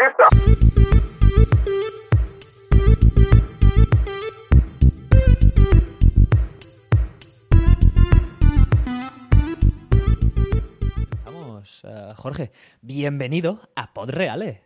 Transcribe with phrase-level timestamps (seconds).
[0.00, 0.24] pista.
[11.24, 14.62] Vamos, eh, Jorge, bienvenido a Podreale.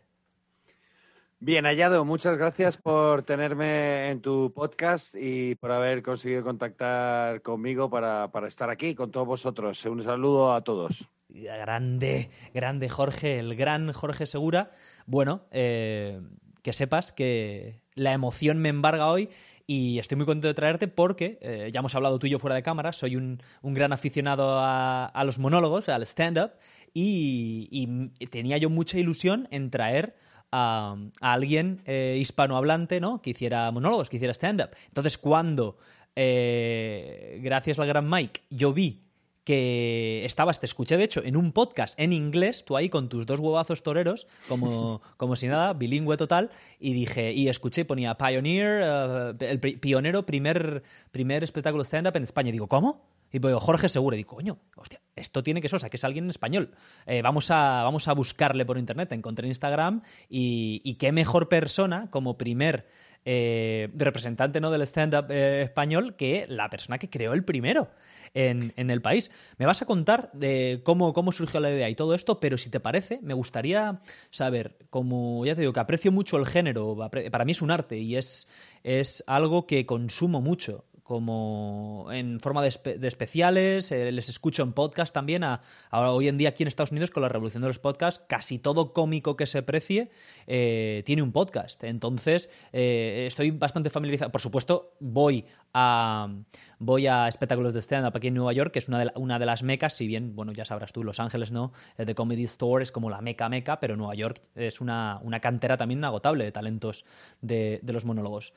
[1.41, 7.91] Bien hallado, muchas gracias por tenerme en tu podcast y por haber conseguido contactar conmigo
[7.91, 9.85] para, para estar aquí con todos vosotros.
[9.85, 11.07] Un saludo a todos.
[11.29, 14.71] Grande, grande Jorge, el gran Jorge Segura.
[15.07, 16.21] Bueno, eh,
[16.63, 19.29] que sepas que la emoción me embarga hoy
[19.67, 22.55] y estoy muy contento de traerte porque eh, ya hemos hablado tú y yo fuera
[22.55, 26.53] de cámara, soy un, gran aficionado a, los monólogos, al stand-up,
[26.93, 27.89] y,
[28.31, 30.17] tenía yo mucha ilusión en traer
[30.53, 33.21] a, alguien eh, hispanohablante ¿no?
[33.21, 34.71] que hiciera monólogos, que hiciera stand-up.
[34.89, 35.79] Entonces, cuando,
[36.15, 39.04] gracias al gran Mike, yo vi
[39.45, 43.27] que estabas, te escuché de hecho en un podcast en inglés, tú ahí con tus
[43.27, 48.83] dos huevazos toreros, como, como si nada, bilingüe total, y dije, y escuché, ponía Pioneer,
[48.83, 52.49] uh, el pionero, primer, primer espectáculo stand-up en España.
[52.49, 53.07] Y digo, ¿cómo?
[53.31, 54.17] Y digo, Jorge Segura.
[54.17, 56.71] Y digo, coño, hostia, esto tiene que ser, o sea, que es alguien en español.
[57.07, 59.09] Eh, vamos, a, vamos a buscarle por internet.
[59.09, 62.87] Te encontré en Instagram y, y qué mejor persona como primer
[63.27, 64.71] eh, representante ¿no?
[64.71, 67.89] del stand-up eh, español que la persona que creó el primero
[68.35, 69.31] en, el país.
[69.59, 72.69] Me vas a contar de cómo, cómo surgió la idea y todo esto, pero si
[72.69, 76.97] te parece, me gustaría saber, como ya te digo, que aprecio mucho el género,
[77.31, 78.49] para mí es un arte y es,
[78.83, 84.63] es algo que consumo mucho como en forma de, espe de especiales, eh, les escucho
[84.63, 85.45] en podcast también.
[85.45, 88.25] A, ahora, hoy en día aquí en Estados Unidos, con la revolución de los podcasts,
[88.27, 90.11] casi todo cómico que se precie
[90.47, 91.85] eh, tiene un podcast.
[91.85, 94.33] Entonces, eh, estoy bastante familiarizado.
[94.33, 96.35] Por supuesto, voy a,
[96.79, 99.45] voy a espectáculos de stand-up aquí en Nueva York, que es una de, una de,
[99.45, 102.91] las mecas, si bien, bueno, ya sabrás tú, Los Ángeles no, The Comedy Store es
[102.91, 107.05] como la meca meca, pero Nueva York es una, una cantera también inagotable de talentos
[107.43, 108.55] de, de los monólogos.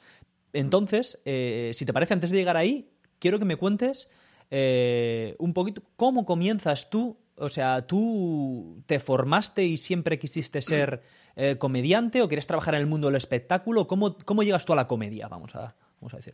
[0.58, 4.10] Entonces, eh, si te parece, antes de llegar ahí, quiero que me cuentes
[4.50, 7.16] eh, un poquito cómo comienzas tú.
[7.36, 11.04] O sea, ¿tú te formaste y siempre quisiste ser
[11.36, 13.86] eh, comediante o quieres trabajar en el mundo del espectáculo?
[13.86, 15.28] ¿Cómo, cómo llegas tú a la comedia?
[15.28, 16.34] Vamos a, vamos a decir.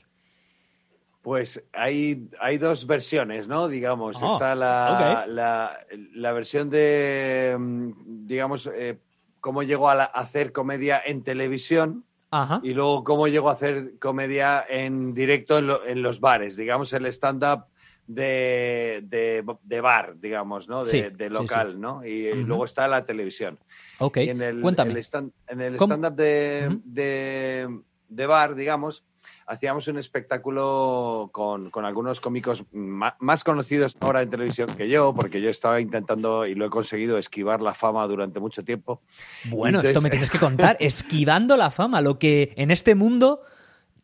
[1.22, 3.68] Pues hay, hay dos versiones, ¿no?
[3.68, 5.34] Digamos, oh, está la, okay.
[5.34, 5.80] la,
[6.14, 9.00] la, versión de, mm, digamos, eh,
[9.42, 12.06] cómo a, la, a hacer comedia en televisión
[12.36, 12.60] Ajá.
[12.64, 16.92] Y luego cómo llego a hacer comedia en directo en, lo, en los bares, digamos
[16.94, 17.66] el stand-up
[18.08, 20.84] de, de, de, bar, digamos, ¿no?
[20.84, 21.80] De, sí, de local, sí, sí.
[21.80, 22.06] ¿no?
[22.06, 22.46] Y, uh -huh.
[22.46, 23.60] luego está la televisión.
[24.00, 24.92] Ok, y en el, cuéntame.
[24.92, 27.84] El stand, en el stand-up de, uh -huh.
[28.10, 29.04] de, bar, digamos,
[29.46, 35.14] hacíamos un espectáculo con, con algunos cómicos más, más, conocidos ahora en televisión que yo,
[35.14, 39.02] porque yo estaba intentando y lo he conseguido esquivar la fama durante mucho tiempo.
[39.46, 39.92] Bueno, Entonces...
[39.92, 43.42] esto me tienes que contar, esquivando la fama, lo que en este mundo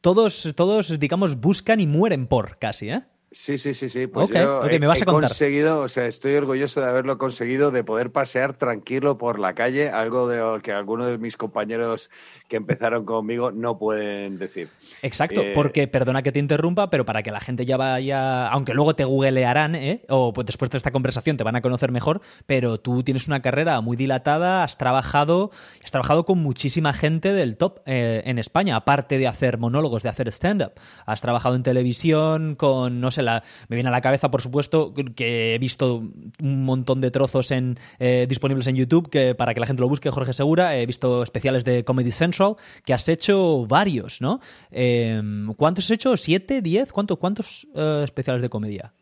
[0.02, 3.04] todos, todos, digamos, buscan y mueren por casi, ¿eh?
[3.32, 4.08] Sí, sí, sí, sí.
[4.08, 5.30] Pues okay, yo okay, he, me vas a contar.
[5.30, 9.90] conseguido, o sea, estoy orgulloso de haberlo conseguido, de poder pasear tranquilo por la calle,
[9.90, 12.10] algo de que algunos de mis compañeros
[12.48, 14.70] que empezaron conmigo no pueden decir.
[15.04, 15.52] Exacto, eh...
[15.54, 19.04] porque, perdona que te interrumpa, pero para que la gente ya vaya, aunque luego te
[19.04, 20.04] googlearán, ¿eh?
[20.10, 23.44] o pues después de esta conversación te van a conocer mejor, pero tú tienes una
[23.44, 25.52] carrera muy dilatada, has trabajado,
[25.84, 30.10] has trabajado con muchísima gente del top eh, en España, aparte de hacer monólogos, de
[30.10, 30.72] hacer stand-up.
[31.06, 34.94] Has trabajado en televisión con, no sé, la, me viene a la cabeza, por supuesto,
[35.16, 35.98] que he visto
[36.42, 39.90] un montón de trozos en, eh, disponibles en YouTube que para que la gente lo
[39.90, 40.78] busque, Jorge Segura.
[40.78, 44.40] He visto especiales de Comedy Central, que has hecho varios, ¿no?
[44.72, 45.22] Eh,
[45.58, 46.18] ¿Cuántos has hecho?
[46.18, 46.62] ¿Siete?
[46.62, 46.92] ¿Diez?
[46.92, 48.94] ¿Cuántos, cuántos uh, especiales de comedia?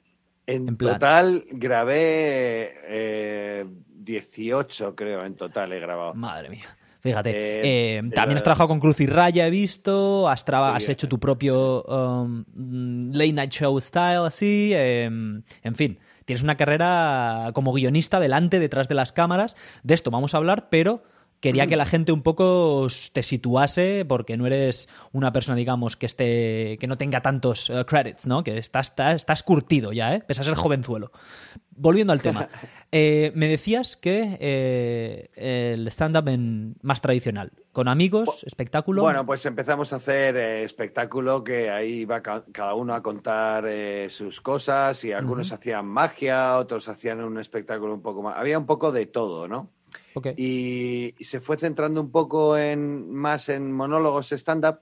[0.46, 2.74] En, en total grabé
[4.08, 6.14] 18, creo, en total he grabado.
[6.14, 6.77] Madre mía.
[7.07, 7.62] Fíjate, eh,
[8.00, 11.84] eh, también has trabajado con Cruz y Raya, he visto, has, has hecho tu propio
[11.84, 12.44] um,
[13.13, 18.90] late night show style, así, eh, en fin, tienes una carrera como guionista delante, detrás
[18.90, 21.01] de las cámaras, de esto vamos a hablar, pero
[21.40, 26.07] quería que la gente un poco te situase porque no eres una persona digamos que
[26.07, 30.24] esté que no tenga tantos uh, credits no que estás, estás, estás curtido ya eh
[30.27, 31.12] pese a ser jovenzuelo.
[31.69, 32.50] Volviendo al tema
[33.00, 39.46] eh, me decías que eh, el stand up más tradicional con amigos espectáculo bueno pues
[39.46, 43.66] empezamos a hacer eh, espectáculo que ahí va ca cada uno a contar
[44.10, 45.60] sus cosas y algunos uh -huh.
[45.60, 49.70] hacían magia otros hacían un espectáculo un poco más había un poco de todo no
[50.14, 50.34] Okay.
[50.36, 54.80] Y, y, se fue centrando un poco en, más en monólogos stand-up,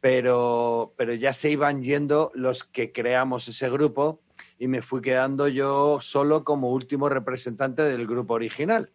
[0.00, 4.20] pero, pero ya se iban yendo los que creamos ese grupo
[4.58, 8.90] y me fui quedando yo solo como último representante del grupo original.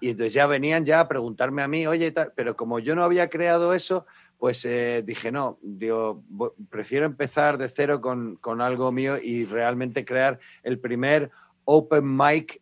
[0.00, 3.02] y entonces ya venían ya a preguntarme a mí, oye, tal, pero como yo no
[3.02, 4.06] había creado eso,
[4.38, 6.22] pues eh, dije, no, digo,
[6.68, 11.30] prefiero empezar de cero con, con, algo mío y realmente crear el primer
[11.64, 12.60] open mic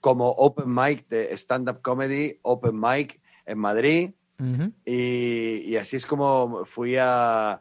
[0.00, 4.10] como open mic de stand-up comedy, open mic en Madrid.
[4.84, 7.58] y, y, así es como fui a,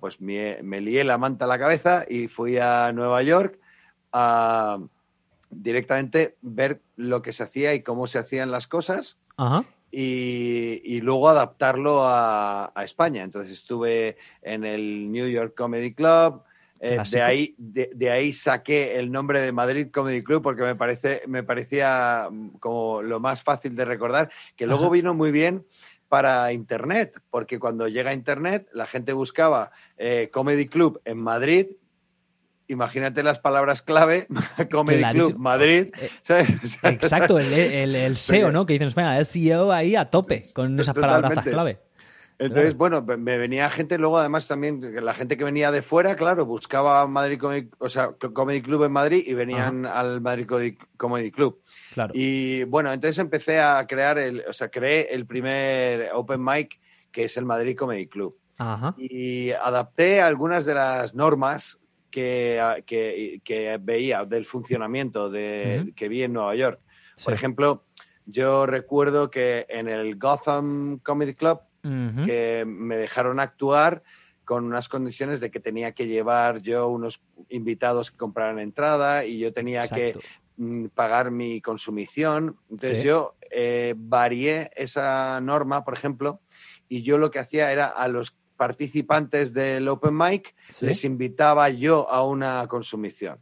[0.00, 3.58] pues me, me, lié la manta a la cabeza y fui a Nueva York
[4.12, 4.78] a
[5.50, 9.16] directamente ver lo que se hacía y cómo se hacían las cosas.
[9.90, 13.22] Y, luego adaptarlo a, España.
[13.22, 16.42] Entonces estuve en el New York Comedy Club.
[16.78, 21.22] Eh, de, ahí, de, ahí saqué el nombre de Madrid Comedy Club porque me, parece,
[21.26, 22.28] me parecía
[22.60, 25.64] como lo más fácil de recordar, que luego vino muy bien
[26.08, 31.66] para Internet, porque cuando llega Internet la gente buscaba eh, Comedy Club en Madrid
[32.68, 34.26] imagínate las palabras clave,
[34.70, 35.88] Comedy Club Madrid.
[36.00, 36.46] Eh,
[36.82, 38.66] exacto, el, SEO, ¿no?
[38.66, 41.78] Que dicen, el SEO ahí a tope con esas palabras clave.
[42.38, 46.44] Entonces, bueno, me venía gente, luego además también, la gente que venía de fuera, claro,
[46.44, 50.46] buscaba Madrid Comedy, o sea, Comedy Club en Madrid y venían al Madrid
[50.98, 51.60] Comedy Club.
[51.94, 52.12] Claro.
[52.14, 56.78] Y bueno, entonces empecé a crear el, o sea, creé el primer open mic
[57.10, 58.36] que es el Madrid Comedy Club.
[58.58, 58.94] Ajá.
[58.98, 61.78] Y adapté algunas de las normas
[62.10, 66.80] que, que, veía del funcionamiento de, que vi en Nueva York.
[67.24, 67.84] Por ejemplo,
[68.26, 71.60] yo recuerdo que en el Gotham Comedy Club
[72.24, 74.02] que me dejaron actuar
[74.44, 79.38] con unas condiciones de que tenía que llevar yo unos invitados que compraran entrada y
[79.38, 80.16] yo tenía que
[80.56, 82.56] mm, pagar mi consumición.
[82.70, 86.40] Entonces yo eh, varié esa norma, por ejemplo,
[86.88, 92.08] y yo lo que hacía era a los participantes del Open Mic, les invitaba yo
[92.08, 93.38] a una consumición.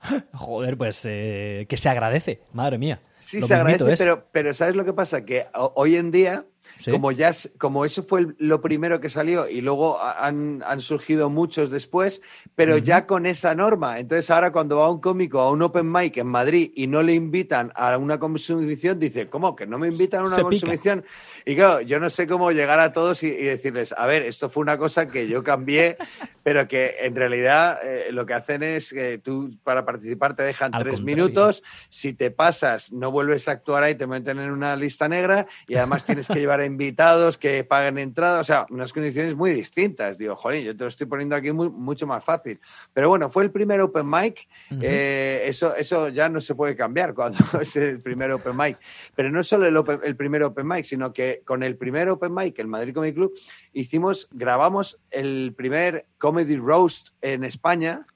[0.32, 3.02] Joder, pues eh, que se agradece, madre mía.
[3.18, 5.24] Sí, se agradece, pero, pero ¿sabes lo que pasa?
[5.24, 6.46] Que hoy en día
[6.90, 12.22] como, ya, como eso fue lo primero que salió y luego han, surgido muchos después,
[12.54, 13.98] pero ya con esa norma.
[13.98, 17.14] Entonces ahora cuando va un cómico a un open mic en Madrid y no le
[17.14, 19.56] invitan a una consumición, dice, ¿cómo?
[19.56, 21.04] ¿Que no me invitan a una consumición?
[21.44, 24.62] Y claro, yo no sé cómo llegar a todos y, decirles, a ver, esto fue
[24.62, 25.96] una cosa que yo cambié,
[26.42, 30.72] pero que en realidad eh, lo que hacen es que tú para participar te dejan
[30.72, 35.08] tres minutos, si te pasas no vuelves a actuar ahí, te meten en una lista
[35.08, 39.50] negra y además tienes que llevar invitados que paguen entrada, o sea, unas condiciones muy
[39.50, 40.18] distintas.
[40.18, 42.60] Digo, joder, yo te lo estoy poniendo aquí mucho más fácil.
[42.92, 44.48] Pero bueno, fue el primer open mic,
[44.80, 48.78] eh, eso, eso ya no se puede cambiar cuando es el primer open mic.
[49.14, 52.58] Pero no solo el, el primer open mic, sino que con el primer open mic,
[52.58, 53.32] el Madrid Comedy Club,
[53.72, 58.06] hicimos, grabamos el primer comedy roast en España,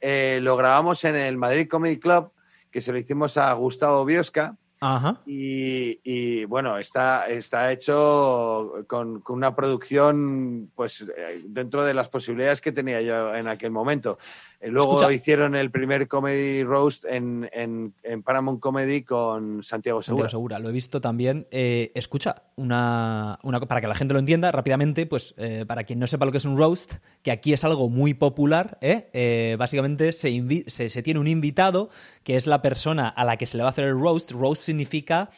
[0.00, 2.32] eh, lo grabamos en el Madrid Comedy Club,
[2.70, 5.20] que se lo hicimos a Gustavo Biosca Ajá.
[5.26, 12.72] Y, bueno, está, está hecho con, una producción pues eh, dentro de las posibilidades que
[12.72, 14.18] tenía yo en aquel momento.
[14.60, 17.92] Eh, luego hicieron el primer Comedy Roast en, en,
[18.24, 20.24] Paramount Comedy con Santiago Segura.
[20.24, 21.46] Santiago Segura, lo he visto también.
[21.52, 26.00] Eh, escucha, una, una, para que la gente lo entienda rápidamente, pues eh, para quien
[26.00, 28.78] no sepa lo que es un roast, que aquí es algo muy popular,
[29.58, 31.90] básicamente se, se, tiene un invitado
[32.24, 34.32] que es la persona a la que se le va a hacer el roast.
[34.32, 35.30] Roast significa...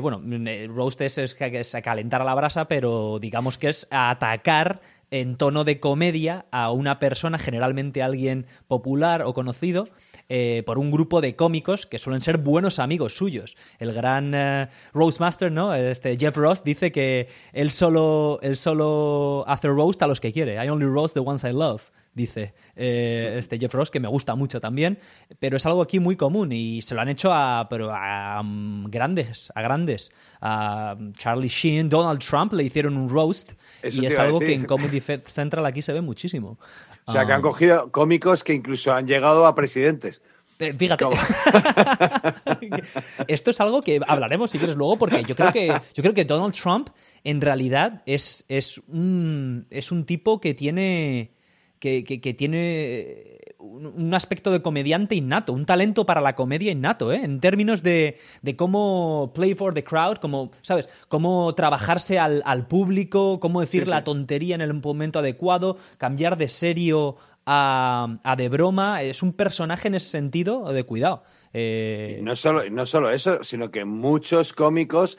[0.00, 0.22] bueno,
[0.68, 5.64] roast es, es, es, calentar a la brasa, pero digamos que es atacar en tono
[5.64, 9.88] de comedia a una persona, generalmente alguien popular o conocido,
[10.28, 13.56] eh, por un grupo de cómicos que suelen ser buenos amigos suyos.
[13.78, 15.74] El gran eh, Roastmaster, ¿no?
[15.74, 20.62] Este Jeff Ross dice que él solo, él solo hace roast a los que quiere.
[20.62, 24.34] I only roast the ones I love dice eh, este Jeff Ross, que me gusta
[24.34, 24.98] mucho también,
[25.38, 28.84] pero es algo aquí muy común y se lo han hecho a, pero a um,
[28.90, 30.10] grandes, a grandes.
[30.40, 34.64] A um, Charlie Sheen, Donald Trump le hicieron un roast y es algo que en
[34.64, 36.58] Comedy Central aquí se ve muchísimo.
[37.06, 40.20] O sea, que han um, cogido cómicos que incluso han llegado a presidentes.
[40.58, 41.04] Eh, fíjate.
[43.28, 46.24] Esto es algo que hablaremos si quieres luego, porque yo creo que, yo creo que
[46.24, 46.90] Donald Trump
[47.24, 51.32] en realidad es, es, un, es un tipo que tiene
[51.78, 57.20] que, tiene un aspecto de comediante innato, un talento para la comedia innato, ¿eh?
[57.22, 58.18] en términos de,
[58.56, 60.88] cómo play for the crowd, como, ¿sabes?
[61.08, 67.16] Cómo trabajarse al, público, cómo decir la tontería en el momento adecuado, cambiar de serio
[67.46, 69.02] a, de broma.
[69.02, 71.22] Es un personaje en ese sentido de cuidado.
[71.52, 75.18] Eh, no, solo, no solo eso, sino que muchos cómicos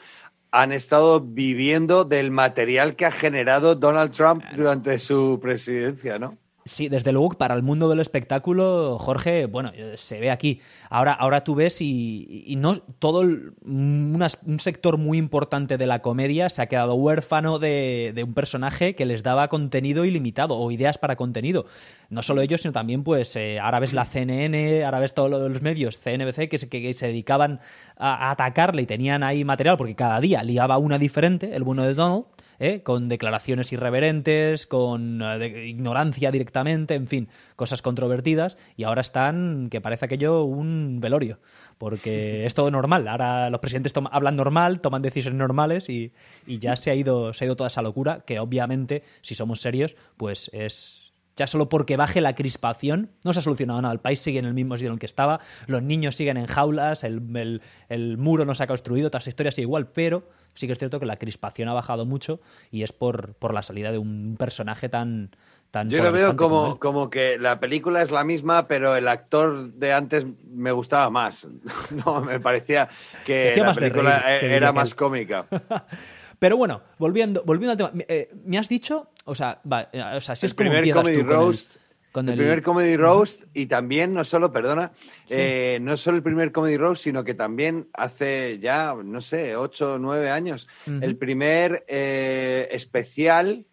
[0.52, 6.36] han estado viviendo del material que ha generado Donald Trump durante su presidencia, ¿no?
[6.66, 10.60] Sí, desde luego para el mundo del espectáculo, Jorge, bueno, se ve aquí.
[10.90, 16.60] Ahora, ahora tú ves y, no todo un sector muy importante de la comedia se
[16.60, 21.64] ha quedado huérfano de, un personaje que les daba contenido ilimitado o ideas para contenido.
[22.10, 25.62] No solo ellos, sino también, pues, eh, ahora ves la CNN, ahora ves todos los
[25.62, 27.60] medios, CNBC, que se, que se dedicaban
[27.96, 31.84] a, a atacarle y tenían ahí material porque cada día liaba una diferente, el bueno
[31.84, 32.26] de Donald.
[32.60, 32.82] ¿Eh?
[32.84, 39.80] con declaraciones irreverentes, con eh, ignorancia directamente, en fin, cosas controvertidas, y ahora están, que
[39.80, 41.40] parece aquello un velorio,
[41.78, 43.08] porque es todo normal.
[43.08, 46.12] Ahora los presidentes hablan normal, toman decisiones normales y,
[46.46, 49.96] ya se ha, ido, se ha ido toda esa locura, que obviamente, si somos serios,
[50.16, 50.99] pues es
[51.36, 53.92] ya solo porque baje la crispación, no se ha solucionado nada.
[53.92, 56.46] El país sigue en el mismo sitio en el que estaba, los niños siguen en
[56.46, 60.78] jaulas, el, el, muro no se ha construido, otras historias igual, pero sí que es
[60.78, 64.36] cierto que la crispación ha bajado mucho y es por, por la salida de un
[64.38, 65.30] personaje tan...
[65.70, 69.72] tan Yo lo veo como, como, que la película es la misma, pero el actor
[69.72, 71.46] de antes me gustaba más.
[72.04, 72.88] no, me parecía
[73.24, 75.46] que la película era más cómica.
[76.40, 79.60] Pero bueno, volviendo, volviendo al tema, eh, me has dicho, o sea,
[79.92, 81.76] eh, o sea si es como primer comedy roast,
[82.12, 84.90] con el, primer comedy roast y también no solo, perdona,
[85.28, 89.94] eh, no solo el primer comedy roast, sino que también hace ya, no sé, ocho
[89.94, 93.66] o nueve años, el primer especial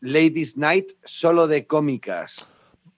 [0.00, 2.48] Ladies Night solo de cómicas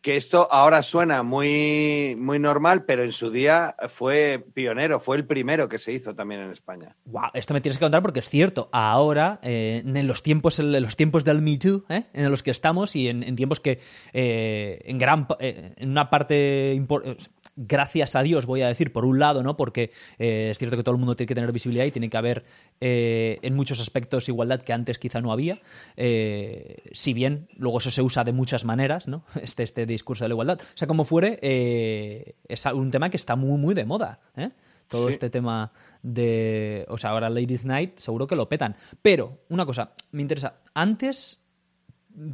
[0.03, 5.25] que esto ahora suena muy, muy normal, pero en su día fue pionero, fue el
[5.25, 6.97] primero que se hizo también en España.
[7.05, 8.69] Wow, esto me tienes que contar porque es cierto.
[8.73, 12.03] Ahora, eh, en los tiempos, en los tiempos del Me Too, ¿eh?
[12.13, 13.79] en los que estamos y en, tiempos que
[14.13, 17.23] eh, en gran, en una parte importante
[17.57, 19.57] gracias a Dios, voy a decir, por un lado, ¿no?
[19.57, 22.17] Porque eh, es cierto que todo el mundo tiene que tener visibilidad y tiene que
[22.17, 22.45] haber
[22.81, 25.61] eh, en muchos aspectos igualdad que antes quizá no había.
[25.97, 29.25] Eh, si bien luego eso se usa de muchas maneras, ¿no?
[29.43, 30.61] Este, este discurso de la igualdad.
[30.61, 31.39] O sea, como fuere,
[32.49, 34.21] es un tema que está muy, muy de moda,
[34.89, 36.87] Todo este tema de.
[36.89, 38.77] O sea, ahora Ladies Night seguro que lo petan.
[39.03, 40.61] Pero, una cosa, me interesa.
[40.75, 41.43] Antes,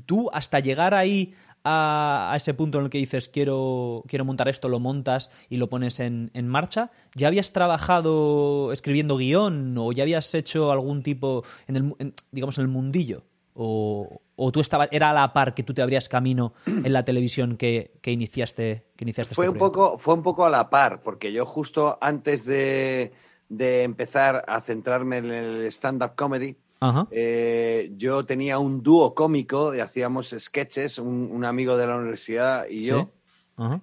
[0.06, 1.34] tú, hasta llegar ahí
[1.64, 5.68] a, ese punto en el que dices quiero, quiero montar esto, lo montas y lo
[5.68, 6.90] pones en, marcha?
[7.14, 12.62] ¿Ya habías trabajado escribiendo guion o ya habías hecho algún tipo, en el, digamos, en
[12.62, 13.24] el mundillo?
[13.60, 14.20] O,
[14.52, 17.98] tú estabas, era a la par que tú te abrías camino en la televisión que,
[18.04, 21.44] iniciaste, que iniciaste fue este un poco Fue un poco a la par, porque yo
[21.44, 23.12] justo antes de,
[23.48, 26.56] de empezar a centrarme en el stand-up comedy,
[27.10, 32.84] eh, yo tenía un dúo cómico y hacíamos sketches, un, amigo de la universidad y
[32.84, 33.10] yo.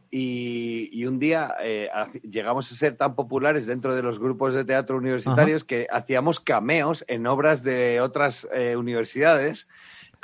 [0.10, 1.90] y, un día eh,
[2.24, 7.04] llegamos a ser tan populares dentro de los grupos de teatro universitarios que hacíamos cameos
[7.08, 9.68] en obras de otras eh, universidades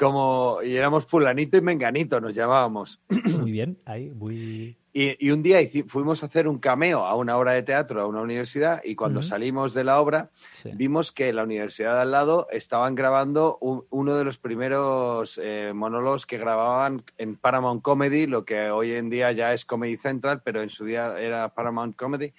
[0.02, 3.00] como y éramos fulanito y menganito nos llamábamos.
[3.40, 7.54] Muy bien, ahí muy y, un día fuimos a hacer un cameo a una obra
[7.54, 10.32] de teatro, a una universidad, y cuando salimos de la obra,
[10.74, 16.26] vimos que la universidad de al lado estaban grabando uno de los primeros eh, monólogos
[16.26, 20.62] que grababan en Paramount Comedy, lo que hoy en día ya es Comedy Central, pero
[20.62, 22.34] en su día era Paramount Comedy.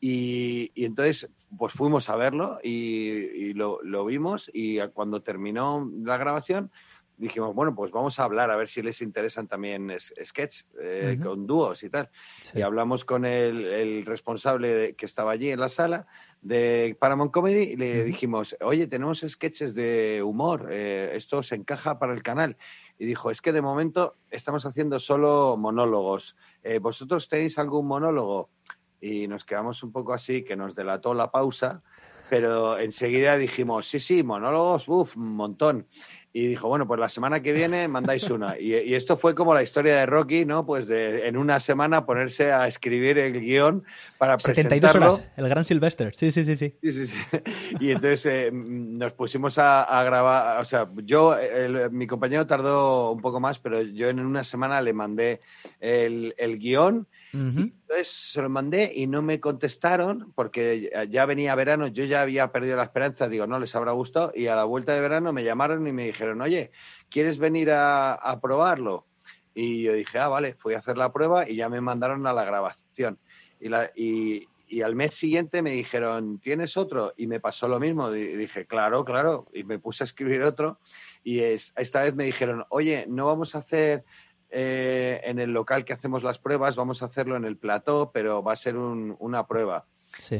[0.00, 6.70] Y, entonces, pues fuimos a verlo y, lo, lo, vimos y cuando terminó la grabación,
[7.18, 11.46] dijimos, bueno, pues vamos a hablar a ver si les interesan también sketch eh, con
[11.46, 12.08] dúos y tal.
[12.54, 16.06] Y hablamos con el, responsable que estaba allí en la sala
[16.40, 21.98] de Paramount Comedy y le dijimos, oye, tenemos sketches de humor, eh, esto se encaja
[21.98, 22.56] para el canal.
[22.98, 26.36] Y dijo, es que de momento estamos haciendo solo monólogos.
[26.62, 28.50] Eh, ¿Vosotros tenéis algún monólogo?
[29.00, 31.82] Y nos quedamos un poco así, que nos delató la pausa,
[32.28, 35.86] pero enseguida dijimos, sí, sí, monólogos, uff, un montón
[36.32, 38.58] y dijo, bueno, pues la semana que viene mandáis una.
[38.58, 40.66] Y, esto fue como la historia de Rocky, ¿no?
[40.66, 43.84] Pues de en una semana ponerse a escribir el guion
[44.18, 46.56] para 72 horas, el gran Sylvester, sí, sí, sí.
[46.56, 46.74] sí.
[46.82, 47.16] sí, sí,
[47.80, 51.36] Y entonces eh, nos pusimos a, grabar, o sea, yo,
[51.90, 55.40] mi compañero tardó un poco más, pero yo en una semana le mandé
[55.80, 61.86] el, el guion entonces se lo mandé y no me contestaron porque ya venía verano,
[61.86, 64.94] yo ya había perdido la esperanza, digo, no les habrá gustado y a la vuelta
[64.94, 66.70] de verano me llamaron y me dijeron, oye,
[67.08, 69.06] ¿quieres venir a, probarlo?
[69.54, 72.32] Y yo dije, ah, vale, fui a hacer la prueba y ya me mandaron a
[72.32, 73.18] la grabación.
[73.60, 77.14] Y, al mes siguiente me dijeron, ¿tienes otro?
[77.16, 78.10] Y me pasó lo mismo.
[78.10, 79.46] Dije, claro, claro.
[79.54, 80.78] Y me puse a escribir otro.
[81.24, 84.04] Y es, esta vez me dijeron, oye, no vamos a hacer
[84.50, 88.42] eh, en el local que hacemos las pruebas, vamos a hacerlo en el plató, pero
[88.42, 89.86] va a ser una prueba.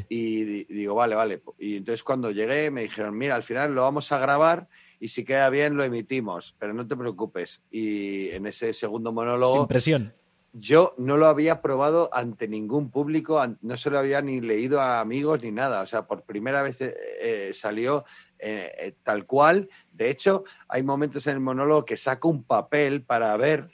[0.08, 1.42] Y digo, vale, vale.
[1.58, 4.68] Y entonces cuando llegué me dijeron, mira, al final lo vamos a grabar
[5.00, 7.62] y si queda bien lo emitimos, pero no te preocupes.
[7.70, 9.58] Y en ese segundo monólogo...
[9.58, 10.14] Sin presión.
[10.54, 15.00] Yo no lo había probado ante ningún público, no se lo había ni leído a
[15.00, 15.82] amigos ni nada.
[15.82, 18.04] O sea, por primera vez eh, eh, salió
[18.38, 19.68] eh, tal cual.
[19.92, 23.68] De hecho, hay momentos en el monólogo que saco un papel para ver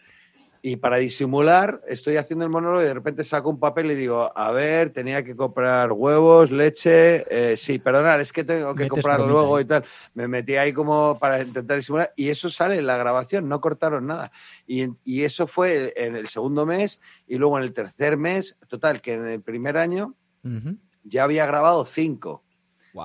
[0.66, 4.32] y para disimular, estoy haciendo el monólogo y de repente saco un papel y digo,
[4.34, 9.20] a ver, tenía que comprar huevos, leche, eh, sí, perdonad, es que tengo que comprar
[9.20, 9.84] luego y tal.
[10.14, 14.06] Me metí ahí como para intentar disimular y eso sale en la grabación, no cortaron
[14.06, 14.32] nada.
[14.66, 19.02] Y, y eso fue en el segundo mes y luego en el tercer mes, total,
[19.02, 20.14] que en el primer año
[21.02, 22.42] ya había grabado cinco.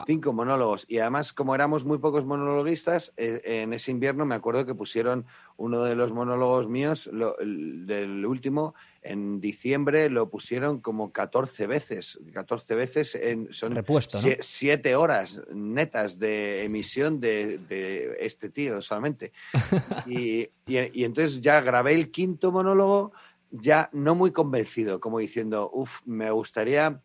[0.05, 0.85] Cinco monólogos.
[0.87, 5.25] Y además, como éramos muy pocos monologuistas, eh, en ese invierno me acuerdo que pusieron
[5.57, 12.19] uno de los monólogos míos, del último, en diciembre lo pusieron como 14 veces.
[12.33, 19.31] 14 veces en, son Repuesto, siete horas netas de emisión de, este tío solamente.
[20.05, 23.11] y, y entonces ya grabé el quinto monólogo
[23.51, 27.01] ya no muy convencido, como diciendo, uff, me gustaría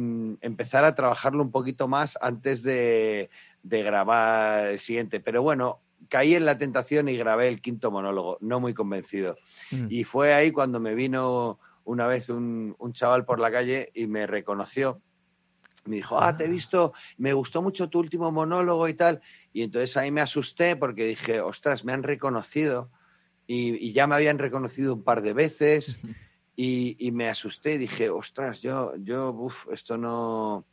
[0.00, 3.30] Mm, empezar a trabajarlo un poquito más antes de,
[3.64, 5.18] grabar el siguiente.
[5.18, 9.36] Pero bueno, caí en la tentación y grabé el quinto monólogo, no muy convencido.
[9.72, 9.86] Mm.
[9.90, 14.28] Y fue ahí cuando me vino una vez un, chaval por la calle y me
[14.28, 15.02] reconoció.
[15.84, 16.50] Me dijo, ah, te he ah.
[16.50, 19.20] visto, me gustó mucho tu último monólogo y tal.
[19.52, 22.88] Y entonces ahí me asusté porque dije, ostras, me han reconocido.
[23.48, 25.98] Y, y ya me habían reconocido un par de veces.
[26.60, 30.64] Y, me asusté dije, ostras, yo, yo, esto no,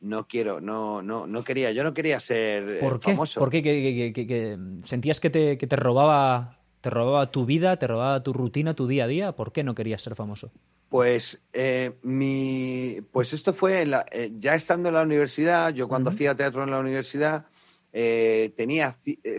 [0.00, 3.10] no quiero, no, no, no quería, yo no quería ser eh, ¿Por qué?
[3.10, 3.40] famoso.
[3.40, 3.62] ¿Por qué?
[3.62, 8.72] ¿Que, sentías que te, que te robaba te robaba tu vida, te robaba tu rutina,
[8.72, 9.32] tu día a día?
[9.32, 10.52] ¿Por qué no querías ser famoso?
[10.88, 16.34] Pues, eh, mi, pues esto fue eh, ya estando en la universidad, yo cuando hacía
[16.34, 17.44] teatro en la universidad
[17.92, 18.94] tenía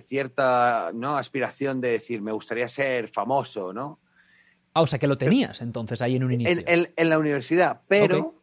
[0.06, 1.18] cierta ¿no?
[1.18, 4.00] aspiración de decir, me gustaría ser famoso, ¿no?
[4.78, 6.64] Ah, o sea, que lo tenías entonces ahí en un inicio.
[6.68, 8.36] En, la universidad, pero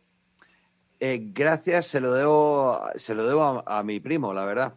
[0.98, 4.74] eh, gracias se lo debo, se lo debo a, mi primo, la verdad.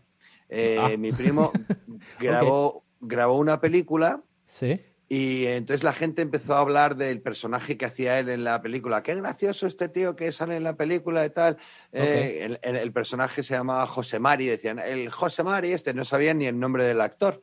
[0.50, 0.96] Eh, ah.
[1.00, 1.52] Mi primo
[2.20, 4.22] grabó, grabó una película.
[4.46, 4.80] Sí.
[5.10, 9.02] Y entonces la gente empezó a hablar del personaje que hacía él en la película.
[9.02, 11.58] Qué gracioso este tío que sale en la película y tal.
[11.92, 14.46] Eh, el, personaje se llamaba José Mari.
[14.46, 17.42] Decían, el José Mari este, no sabían ni el nombre del actor.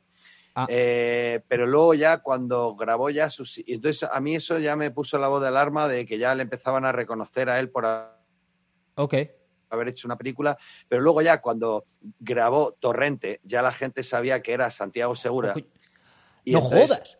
[0.55, 0.67] Ah.
[0.69, 3.63] Eh, pero luego ya cuando grabó ya sus...
[3.67, 6.43] Entonces a mí eso ya me puso la voz de alarma de que ya le
[6.43, 7.87] empezaban a reconocer a él por
[9.71, 10.57] haber hecho una película.
[10.89, 11.87] Pero luego ya cuando
[12.21, 15.55] grabó Torrente, ya la gente sabía que era Santiago Segura.
[16.45, 17.19] Y no jodas.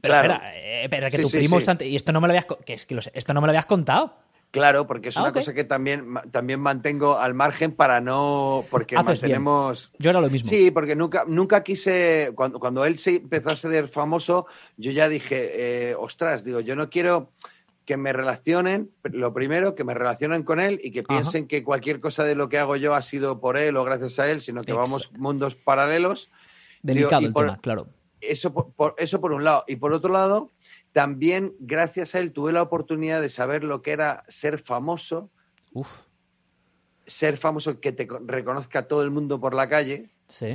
[0.00, 2.84] Pero espera, eh, espera, que tu primo Y esto no me lo habías, que es
[2.84, 4.23] que esto no me lo habías contado.
[4.54, 8.64] Claro, porque es ah, una cosa que también, también mantengo al margen para no.
[8.70, 9.90] Porque mantenemos.
[9.98, 10.48] Yo era lo mismo.
[10.48, 12.30] Sí, porque nunca, nunca quise.
[12.36, 16.76] Cuando, cuando él se empezó a ser famoso, yo ya dije, eh, ostras, digo, yo
[16.76, 17.32] no quiero
[17.84, 21.98] que me relacionen, lo primero, que me relacionen con él y que piensen que cualquier
[21.98, 24.62] cosa de lo que hago yo ha sido por él o gracias a él, sino
[24.62, 26.30] que vamos mundos paralelos.
[26.80, 27.88] Delicado el tema, claro.
[28.20, 29.64] Eso por, eso por un lado.
[29.66, 30.52] Y por otro lado,
[30.94, 35.28] también, gracias a él, tuve la oportunidad de saber lo que era ser famoso.
[37.04, 40.10] Ser famoso, que te reconozca todo el mundo por la calle,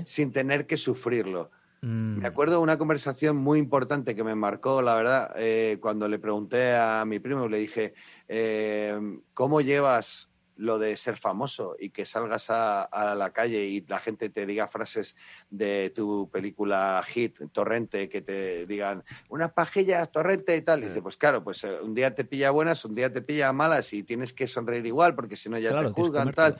[0.05, 1.51] sin tener que sufrirlo.
[1.81, 2.19] Mm.
[2.19, 6.19] Me acuerdo de una conversación muy importante que me marcó, la verdad, eh, cuando le
[6.19, 7.93] pregunté a mi primo, le dije,
[8.29, 8.97] eh,
[9.33, 10.28] ¿cómo llevas
[10.59, 14.67] lo de ser famoso y que salgas a, la calle y la gente te diga
[14.67, 15.15] frases
[15.49, 20.81] de tu película hit, Torrente, que te digan unas pajillas, Torrente y tal.
[20.81, 23.53] Y dice, pues claro, pues eh, un día te pilla buenas, un día te pilla
[23.53, 26.59] malas y tienes que sonreír igual porque si no ya te juzgan tal.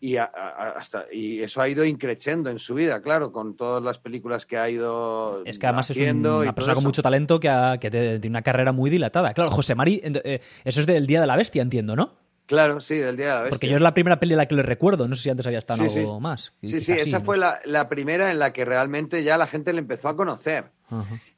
[0.00, 4.44] y, hasta, y eso ha ido increciendo en su vida, claro, con todas las películas
[4.44, 8.28] que ha ido Es que además es una persona con mucho talento que, que tiene
[8.28, 9.32] una carrera muy dilatada.
[9.32, 12.20] Claro, José Mari, eh, eso es del Día de la Bestia, entiendo, ¿no?
[12.52, 13.56] Claro, sí, del Día de la Bestia.
[13.56, 15.46] Porque yo es la primera peli en la que le recuerdo, no sé si antes
[15.46, 16.52] había estado algo más.
[16.62, 20.10] Sí, sí, esa fue la, primera en la que realmente ya la gente le empezó
[20.10, 20.70] a conocer.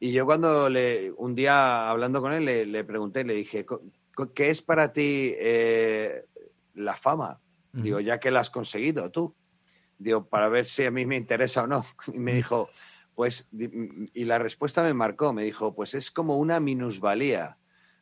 [0.00, 3.64] Y yo cuando le, un día hablando con él le, pregunté, le dije,
[4.34, 6.24] ¿qué es para ti eh,
[6.74, 7.38] la fama?
[7.70, 9.36] Digo, ya que la has conseguido tú.
[9.96, 11.84] Digo, para ver si a mí me interesa o no.
[12.12, 12.70] Y me dijo,
[13.14, 17.56] pues, y la respuesta me marcó, me dijo, pues es como una minusvalía.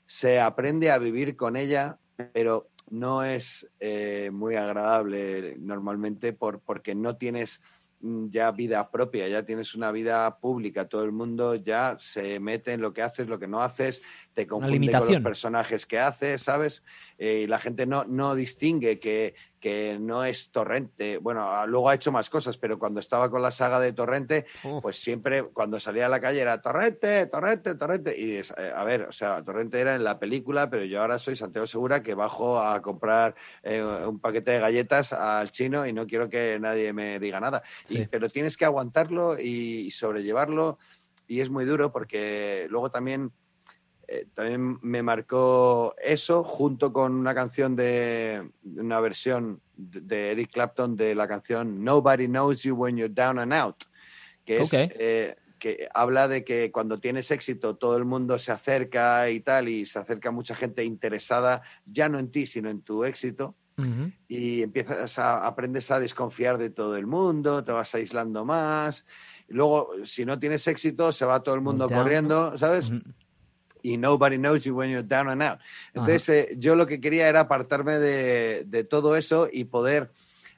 [0.06, 1.98] Se aprende a vivir con ella,
[2.32, 7.62] pero no es eh, muy agradable normalmente por, porque no tienes
[8.00, 12.72] mm, ya vida propia, ya tienes una vida pública, todo el mundo ya se mete
[12.72, 14.02] en lo que haces, lo que no haces,
[14.34, 16.82] te confunde con los personajes que haces, ¿sabes?
[17.18, 21.18] Eh, y la gente no, no distingue que, que no es Torrente.
[21.18, 24.44] Bueno, luego ha hecho más cosas, pero cuando estaba con la saga de Torrente,
[24.82, 28.14] pues siempre cuando salía a la calle era Torrente, Torrente, Torrente.
[28.18, 31.36] Y eh, a ver, o sea, Torrente era en la película, pero yo ahora soy
[31.36, 36.08] Santiago Segura que bajo a comprar eh, un paquete de galletas al chino y no
[36.08, 37.62] quiero que nadie me diga nada.
[38.10, 40.78] pero tienes que aguantarlo y sobrellevarlo
[41.28, 43.32] y es muy duro porque luego también
[44.14, 50.96] eh, también me marcó eso junto con una canción de una versión de Eric Clapton
[50.96, 53.84] de la canción Nobody Knows You When You're Down and Out,
[54.44, 59.30] que es eh, que habla de que cuando tienes éxito todo el mundo se acerca
[59.30, 63.04] y tal y se acerca mucha gente interesada ya no en ti sino en tu
[63.04, 63.54] éxito.
[64.28, 69.06] Y empiezas a, aprendes a desconfiar de todo el mundo, te vas aislando más.
[69.48, 72.92] Luego, si no tienes éxito, se va todo el mundo corriendo, ¿sabes?
[73.82, 75.58] Y nobody knows you when you're down and out.
[75.94, 80.10] Entonces, eh, yo lo que quería era apartarme de, todo eso y poder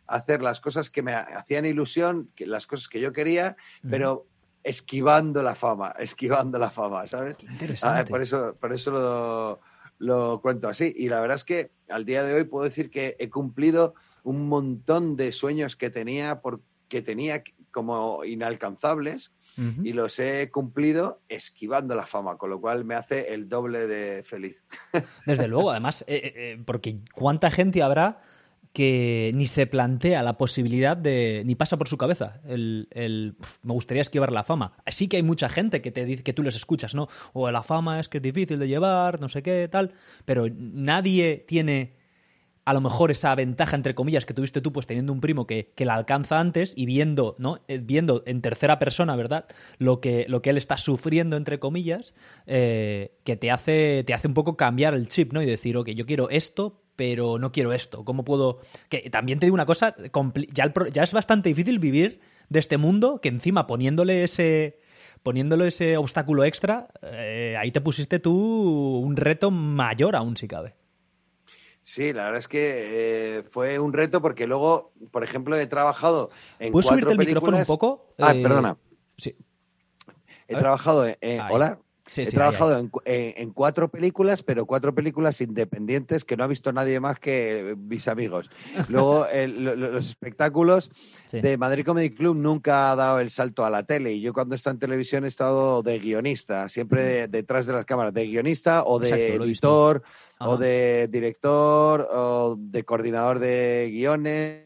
[0.06, 3.56] hacer las cosas que me hacían ilusión, que, las cosas que yo quería,
[3.88, 4.26] pero
[4.62, 7.36] esquivando la fama, esquivando la fama, ¿sabes?
[7.36, 8.10] Qué interesante.
[8.10, 9.60] por eso, por eso lo,
[9.98, 10.92] lo cuento así.
[10.96, 14.48] Y la verdad es que al día de hoy puedo decir que he cumplido un
[14.48, 22.06] montón de sueños que tenía, porque tenía como inalcanzables y los he cumplido esquivando la
[22.06, 24.64] fama, con lo cual me hace el doble de feliz.
[25.26, 28.20] Desde luego, además, eh, eh, eh, porque ¿cuánta gente habrá
[28.72, 34.02] que ni se plantea la posibilidad de, ni pasa por su cabeza, el, me gustaría
[34.02, 34.72] esquivar la fama.
[34.88, 37.06] Sí que hay mucha gente que te dice que tú les escuchas, ¿no?
[37.34, 39.92] O la fama es que es difícil de llevar, no sé qué, tal,
[40.24, 42.03] pero nadie tiene
[42.64, 45.72] a lo mejor esa ventaja, entre comillas, que tuviste tú, pues teniendo un primo que,
[45.74, 47.60] que la alcanza antes y viendo, ¿no?
[47.68, 49.46] Eh, viendo en tercera persona, ¿verdad?
[49.78, 52.14] Lo que, lo que él está sufriendo, entre comillas,
[52.46, 55.42] eh, que te hace, te hace un poco cambiar el chip, ¿no?
[55.42, 58.04] Y decir, ok, yo quiero esto, pero no quiero esto.
[58.04, 58.60] ¿Cómo puedo...?
[58.88, 59.94] Que también te digo una cosa,
[60.52, 64.78] ya, ya es bastante difícil vivir de este mundo que encima poniéndole ese
[65.22, 70.74] poniéndole ese obstáculo extra, eh, ahí te pusiste tú un reto mayor aún si cabe.
[71.84, 76.30] Sí, la verdad es que eh, fue un reto porque luego, por ejemplo, he trabajado
[76.58, 78.06] en ¿Puedes subirte el micrófono un poco?
[78.18, 78.78] Ah, eh, perdona.
[79.18, 79.36] Sí.
[80.48, 81.40] He trabajado en...
[81.40, 81.78] hola.
[82.16, 87.18] He trabajado En, cuatro películas, pero cuatro películas independientes que no ha visto nadie más
[87.18, 88.50] que mis amigos.
[88.88, 90.90] Luego, los espectáculos
[91.32, 94.12] de Madrid Comedy Club nunca ha dado el salto a la tele.
[94.12, 97.84] Y yo cuando he estado en televisión he estado de guionista, siempre detrás de las
[97.84, 100.02] cámaras, de guionista o de editor
[100.38, 104.64] o de director o de coordinador de guiones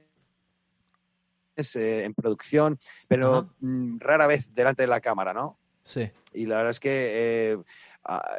[1.74, 5.57] eh, en producción, pero mm, rara vez delante de la cámara, ¿no?
[5.88, 6.10] Sí.
[6.34, 7.58] Y la verdad es que eh,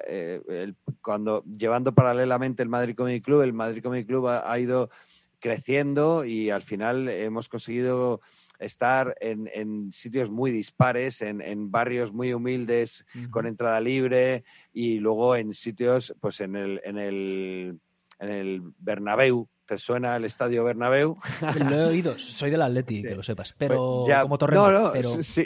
[0.07, 4.91] eh, cuando llevando paralelamente el Madrid Comedy Club, el Madrid Comedy Club ha, ido
[5.39, 8.21] creciendo y al final hemos conseguido
[8.59, 15.55] estar en, sitios muy dispares, en, barrios muy humildes, con entrada libre, y luego en
[15.55, 17.79] sitios, pues en el, en el,
[18.19, 21.15] en el Bernabéu, ¿Te suena el estadio Bernabéu?
[21.69, 24.67] Lo he oído, soy del Atleti, que lo sepas, pero pues como Torrente.
[24.67, 25.11] No, no, pero...
[25.23, 25.45] sí,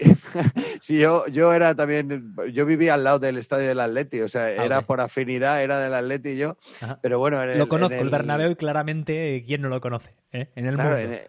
[0.80, 4.44] sí yo, yo era también, yo vivía al lado del estadio del Atleti, o sea,
[4.44, 6.56] ah, era por afinidad, era del Atleti y yo,
[7.02, 7.46] pero bueno...
[7.46, 8.10] lo conozco, el...
[8.10, 10.16] Bernabéu, y claramente, ¿quién no lo conoce?
[10.32, 10.48] ¿eh?
[10.56, 11.22] En el claro, En el,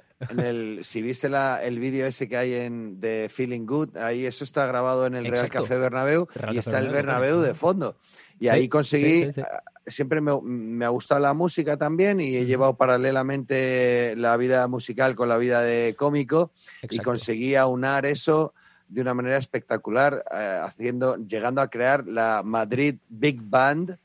[0.82, 4.66] si viste la, el vídeo ese que hay en de Feeling Good, ahí eso está
[4.66, 7.96] grabado en el Real Café Bernabéu y está el Bernabéu de fondo.
[8.38, 14.14] Y ahí conseguí, ah, siempre me, ha gustado la música también y he llevado paralelamente
[14.16, 16.52] la vida musical con la vida de cómico
[16.90, 18.54] y conseguí aunar eso
[18.88, 23.98] de una manera espectacular, eh, haciendo, llegando a crear la Madrid Big Band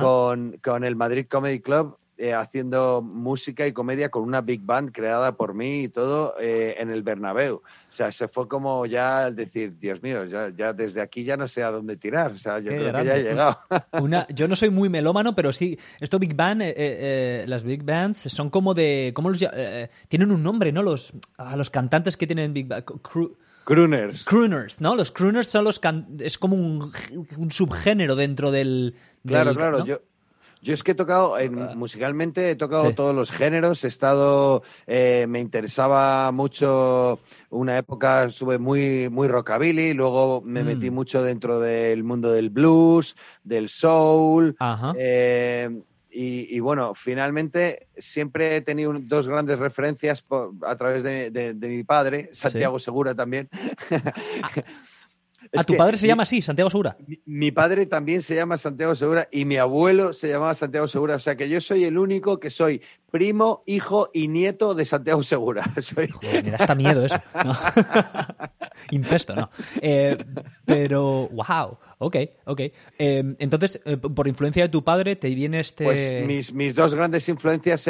[0.00, 4.92] con, con, el Madrid Comedy Club eh, haciendo música y comedia con una big band
[4.92, 7.56] creada por mí y todo eh, en el Bernabéu.
[7.56, 11.36] O sea, se fue como ya al decir, Dios mío, ya, ya, desde aquí ya
[11.36, 12.30] no sé a dónde tirar.
[12.30, 13.58] O sea, yo creo que ya he llegado.
[14.00, 18.18] Una, yo no soy muy melómano, pero sí, esto big band, eh, las big bands
[18.18, 19.44] son como de, ¿cómo los
[20.08, 20.82] tienen un nombre, ¿no?
[20.82, 22.84] Los, a los cantantes que tienen big band.
[23.64, 24.24] Crooners.
[24.24, 24.94] Crooners, ¿no?
[24.94, 25.80] Los crooners son los
[26.20, 26.92] es como un,
[27.38, 28.94] un subgénero dentro del.
[29.26, 29.84] Claro, claro.
[29.84, 30.00] Yo,
[30.64, 31.36] yo es que he tocado,
[31.76, 38.58] musicalmente he tocado todos los géneros, he estado, eh, me interesaba mucho, una época estuve
[38.58, 40.66] muy, muy rockabilly, luego me mm.
[40.66, 44.56] metí mucho dentro del mundo del blues, del soul,
[44.98, 45.68] eh,
[46.16, 50.24] y, bueno, finalmente siempre he tenido dos grandes referencias
[50.62, 53.50] a través de, mi padre, Santiago Segura también.
[55.56, 56.96] ¿A tu padre se llama así, Santiago Segura?
[57.24, 61.16] Mi, padre también se llama Santiago Segura y mi abuelo se llamaba Santiago Segura.
[61.16, 62.82] O sea que yo soy el único que soy
[63.14, 65.72] primo, hijo y nieto de Santiago Segura.
[65.80, 66.10] Soy...
[66.20, 67.16] me da hasta miedo eso.
[68.90, 69.50] Incesto, no.
[69.80, 70.18] Eh,
[70.64, 72.60] pero, wow, ok, ok.
[72.60, 72.72] Eh,
[73.38, 75.84] entonces, eh, por influencia de tu padre, te viene este...
[75.84, 77.88] Pues mis, mis dos grandes influencias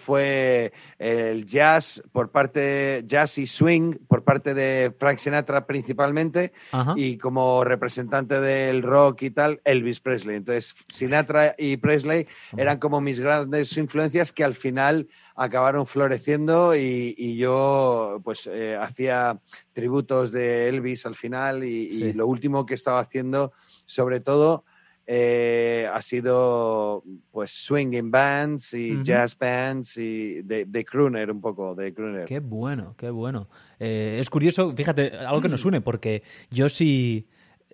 [0.00, 6.52] fue el jazz por parte, jazz y swing por parte de Frank Sinatra principalmente
[6.96, 10.36] y como representante del rock y tal, Elvis Presley.
[10.36, 17.36] Entonces, Sinatra y Presley eran como mis grandes influencias que al final acabaron floreciendo y,
[17.36, 19.40] yo pues eh, hacía
[19.72, 23.52] tributos de Elvis al final y, lo último que estaba haciendo
[23.86, 24.64] sobre todo
[25.06, 31.74] eh, ha sido pues swinging bands y jazz bands y de, de, crooner un poco,
[31.74, 32.24] de crooner.
[32.24, 33.48] Qué bueno, qué bueno.
[33.78, 37.26] Eh, es curioso, fíjate, algo que nos une, porque yo sí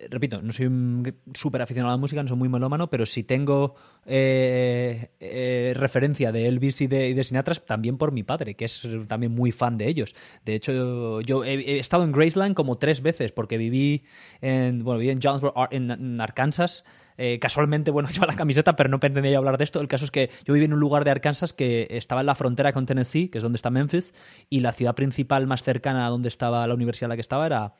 [0.09, 3.23] repito, no soy un súper aficionado a la música, no soy muy melómano, pero si
[3.23, 8.87] tengo eh, eh, referencia de Elvis y de, Sinatra, también por mi padre, que es
[9.07, 10.15] también muy fan de ellos.
[10.45, 14.03] De hecho, yo he, estado en Graceland como tres veces, porque viví
[14.41, 16.83] en, bueno, viví en Jonesboro, en, Arkansas.
[17.23, 19.79] Eh, casualmente, bueno, lleva la camiseta, pero no pretendía hablar de esto.
[19.79, 22.33] El caso es que yo viví en un lugar de Arkansas que estaba en la
[22.33, 24.15] frontera con Tennessee, que es donde está Memphis,
[24.49, 27.45] y la ciudad principal más cercana a donde estaba la universidad en la que estaba
[27.45, 27.75] era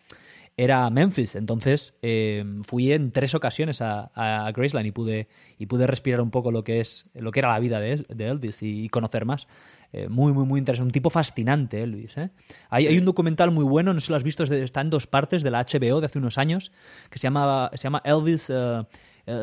[0.57, 1.35] era Memphis.
[1.35, 5.27] Entonces eh, fui en tres ocasiones a, a, Graceland y pude,
[5.57, 8.61] y pude respirar un poco lo que, es, lo que era la vida de, Elvis
[8.61, 9.47] y, conocer más.
[9.93, 10.87] Eh, muy, muy, muy interesante.
[10.87, 12.17] Un tipo fascinante, Elvis.
[12.17, 12.29] ¿eh?
[12.69, 15.07] Hay, hay, un documental muy bueno, no sé si lo has visto, está en dos
[15.07, 16.71] partes de la HBO de hace unos años,
[17.09, 18.51] que se llama, se llama Elvis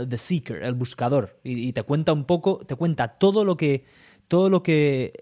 [0.08, 1.38] The Seeker, el buscador.
[1.44, 3.84] Y, te cuenta un poco, te cuenta todo lo que,
[4.28, 5.12] todo lo que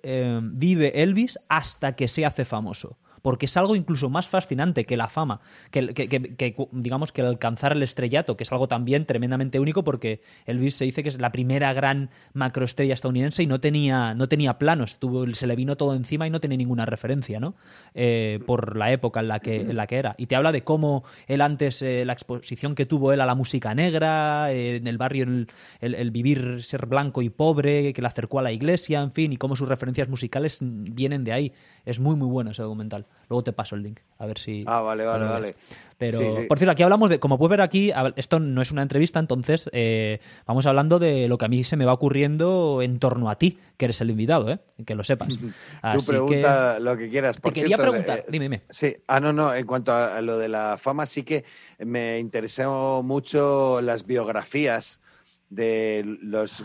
[0.53, 5.09] vive Elvis hasta que se hace famoso porque es algo incluso más fascinante que la
[5.09, 5.41] fama,
[5.73, 10.77] que, digamos que el alcanzar el estrellato, que es algo también tremendamente único porque Elvis
[10.77, 15.01] se dice que es la primera gran macroestrella estadounidense y no tenía, no tenía planos,
[15.01, 17.57] tuvo, se le vino todo encima y no tenía ninguna referencia, ¿no?
[17.95, 20.15] Eh, por la época en la, que, en la que era.
[20.19, 23.35] Y te habla de cómo él antes, eh, la exposición que tuvo él a la
[23.35, 25.49] música negra, eh, en el barrio, el,
[25.81, 29.37] el, vivir, ser blanco y pobre, que le acercó a la iglesia, en fin, y
[29.37, 31.53] cómo sus referencias musicales vienen de ahí.
[31.85, 33.05] Es muy, muy bueno ese documental.
[33.29, 34.65] Luego te paso el link, a ver si...
[34.67, 35.55] Ah, vale, vale, vale.
[35.99, 39.19] Pero, por cierto, aquí hablamos de, como puedes ver aquí, esto no es una entrevista,
[39.19, 43.31] entonces eh, vamos hablando de lo que a mí se me va ocurriendo en torno
[43.31, 44.59] a ti, que eres el invitado, ¿eh?
[44.85, 45.29] que lo sepas.
[45.29, 47.41] Tú pregunta lo que quieras.
[47.41, 48.63] te quería preguntar, dime, dime.
[48.71, 51.45] Sí, ah, no, no, en cuanto a lo de la fama, sí que
[51.79, 55.01] me interesó mucho las biografías
[55.49, 56.65] de los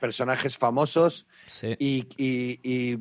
[0.00, 1.26] personajes famosos
[1.78, 2.98] y, y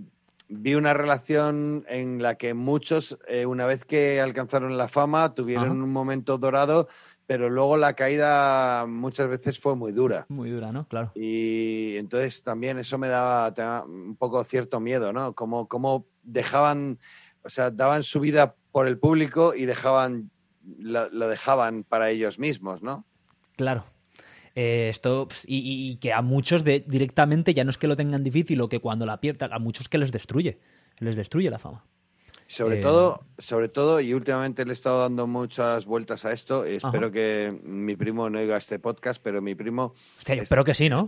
[0.49, 5.81] vi una relación en la que muchos, eh, una vez que alcanzaron la fama, tuvieron
[5.81, 6.87] un momento dorado,
[7.27, 10.25] pero luego la caída muchas veces fue muy dura.
[10.29, 10.87] Muy dura, ¿no?
[10.87, 11.11] Claro.
[11.13, 15.33] Y entonces también eso me daba, un poco cierto miedo, ¿no?
[15.33, 16.99] Como, como dejaban,
[17.43, 20.31] o sea, daban su vida por el público y dejaban,
[20.63, 23.05] lo dejaban para ellos mismos, ¿no?
[23.55, 23.85] Claro,
[24.61, 28.59] eh, esto, y, que a muchos de, directamente ya no es que lo tengan difícil
[28.59, 30.59] o que cuando la pierdan, a muchos que les destruye,
[30.97, 31.85] les destruye la fama.
[32.45, 36.67] Sobre eh, todo, sobre todo, y últimamente le he estado dando muchas vueltas a esto.
[36.67, 39.93] Y espero que mi primo no oiga este podcast, pero mi primo.
[40.25, 41.07] espero que sí, ¿no?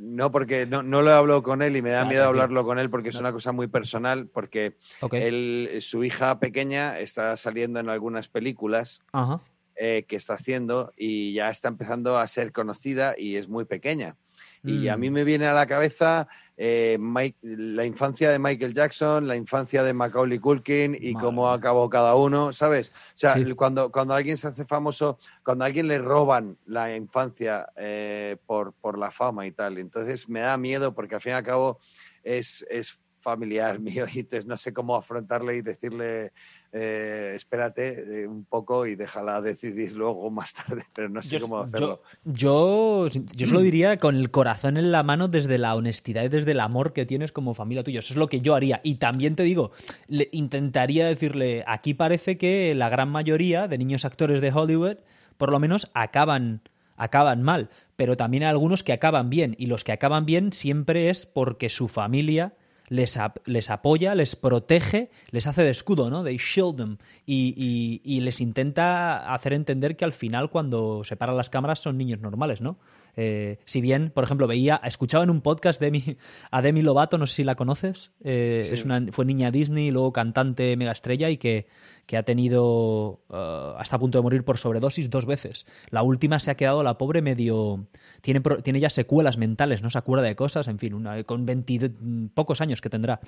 [0.00, 2.88] no, porque no, no, lo hablo con él y me da miedo hablarlo con él
[2.88, 4.28] porque es una cosa muy personal.
[4.28, 4.78] Porque
[5.12, 9.02] él, su hija pequeña está saliendo en algunas películas.
[9.12, 9.40] Ajá.
[9.80, 14.16] Eh, que está haciendo y ya está empezando a ser conocida y es muy pequeña.
[14.64, 15.12] Y a mí mm.
[15.12, 16.98] me viene a la cabeza eh,
[17.42, 22.52] la infancia de Michael Jackson, la infancia de Macaulay Culkin y cómo acabó cada uno,
[22.52, 22.90] ¿sabes?
[22.90, 27.68] O sea, cuando, cuando alguien se hace famoso, cuando a alguien le roban la infancia
[27.76, 31.36] eh, por, por la fama y tal, entonces me da miedo porque al fin y
[31.36, 31.78] al cabo
[32.24, 36.32] es, es familiar mío y entonces no sé cómo afrontarle y decirle
[36.70, 41.60] eh, espérate eh, un poco y déjala decidir luego más tarde, pero no sé cómo
[41.60, 42.02] hacerlo.
[42.24, 46.28] Yo, yo, se lo diría con el corazón en la mano desde la honestidad y
[46.28, 48.00] desde el amor que tienes como familia tuya.
[48.00, 48.80] Eso es lo que yo haría.
[48.82, 49.70] Y también te digo,
[50.08, 54.98] le, intentaría decirle, aquí parece que la gran mayoría de niños actores de Hollywood,
[55.38, 56.60] por lo menos, acaban
[57.00, 61.10] acaban mal, pero también hay algunos que acaban bien, y los que acaban bien siempre
[61.10, 62.54] es porque su familia
[62.88, 66.24] les, les apoya, les protege, les hace de escudo, ¿no?
[66.24, 66.98] They shield them.
[67.26, 72.20] Y, les intenta hacer entender que al final, cuando se paran las cámaras, son niños
[72.20, 72.78] normales, ¿no?
[73.16, 76.16] Eh, si bien, por ejemplo, veía, escuchaba en un podcast de
[76.50, 80.12] a Demi Lovato, no sé si la conoces, eh, es una, fue niña Disney, luego
[80.12, 81.66] cantante mega estrella y que,
[82.08, 85.66] que ha tenido uh, hasta a punto de morir por sobredosis dos veces.
[85.90, 87.86] La última se ha quedado la pobre medio...
[88.22, 91.92] Tiene, tiene ya secuelas mentales, no se acuerda de cosas, en fin, una, con veinte
[92.32, 93.20] pocos años que tendrá.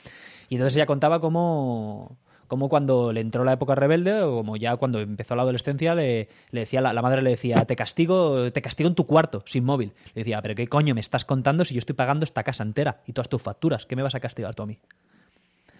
[0.48, 2.16] Y entonces ella contaba cómo
[2.46, 6.28] como cuando le entró la época rebelde o como ya cuando empezó la adolescencia le,
[6.50, 9.92] le decía la, madre le decía te castigo te castigo en tu cuarto sin móvil
[10.14, 13.02] le decía pero qué coño me estás contando si yo estoy pagando esta casa entera
[13.06, 14.80] y todas tus facturas qué me vas a castigar tú a mí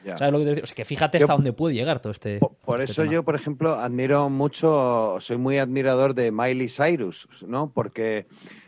[0.05, 0.65] ¿Sabes lo que te digo?
[0.65, 2.41] O sea, que fíjate hasta dónde puede llegar todo este.
[2.65, 7.73] Por, este eso yo, por ejemplo, admiro mucho, soy muy admirador de Miley Cyrus, ¿no?
[7.73, 8.27] Porque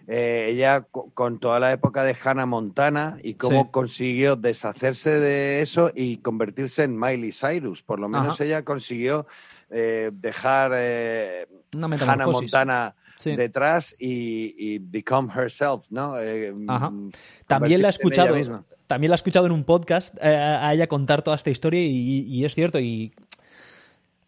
[0.08, 5.90] eh, ella con toda la época de Hannah Montana y cómo consiguió deshacerse de eso
[5.94, 7.82] y convertirse en Miley Cyrus.
[7.82, 9.26] Por lo menos ella consiguió
[9.70, 16.14] eh, dejar eh, Hannah Montana detrás y, become herself, ¿no?
[16.16, 17.10] Mm,
[17.46, 18.36] también la he escuchado.
[18.86, 22.54] También la he escuchado en un podcast a ella contar toda esta historia y es
[22.54, 23.12] cierto y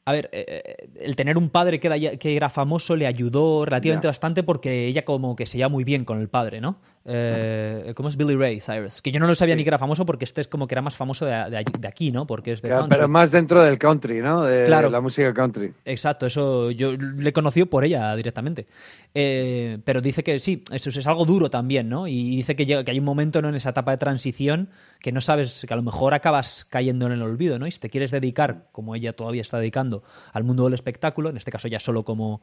[0.06, 3.64] a ver, eh, eh, el tener un padre que era, que era famoso le ayudó
[3.64, 6.76] relativamente bastante porque ella como que se lleva muy bien con el padre, ¿no?
[7.06, 9.02] Eh, ¿Cómo es Billy Ray Cyrus?
[9.02, 10.80] Que yo no lo sabía ni que era famoso porque este es como que era
[10.80, 12.26] más famoso de, aquí, ¿no?
[12.26, 14.42] Porque es de Pero más dentro del country, ¿no?
[14.42, 14.88] De claro.
[14.88, 15.74] la música country.
[15.84, 18.66] Exacto, eso yo le he conocido por ella directamente.
[19.12, 22.08] Eh, pero dice que sí, eso es algo duro también, ¿no?
[22.08, 23.50] Y dice que, llega, que hay un momento ¿no?
[23.50, 27.12] en esa etapa de transición que no sabes, que a lo mejor acabas cayendo en
[27.12, 27.66] el olvido, ¿no?
[27.66, 31.36] Y si te quieres dedicar, como ella todavía está dedicando, al mundo del espectáculo, en
[31.36, 32.42] este caso ya solo como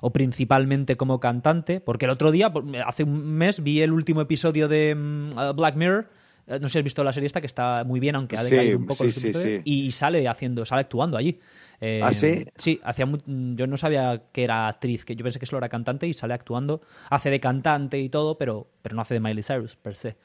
[0.00, 2.52] o principalmente como cantante, porque el otro día,
[2.86, 6.08] hace un mes, vi el último episodio de mm, Black Mirror.
[6.46, 8.42] Eh, no sé si has visto la serie esta, que está muy bien, aunque ha
[8.42, 11.38] decaído un poco y sale haciendo, sale actuando allí.
[11.80, 12.46] Eh, ¿Ah, sí?
[12.56, 16.06] Sí, hacía yo no sabía que era actriz, que yo pensé que solo era cantante
[16.06, 16.80] y sale actuando.
[17.10, 20.16] Hace de cantante y todo, pero, pero no hace de Miley Cyrus, per se.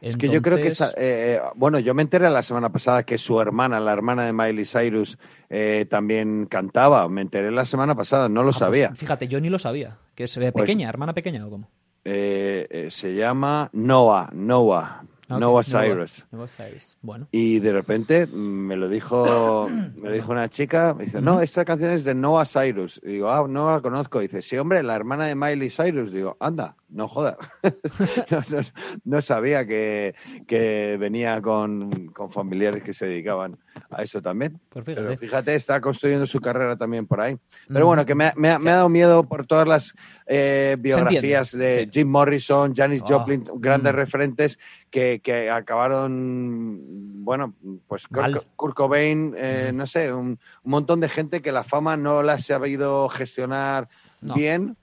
[0.00, 3.40] Es que yo creo que, eh, bueno, yo me enteré la semana pasada que su
[3.40, 5.18] hermana, la hermana de Miley Cyrus,
[5.50, 7.08] eh, también cantaba.
[7.08, 8.94] Me enteré la semana pasada, no lo ah, pues sabía.
[8.94, 9.98] fíjate, yo ni lo sabía.
[10.14, 11.70] Que se ve pues pequeña, hermana pequeña o cómo.
[12.10, 15.02] Eh, se llama Noah, Noah.
[15.28, 16.26] Noah Cyrus.
[16.30, 16.96] Noah Cyrus.
[17.02, 17.28] Bueno.
[17.30, 21.64] Y de repente me lo dijo, me lo dijo una chica, me dice, no, esta
[21.64, 23.00] canción es de Noah Cyrus.
[23.04, 24.20] Y digo, ah, no la conozco.
[24.20, 26.12] Y dice, sí, hombre, la hermana de Miley Cyrus.
[26.12, 27.36] Digo, anda, no jodas.
[29.04, 30.14] no, sabía que,
[30.46, 33.58] que venía con, con, familiares que se dedicaban
[33.90, 34.58] a eso también.
[34.68, 35.06] Pues fíjate.
[35.06, 37.36] Pero fíjate, está construyendo su carrera también por ahí.
[37.68, 39.94] Pero bueno, que me, me, ha dado miedo por todas las
[40.26, 43.06] eh, biografías de Jim Morrison, Janis oh.
[43.06, 43.96] Joplin, grandes mm.
[43.96, 44.58] referentes
[44.90, 47.54] que, que, acabaron, bueno,
[47.86, 52.34] pues Kurt, Cobain, eh, no sé, un, montón de gente que la fama no la
[52.34, 53.88] ha sabido gestionar
[54.20, 54.76] bien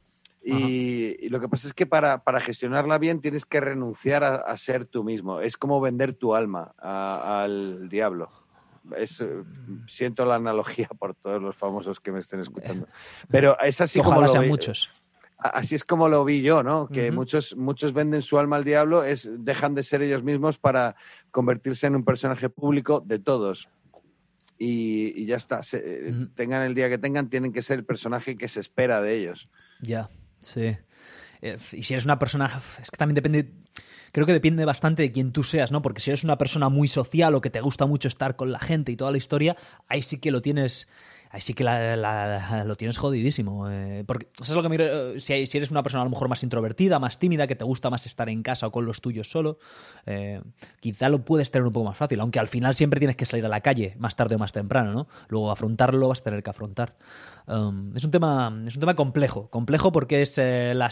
[0.46, 5.04] y, lo que pasa es que para, gestionarla bien tienes que renunciar a, ser tú
[5.04, 5.42] mismo.
[5.42, 8.30] Es como vender tu alma al diablo.
[8.96, 9.42] Es, eh,
[9.88, 12.88] siento la analogía por todos los famosos que me estén escuchando.
[13.30, 14.92] Pero es así como lo sean muchos.
[15.54, 16.88] Así es como lo vi yo, ¿no?
[16.88, 20.96] Que muchos, muchos venden su alma al diablo, es, dejan de ser ellos mismos para
[21.32, 23.70] convertirse en un personaje público de todos.
[24.58, 25.62] Y, ya está.
[26.36, 29.50] Tengan el día que tengan, tienen que ser el personaje que se espera de ellos.
[29.82, 30.10] Ya.
[30.40, 30.78] Sí.
[31.42, 32.62] Eh, y si eres una persona.
[32.82, 33.52] Es que también depende.
[34.12, 35.82] Creo que depende bastante de quién tú seas, ¿no?
[35.82, 38.60] Porque si eres una persona muy social o que te gusta mucho estar con la
[38.60, 40.88] gente y toda la historia, ahí sí que lo tienes
[41.36, 43.70] ahí sí que lo tienes jodidísimo.
[43.70, 46.44] Eh, porque eso es lo que miro, si, eres una persona a lo mejor más
[46.44, 49.60] introvertida, más tímida, que te gusta más estar en casa o con los tuyos solo,
[50.06, 50.42] eh,
[50.80, 53.46] quizá lo puedes tener un poco más fácil, aunque al final siempre tienes que salir
[53.46, 55.08] a la calle, más tarde o más temprano, ¿no?
[55.28, 56.96] Luego afrontarlo vas a tener que afrontar.
[57.48, 60.90] Um, es, un tema, es un tema complejo, complejo porque es, eh, la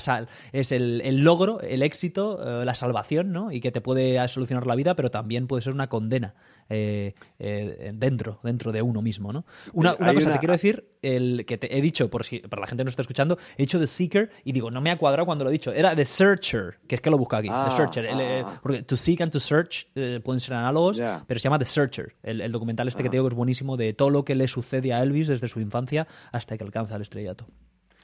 [0.52, 3.52] es el, logro, el éxito, la salvación, ¿no?
[3.52, 6.36] Y que te puede solucionar la vida, pero también puede ser una condena
[6.70, 9.46] dentro, dentro de uno mismo, ¿no?
[9.74, 12.68] Una, una cosa te quiero decir, el que te he dicho, por si para la
[12.68, 15.26] gente que no está escuchando, he dicho The Seeker y digo, no me ha cuadrado
[15.26, 15.72] cuando lo he dicho.
[15.72, 17.50] Era The Searcher, que es que lo busca aquí.
[17.50, 18.06] the ah, Searcher.
[18.06, 18.60] Eh, ah.
[18.62, 22.16] porque To Seek and To Search eh, pueden ser análogos, pero se llama The Searcher.
[22.24, 24.94] El, documental este que te digo que es buenísimo de todo lo que le sucede
[24.94, 27.48] a Elvis desde su infancia hasta que alcanza el estrellato.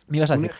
[0.07, 0.51] ¿Me ibas a decir?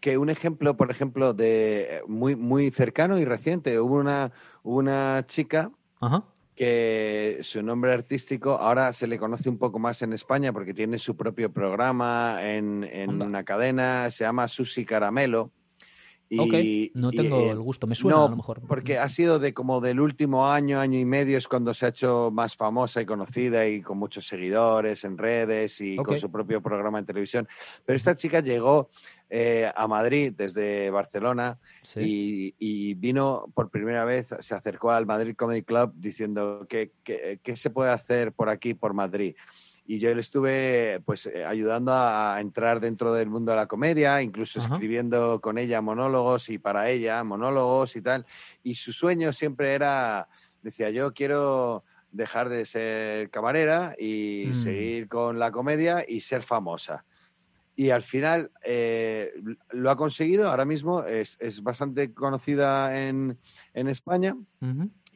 [0.00, 5.70] que un ejemplo, por ejemplo, de muy, muy cercano y reciente, hubo una, una chica
[6.00, 6.24] Ajá
[6.58, 10.98] que su nombre artístico ahora se le conoce un poco más en España porque tiene
[10.98, 12.82] su propio programa en,
[13.22, 15.52] una cadena, se llama Susi Caramelo.
[16.30, 18.60] Y, no tengo el gusto, me suena a lo mejor.
[18.66, 21.88] Porque ha sido de como del último año, año y medio, es cuando se ha
[21.88, 26.60] hecho más famosa y conocida y con muchos seguidores en redes y con su propio
[26.60, 27.48] programa en televisión.
[27.84, 28.90] Pero esta chica llegó
[29.30, 31.58] eh, a Madrid desde Barcelona
[31.96, 37.70] y, vino por primera vez, se acercó al Madrid Comedy Club diciendo que, qué se
[37.70, 39.34] puede hacer por aquí, por Madrid
[39.90, 44.20] y yo le estuve pues eh, ayudando a entrar dentro del mundo de la comedia,
[44.20, 48.26] incluso escribiendo con ella monólogos y para ella monólogos y tal.
[48.62, 50.28] Y su sueño siempre era,
[50.62, 54.54] decía, yo quiero dejar de ser camarera y mm.
[54.56, 57.06] seguir con la comedia y ser famosa.
[57.74, 59.32] Y al final eh,
[59.70, 63.38] lo ha conseguido, ahora mismo es, bastante conocida en,
[63.72, 64.36] en España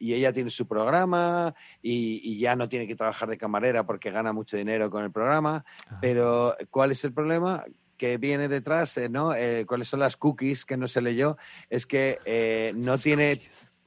[0.02, 4.32] y ella tiene su programa y, ya no tiene que trabajar de camarera porque gana
[4.32, 5.64] mucho dinero con el programa.
[6.00, 7.64] Pero ¿cuál es el problema?
[7.96, 9.32] que viene detrás, eh, ¿no?
[9.32, 11.36] Eh, ¿Cuáles son las cookies que no se leyó?
[11.70, 13.40] Es que eh, no, tiene,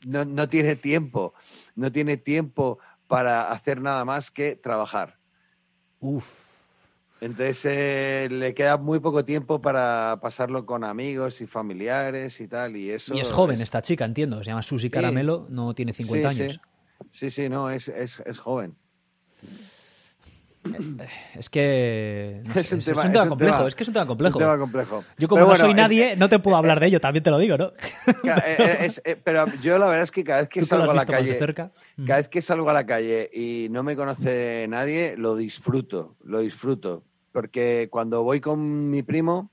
[0.06, 1.34] no, no tiene tiempo,
[1.76, 5.20] no tiene tiempo para hacer nada más que trabajar.
[6.00, 6.45] Uf.
[7.26, 12.78] Entonces eh, le queda muy poco tiempo para pasarlo con amigos y familiares y tal.
[12.78, 14.44] Y, eso y es joven esta chica, entiendo.
[14.44, 16.62] Se llama Susi Caramelo, no tiene 50 años.
[17.12, 17.32] Sí.
[17.32, 18.76] sí, no, es, es, es joven.
[20.72, 24.30] Eh, es que es, un tema, complejo, es que es un tema complejo.
[24.30, 25.04] Es un tema complejo.
[25.18, 27.58] Yo como no soy nadie, no te puedo hablar de ello, también te lo digo,
[27.58, 27.72] ¿no?
[28.24, 32.18] Eh, pero yo la verdad es que cada vez que salgo a la calle, cada
[32.18, 37.04] vez que salgo a la calle y no me conoce nadie, lo disfruto, lo disfruto,
[37.36, 39.52] porque cuando voy con mi primo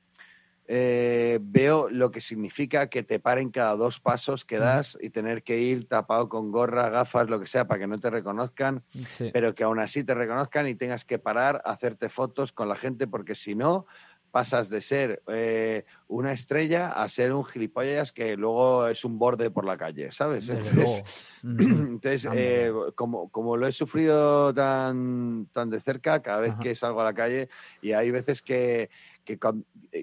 [0.68, 5.42] eh, veo lo que significa que te paren cada dos pasos que das y tener
[5.42, 8.84] que ir tapado con gorra, gafas, lo que sea, para que no te reconozcan,
[9.32, 13.08] pero que aún así te reconozcan y tengas que parar, hacerte fotos con la gente,
[13.08, 13.86] porque si no,
[14.32, 19.50] pasas de ser eh, una estrella a ser un gilipollas que luego es un borde
[19.50, 20.48] por la calle, ¿sabes?
[20.48, 21.04] Entonces,
[22.34, 27.04] eh, como, como, lo he sufrido tan, tan de cerca, cada vez que salgo a
[27.04, 27.48] la calle,
[27.80, 28.90] y hay veces que
[29.24, 29.38] que,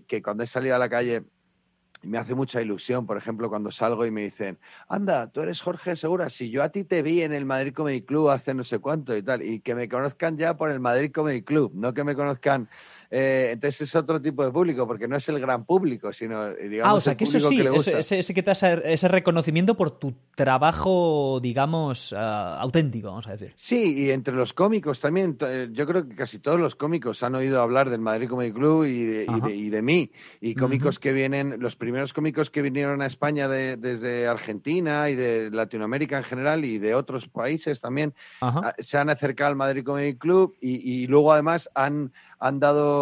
[0.07, 1.23] que cuando he salido a la calle
[2.01, 4.57] me hace mucha ilusión, por ejemplo, cuando salgo y me dicen,
[4.87, 8.01] anda, tú eres Jorge Segura, si yo a ti te vi en el Madrid Comedy
[8.03, 11.11] Club hace no sé cuánto y tal, y que me conozcan ya por el Madrid
[11.13, 12.69] Comedy Club, no que me conozcan
[13.11, 16.69] eh, entonces es otro tipo de público, porque no es el gran público, sino, eh,
[16.69, 20.13] digamos, ah, o sea, que eso sí, Ese, que te da ese, reconocimiento por tu
[20.35, 23.53] trabajo, digamos, ah, auténtico, vamos a decir.
[23.55, 27.33] Sí, y entre los cómicos también, eh, yo creo que casi todos los cómicos han
[27.33, 29.05] oído hablar del Madrid Comedy Club y
[29.69, 35.09] de, mí, y cómicos que vienen, los primeros cómicos que vinieron a España desde Argentina
[35.09, 39.55] y de Latinoamérica en general y de otros países también, ah, se han acercado al
[39.55, 42.98] Madrid Comedy Club y luego además han han dado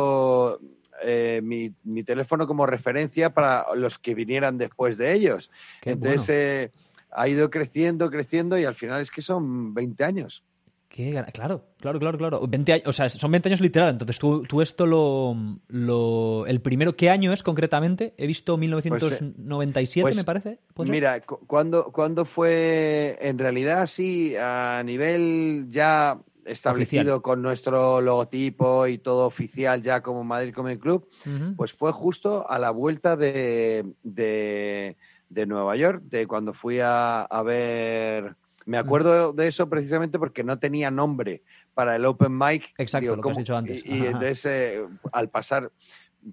[1.04, 5.52] eh, mi, teléfono como referencia para los que vinieran después de ellos.
[5.84, 6.72] Entonces eh,
[7.12, 10.43] ha ido creciendo, creciendo y al final es que son 20 años.
[10.89, 12.41] claro, claro, claro, claro.
[12.86, 13.91] o sea, son 20 años literal.
[13.91, 18.14] Entonces, tú, esto lo, El primero, ¿qué año es concretamente?
[18.18, 20.60] He visto 1997, pues, eh, pues, me parece.
[20.91, 23.18] Mira, cuando, cuando fue.
[23.22, 30.24] En realidad, sí, a nivel ya establecido con nuestro logotipo y todo oficial ya como
[30.24, 31.08] Madrid Comedy Club,
[31.56, 38.36] pues fue justo a la vuelta de, de, Nueva York, de cuando fui a, ver...
[38.66, 41.41] Me acuerdo de eso precisamente porque no tenía nombre
[41.74, 42.74] para el Open Mic.
[42.78, 43.86] Exacto, lo que has dicho antes.
[43.86, 45.72] Y, entonces, eh, al pasar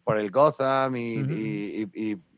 [0.02, 1.86] por el Gotham y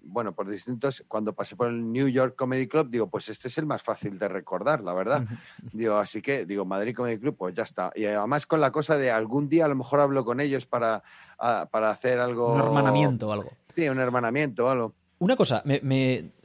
[0.09, 3.59] bueno, por distintos, cuando pasé por el New York Comedy Club, digo, pues este es
[3.59, 5.24] el más fácil de recordar, la verdad.
[5.72, 7.92] Digo, así que, digo, Madrid Comedy Club, pues ya está.
[7.94, 11.02] Y además con la cosa de algún día a lo mejor hablo con ellos para,
[11.38, 12.54] para hacer algo...
[12.54, 13.52] Un hermanamiento o algo.
[13.74, 14.94] Sí, un hermanamiento o algo.
[15.18, 15.80] Una cosa, me,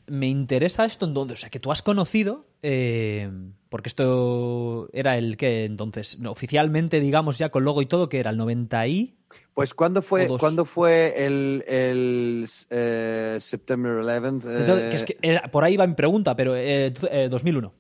[0.07, 3.30] me, interesa esto en donde, o sea, que tú has conocido, eh,
[3.70, 8.32] porque esto era el que entonces, oficialmente, digamos, ya con logo y todo, que era
[8.32, 9.18] el 90 y...
[9.54, 15.78] Pues ¿cuándo fue, ¿cuándo fue el, el eh, September 11 es que eh, por ahí
[15.78, 17.68] va mi pregunta, pero 2001.
[17.68, 17.72] Eh,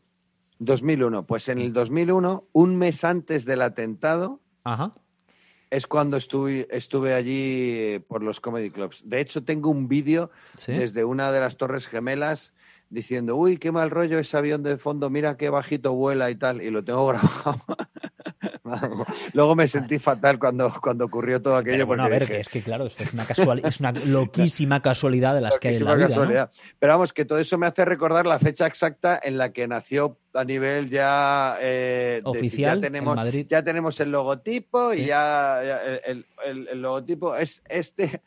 [0.59, 1.25] 2001.
[1.25, 4.41] Pues en el 2001, un mes antes del atentado,
[5.69, 9.01] es cuando estuve, estuve allí por los comedy clubs.
[9.05, 10.29] De hecho, tengo un vídeo
[10.67, 12.53] desde una de las Torres Gemelas
[12.91, 16.61] diciendo, uy, qué mal rollo ese avión de fondo, mira qué bajito vuela y tal,
[16.61, 17.55] y lo tengo grabado.
[19.33, 21.85] Luego me sentí fatal cuando, cuando ocurrió todo aquello.
[21.85, 23.23] bueno, a ver, que es que claro, es una,
[23.63, 27.39] es una loquísima casualidad de las que hay en la vida, Pero vamos, que todo
[27.39, 32.21] eso me hace recordar la fecha exacta en la que nació a nivel ya eh,
[32.23, 33.45] oficial ya tenemos, en Madrid.
[33.49, 36.25] Ya tenemos el logotipo y ya, el,
[36.75, 38.21] logotipo es este.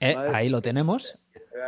[0.00, 1.18] Eh, ahí lo tenemos.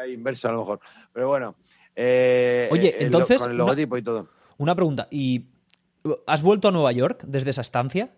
[0.08, 0.80] Inverso a lo mejor.
[1.12, 1.56] Pero bueno.
[1.96, 4.28] Eh, Oye, el- entonces, Con el una- logotipo y todo.
[4.58, 5.08] Una pregunta.
[5.10, 5.46] ¿Y
[6.26, 8.12] has vuelto a Nueva York desde esa estancia?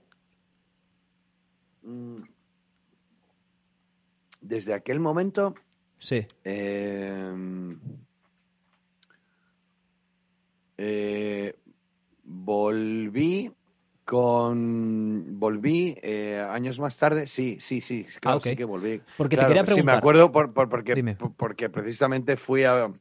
[1.83, 2.23] Mm.
[4.41, 5.55] Desde aquel momento.
[5.99, 6.27] Sí.
[6.45, 7.33] eh,
[10.79, 11.55] eh,
[12.25, 13.51] volví
[14.05, 15.39] con.
[15.39, 17.27] Volví eh, años más tarde.
[17.27, 18.05] Sí, sí, sí.
[18.21, 19.01] Claro, Ah, sí que volví.
[19.17, 19.99] Porque Claro, te quería Sí, me preguntar.
[19.99, 22.93] acuerdo por- por- porque, porque precisamente fui a,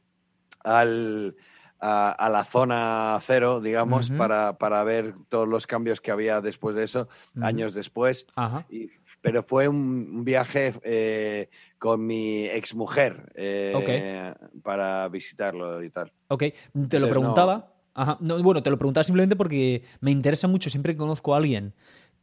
[0.66, 1.36] al,
[1.80, 6.74] a, a la zona cero, digamos, para, para ver todos los cambios que había después
[6.76, 7.08] de eso,
[7.40, 8.26] años después.
[8.68, 8.90] Y-
[9.22, 11.48] pero fue un, viaje eh,
[11.78, 16.12] con mi exmujer eh, para visitarlo y tal.
[16.28, 17.08] Ok, te lo Entonces, no.
[17.10, 17.72] preguntaba.
[17.94, 18.18] Ajá.
[18.20, 20.68] No, bueno, te lo preguntaba simplemente porque me interesa mucho.
[20.68, 21.72] Siempre que conozco a alguien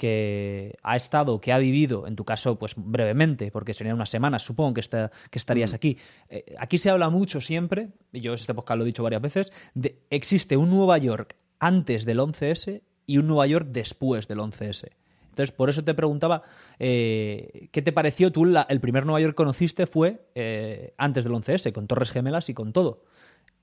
[0.04, 4.44] que ha estado, que ha vivido, en tu caso, pues brevemente, porque serían unas semanas,
[4.44, 5.76] supongo que, está, que estarías Mm.
[5.76, 5.98] aquí.
[6.28, 9.54] Eh, aquí se habla mucho siempre, y yo este podcast lo he dicho varias veces,
[9.76, 14.90] de existe un Nueva York antes del 11S y un Nueva York después del 11S.
[15.30, 16.44] Entonces, por eso te preguntaba,
[16.80, 18.32] eh, ¿qué te pareció?
[18.32, 22.12] Tú la- el primer Nueva York que conociste fue eh, antes del 11S, con Torres
[22.12, 23.06] Gemelas y con todo.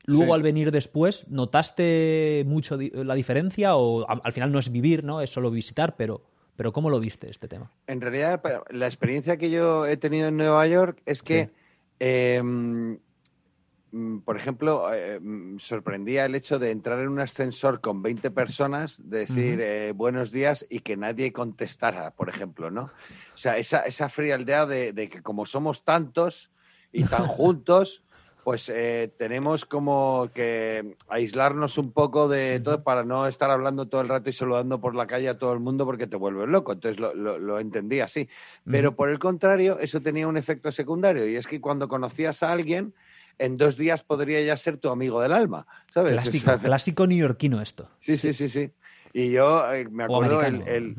[0.06, 0.30] Luego, Sí.
[0.32, 3.76] al venir después, ¿notaste mucho la diferencia?
[3.76, 5.20] O al final no es vivir, ¿no?
[5.20, 6.22] Es solo visitar, pero,
[6.56, 7.70] pero ¿cómo lo viste este tema?
[7.86, 11.50] En realidad, la experiencia que yo he tenido en Nueva York es que,
[12.00, 18.02] eh, mm, por ejemplo, eh, mm, sorprendía el hecho de entrar en un ascensor con
[18.02, 22.82] 20 personas, decir eh, buenos días y que nadie contestara, por ejemplo, ¿no?
[23.34, 26.50] O sea, esa, esa frialdad de, de que como somos tantos
[26.92, 28.04] y tan juntos,
[28.50, 34.00] pues eh, tenemos como que aislarnos un poco de todo para no estar hablando todo
[34.00, 36.72] el rato y saludando por la calle a todo el mundo porque te vuelves loco.
[36.72, 38.28] Entonces lo, lo- lo entendí así.
[38.64, 42.50] Pero por el contrario, eso tenía un efecto secundario y es que cuando conocías a
[42.50, 42.92] alguien,
[43.38, 46.14] en dos días podría ya ser tu amigo del alma, ¿sabes?
[46.14, 47.88] Clásico, O sea, clásico neoyorquino esto.
[48.00, 48.72] sí, sí, sí, sí.
[49.12, 50.96] Y yo eh, me acuerdo el, el-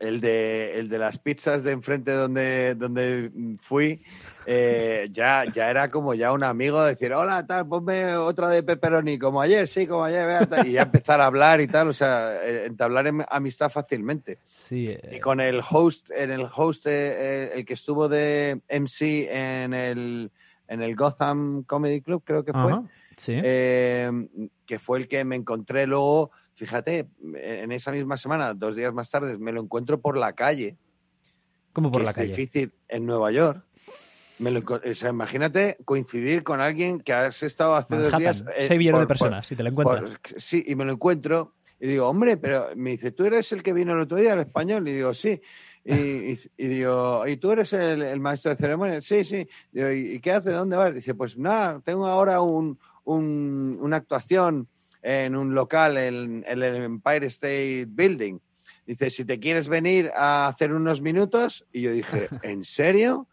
[0.00, 3.30] el de, el de las pizzas de enfrente donde, donde
[3.62, 4.02] fui,
[4.46, 9.18] eh, ya, ya era como ya un amigo decir, hola, tal, ponme otra de pepperoni,
[9.18, 11.92] como ayer, sí, como ayer, vea, tal", y ya empezar a hablar y tal, o
[11.92, 14.38] sea, eh, entablar em- amistad fácilmente.
[14.52, 18.60] Sí, eh, Y con el host, en el host, eh, eh, el que estuvo de
[18.68, 20.30] MC en el,
[20.68, 22.72] en el Gotham Comedy Club, creo que fue,
[23.16, 23.40] sí.
[23.42, 24.10] eh,
[24.64, 29.10] que fue el que me encontré luego, fíjate, en esa misma semana, dos días más
[29.10, 30.76] tarde, me lo encuentro por la calle.
[31.72, 32.28] ¿Cómo por que la es calle?
[32.28, 33.65] difícil en Nueva York.
[34.38, 38.20] Me lo enco- o sea, imagínate coincidir con alguien que has estado hace dos Manhattan,
[38.20, 38.44] días.
[38.56, 40.10] eh, seis millones de por- por- personas, si te la encuentras.
[40.10, 43.62] por- sí, y me lo encuentro y digo, hombre, pero me dice, ¿tú eres el
[43.62, 44.86] que vino el otro día, el español?
[44.88, 45.40] Y digo, sí.
[45.84, 45.94] Y,
[46.32, 49.04] y- y digo, ¿y tú eres el, el maestro de ceremonias?
[49.04, 49.46] Sí, sí.
[49.70, 50.52] Digo, ¿y qué haces?
[50.52, 50.92] ¿Dónde vas?
[50.92, 54.68] Dice, pues nada, tengo ahora un, un- una actuación
[55.02, 58.38] en un local en, en el Empire State Building.
[58.84, 61.64] Dice, si te quieres venir a hacer unos minutos.
[61.72, 63.28] Y yo dije, ¿en serio?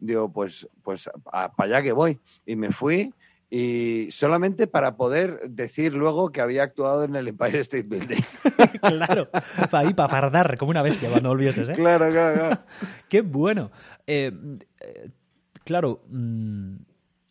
[0.00, 2.18] Digo, pues, pues para allá que voy.
[2.46, 3.12] Y me fui
[3.50, 8.22] y solamente para poder decir luego que había actuado en el Empire State Building.
[8.80, 9.28] claro,
[9.70, 11.72] para ahí, para fardar como una bestia cuando volvieses, ¿eh?
[11.72, 12.58] claro, claro, claro.
[13.08, 13.72] Qué bueno.
[14.06, 14.30] Eh,
[14.80, 15.10] eh,
[15.64, 16.76] claro, mm,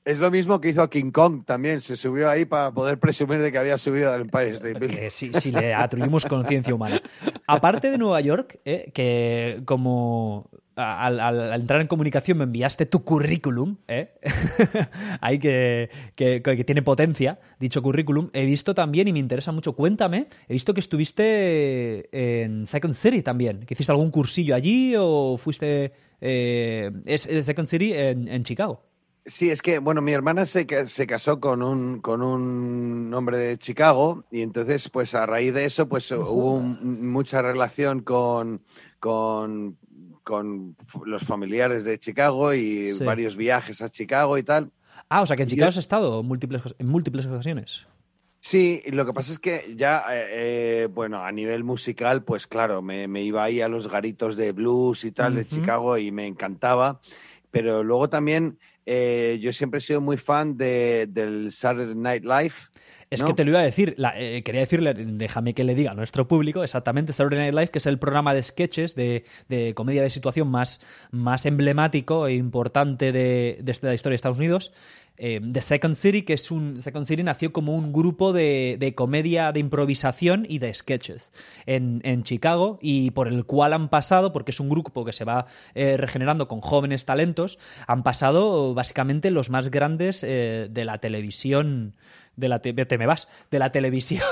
[0.10, 1.82] Es lo mismo que hizo King Kong también.
[1.82, 4.98] Se subió ahí para poder presumir de que había subido al Empire State Building.
[4.98, 7.00] eh, si, si le atribuimos conciencia humana.
[7.46, 13.78] Aparte de Nueva York, eh, que como al, entrar en comunicación me enviaste tu currículum,
[13.88, 14.14] ¿eh?
[15.22, 20.26] ahí que, que- tiene potencia, dicho currículum, he visto también, y me interesa mucho, cuéntame,
[20.48, 22.10] he visto que estuviste
[22.44, 25.92] en Second City también, que hiciste algún cursillo allí o fuiste...
[26.20, 26.90] eh,
[27.44, 28.89] Second City en Chicago.
[29.26, 33.58] Sí, es que, bueno, mi hermana se, se casó con un, con un hombre de
[33.58, 38.64] Chicago y entonces, pues a raíz de eso, pues hubo un- mucha relación con,
[39.00, 39.78] con,
[40.24, 43.04] con los familiares de Chicago y Sí.
[43.04, 44.72] varios viajes a Chicago y tal.
[45.10, 47.86] Ah, o sea que en Yo- Chicago has estado múltiples, en múltiples ocasiones.
[48.42, 52.82] Sí, lo que pasa es que ya, eh, eh, bueno, a nivel musical, pues claro,
[52.82, 55.46] me, me iba ahí a los garitos de blues y tal de.
[55.46, 57.02] Chicago y me encantaba.
[57.52, 62.54] Pero luego también eh, yo siempre he sido muy fan de, del Saturday Night Live.
[63.12, 63.28] Es ¿no?
[63.28, 65.94] que te lo iba a decir, la- eh, quería decirle, déjame que le diga a
[65.96, 70.04] nuestro público exactamente Saturday Night Live, que es el programa de sketches de, de comedia
[70.04, 70.80] de situación más,
[71.12, 74.72] más emblemático e importante de, de la historia de Estados Unidos.
[75.22, 76.82] Eh, The Second City, que es un.
[76.82, 81.34] Second City nació como un grupo de, de comedia de improvisación y de sketches
[81.66, 85.26] en, en Chicago y por el cual han pasado, porque es un grupo que se
[85.26, 85.46] va
[85.76, 91.96] eh, regenerando con jóvenes talentos, han pasado básicamente los más grandes eh, de la televisión,
[92.38, 94.24] de la te, me vas, de la televisión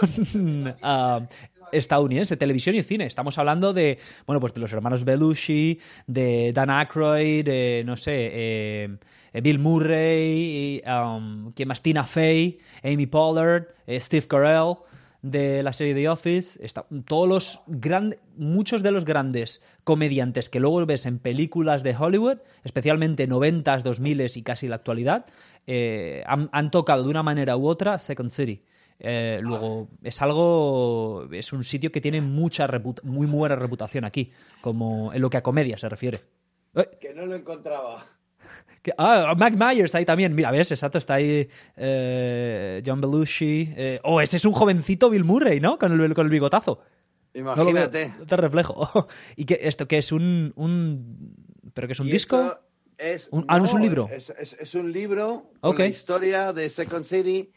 [0.82, 1.28] uh,
[1.72, 3.06] estadounidense, televisión y cine.
[3.06, 8.30] Estamos hablando de, bueno, pues de los hermanos Belushi, de Dan Aykroyd, de, no sé,
[8.34, 8.98] eh,
[9.42, 11.82] Bill Murray, um, ¿quién más?
[11.82, 14.76] Tina Fey, Amy Pollard, eh, Steve Carell
[15.22, 16.60] de la serie The Office,
[17.06, 22.38] todos los grandes, muchos de los grandes comediantes que luego ves en películas de Hollywood,
[22.64, 25.26] especialmente 90s, 2000s y casi la actualidad,
[25.66, 28.64] eh, han, tocado de una manera u otra Second City.
[29.00, 31.28] Eh, luego, es algo.
[31.32, 32.68] Es un sitio que tiene mucha
[33.04, 34.32] muy buena reputación aquí,
[34.62, 36.22] como en lo que a comedia se refiere.
[37.00, 38.06] Que no lo encontraba.
[38.98, 40.34] ah, Mac Myers ahí también.
[40.34, 43.74] Mira, ves, exacto, está ahí eh, John Belushi.
[43.76, 45.78] Eh, oh, ese es un jovencito Bill Murray, ¿no?
[45.78, 46.82] Con el, con el bigotazo.
[47.34, 48.14] Imagínate.
[48.18, 49.08] No te reflejo.
[49.36, 50.12] ¿Y que esto qué es?
[50.12, 51.36] ¿Un, un...
[51.74, 52.60] ¿Pero que es un disco?
[52.98, 54.10] Es, ah, no, es un libro.
[54.12, 57.52] Es, es, un libro con la historia de Second City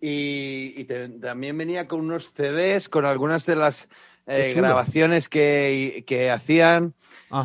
[0.00, 0.84] y,
[1.20, 3.88] también venía con unos CDs con algunas de las
[4.26, 6.94] eh, grabaciones que, que hacían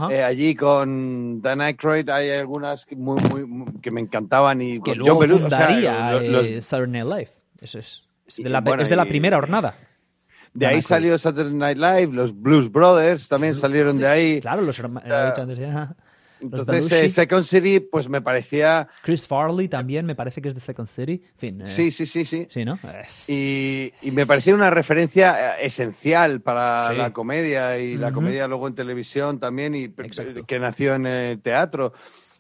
[0.10, 2.10] eh, allí con Dan Aykroyd.
[2.10, 7.04] Hay algunas que, muy, muy, que me encantaban y que luego John fundaría eh, Saturday
[7.04, 7.30] Night Live.
[7.60, 8.08] Eso es.
[8.28, 9.76] es de la, es de la primera jornada.
[10.54, 14.40] De ahí salió Saturday Night Live, los Blues Brothers también salieron de ahí.
[14.40, 15.10] Claro, los hermanos.
[16.52, 18.88] Entonces, eh, Second City, pues me parecía.
[19.02, 21.22] Chris Farley también me parece que es de Second City.
[21.38, 22.48] fin, eh, Sí, sí, sí, sí.
[22.50, 22.80] Sí, ¿no?
[23.28, 28.76] Y, me parecía una referencia eh, esencial para la comedia y la comedia luego en
[28.76, 29.90] televisión también, y
[30.48, 31.94] que nació en el teatro.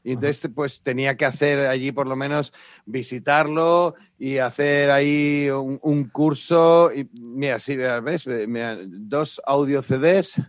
[0.03, 2.53] Y entonces, pues tenía que hacer allí por lo menos
[2.85, 6.91] visitarlo y hacer ahí un, curso.
[6.93, 8.27] Y mira, sí, ¿ves?
[8.27, 10.39] Mira, dos audio CDs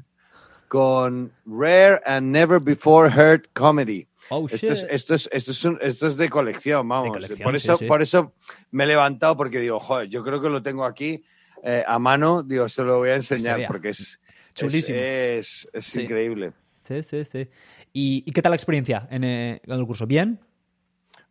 [0.68, 4.06] con Rare and Never Before Heard Comedy.
[4.28, 7.16] Oh, esto, es, esto, es, esto, es de colección, vamos.
[7.42, 8.32] por, eso, por eso
[8.72, 11.22] me he levantado porque digo, joder, yo creo que lo tengo aquí
[11.62, 14.20] eh, a mano, digo, se lo voy a enseñar porque es
[14.54, 14.98] chulísimo.
[15.00, 16.52] Es, increíble.
[16.82, 17.48] Sí, sí, sí.
[17.92, 20.06] ¿Y, qué tal la experiencia en, eh, en el curso?
[20.06, 20.40] ¿Bien?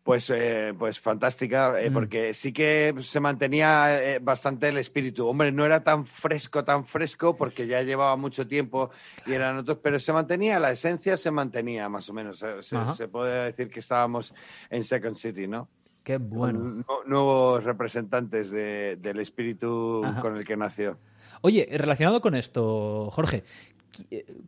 [0.06, 1.92] Pues, eh, pues fantástica, eh, mm.
[1.92, 5.26] porque sí que se mantenía eh, bastante el espíritu.
[5.26, 8.90] Hombre, no era tan fresco, tan fresco, porque ya llevaba mucho tiempo
[9.26, 12.38] y eran otros, pero se mantenía, la esencia se mantenía más o menos.
[12.38, 14.32] Se, puede decir que estábamos
[14.70, 15.66] en Second City, ¿no?
[16.04, 16.84] Qué bueno.
[17.04, 20.98] nuevos representantes del espíritu con el que nació.
[21.42, 23.42] Oye, relacionado con esto, Jorge, eh,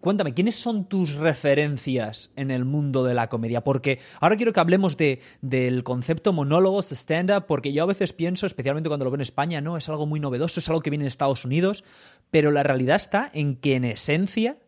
[0.01, 3.63] cuéntame, ¿quiénes son tus referencias en el mundo de la comedia?
[3.63, 8.47] Porque ahora quiero que hablemos de, del concepto monólogos, stand-up, porque yo a veces pienso,
[8.47, 11.05] especialmente cuando lo veo en España, no, es algo muy novedoso, es algo que viene
[11.05, 11.85] de Estados Unidos,
[12.31, 14.59] pero la realidad está en que en esencia,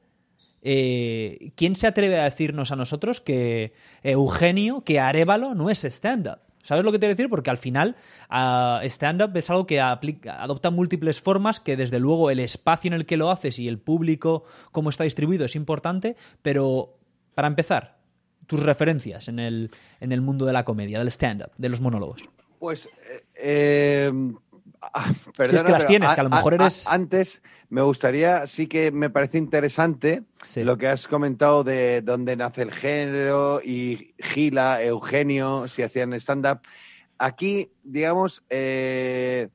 [0.63, 3.73] eh, ¿quién se atreve a decirnos a nosotros que
[4.03, 6.50] Eugenio, que Arevalo no es stand-up?
[6.63, 7.31] ¿Sabes lo que te quiero decir?
[7.31, 7.97] Porque al final
[8.31, 13.07] uh, stand-up es algo que adopta múltiples formas, que desde luego el espacio en el
[13.07, 16.99] que lo haces y el público, cómo está distribuido, es importante, pero
[17.35, 17.99] para empezar,
[18.47, 22.29] tus referencias en el, en el mundo de la comedia, del stand-up, de los monólogos.
[22.59, 22.89] Pues
[23.35, 24.13] eh,
[25.37, 26.87] si es que las tienes, que a lo mejor eres.
[26.89, 30.25] antes, me gustaría, sí que me parece interesante
[30.57, 36.61] lo que has comentado de dónde nace el género y Gila, Eugenio, si hacían stand-up.
[37.19, 39.49] Aquí, digamos, eh,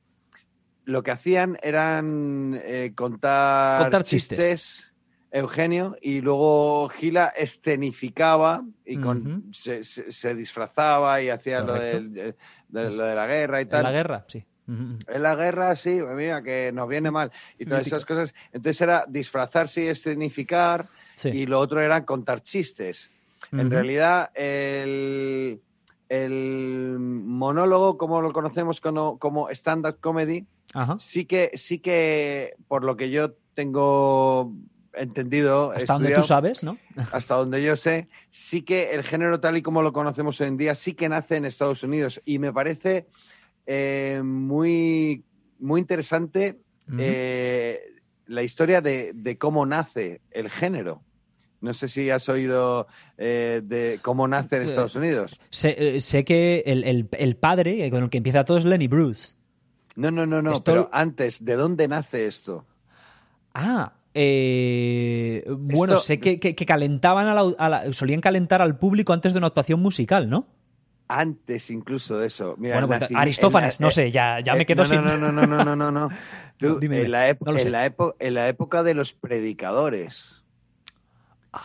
[0.84, 4.92] lo que hacían eran eh, contar, chistes.
[5.32, 12.34] Eugenio, y luego Gila escenificaba y con, se, disfrazaba y hacía lo, de,
[12.70, 13.82] lo de la guerra y tal.
[13.82, 14.46] La guerra, sí.
[14.68, 17.30] En la guerra, sí, mira, que nos viene mal.
[17.58, 18.34] Y todas esas cosas.
[18.52, 20.86] Entonces era disfrazarse y escenificar.
[21.24, 23.10] Y lo otro era contar chistes.
[23.52, 25.60] En realidad, el,
[26.08, 30.46] el, monólogo, como lo conocemos como, como stand-up comedy,
[30.98, 34.52] sí que, sí que, por lo que yo tengo
[34.96, 35.72] entendido.
[35.72, 36.78] Hasta donde tú sabes, ¿no?
[37.12, 40.56] hasta donde yo sé, sí que el género tal y como lo conocemos hoy en
[40.56, 42.20] día, sí que nace en Estados Unidos.
[42.24, 43.06] Y me parece
[43.66, 45.24] eh, muy,
[45.58, 46.60] muy interesante
[46.98, 47.80] eh,
[48.26, 51.02] la historia de, cómo nace el género.
[51.60, 52.86] No sé si has oído
[53.18, 55.40] eh, de cómo nace en Estados Unidos.
[55.50, 59.34] Sé, que el, padre con el que empieza todo es Lenny Bruce.
[59.96, 60.52] No, no, no, no.
[60.62, 62.66] Pero antes, ¿de dónde nace esto?
[63.54, 70.30] Ah, bueno, sé que, calentaban a solían calentar al público antes de una actuación musical,
[70.30, 70.55] ¿no?
[71.08, 72.56] Antes incluso de eso.
[72.58, 75.04] bueno, pues Aristófanes, no sé, ya, ya me eh, quedo no, sin.
[75.04, 76.10] No, no, no, no, no, no, no.
[76.60, 80.42] en, la en, la época de los predicadores.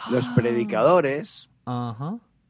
[0.10, 0.34] Los ah.
[0.36, 1.50] predicadores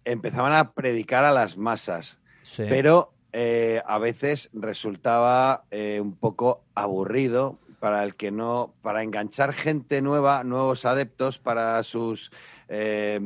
[0.06, 2.20] empezaban a predicar a las masas.
[2.44, 2.64] Sí.
[2.68, 9.54] Pero eh, a veces resultaba eh, un poco aburrido para el que no, para enganchar
[9.54, 12.32] gente nueva, nuevos adeptos para sus,
[12.68, 13.20] eh,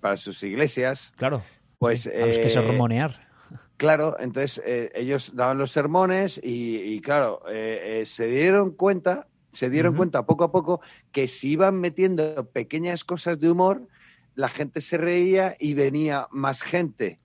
[0.00, 1.14] para sus iglesias.
[1.16, 1.42] claro.
[1.82, 3.28] Pues A los que eh, sermonear.
[3.76, 9.26] Claro, entonces eh, ellos daban los sermones y, y claro, eh, eh, se dieron cuenta,
[9.52, 10.80] se dieron cuenta poco a poco
[11.10, 13.88] que si iban metiendo pequeñas cosas de humor,
[14.36, 17.18] la gente se reía y venía más gente.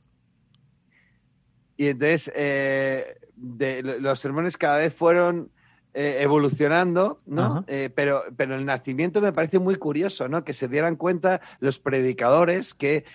[1.78, 5.51] Y entonces eh, de- los sermones cada vez fueron
[5.93, 7.64] eh, evolucionando, ¿no?
[7.68, 10.43] Eh, pero, pero el nacimiento me parece muy curioso, ¿no?
[10.43, 13.05] Que se dieran cuenta los predicadores que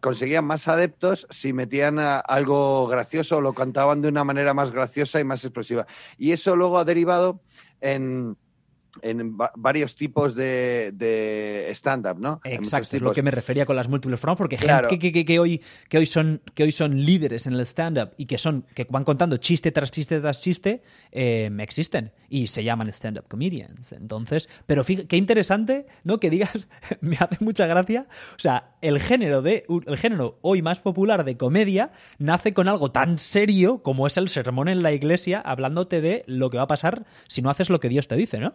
[0.00, 5.20] conseguían más adeptos si metían algo gracioso o lo cantaban de una manera más graciosa
[5.20, 5.86] y más explosiva.
[6.16, 7.40] Y eso luego ha derivado
[7.80, 8.36] en,
[9.02, 12.40] en va- varios tipos de, de stand-up, ¿no?
[12.44, 14.88] Exacto, es lo que me refería con las múltiples formas, porque Claro.
[14.88, 18.10] gente que, que- que hoy, que, hoy son, que hoy son líderes en el stand-up
[18.16, 20.82] y que, son, que van contando chiste tras chiste tras chiste,
[21.12, 23.92] eh, existen y se llaman stand-up comedians.
[23.92, 26.18] Entonces, pero fíjate, qué interesante, ¿no?
[26.18, 26.68] Que digas,
[27.00, 28.06] me hace mucha gracia.
[28.36, 32.90] O sea, el género, de, el género hoy más popular de comedia nace con algo
[32.90, 36.68] tan serio como es el sermón en la iglesia, hablándote de lo que va a
[36.68, 38.54] pasar si no haces lo que Dios te dice, ¿no?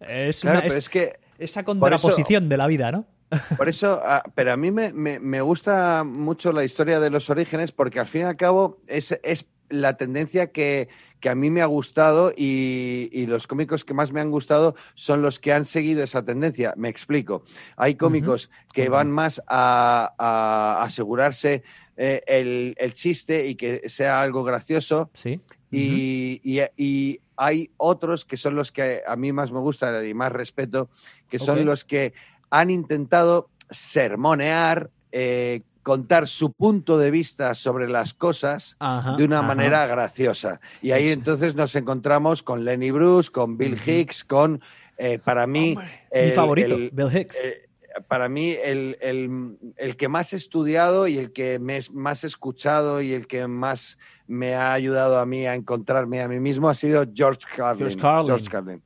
[0.00, 3.06] Es, Claro, una- pero es- es que esa eso- contraposición de la vida, ¿no?
[3.56, 7.28] Por eso, ah, pero a mí me, me- me gusta mucho la historia de los
[7.30, 10.88] orígenes porque al fin y al cabo es, es la tendencia que,
[11.18, 14.76] que a mí me ha gustado y, y los cómicos que más me han gustado
[14.94, 16.72] son los que han seguido esa tendencia.
[16.76, 17.42] Me explico.
[17.76, 21.64] Hay cómicos que van más a, a asegurarse
[21.96, 25.40] eh, el, el chiste y que sea algo gracioso Sí.
[25.72, 30.14] y, y- y hay otros que son los que a mí más me gustan y
[30.14, 30.88] más respeto,
[31.28, 32.12] que son los que
[32.50, 39.38] han intentado sermonear, eh, contar su punto de vista sobre las cosas Ajá, de una
[39.38, 39.46] ajá.
[39.48, 40.60] manera graciosa.
[40.82, 43.78] Y ahí entonces nos encontramos con Lenny Bruce, con Bill.
[43.86, 44.60] Hicks, con,
[44.98, 45.76] eh, para mí...
[45.76, 47.44] Mi el- favorito, el- Bill Hicks.
[47.44, 47.65] eh,
[48.08, 52.26] para mí, el, el- el que más he estudiado y el que me, más he
[52.26, 56.68] escuchado y el que más me ha ayudado a mí a encontrarme a mí mismo
[56.68, 57.78] ha sido George Carlin.
[57.78, 58.26] George Carlin.
[58.28, 58.82] George Carlin.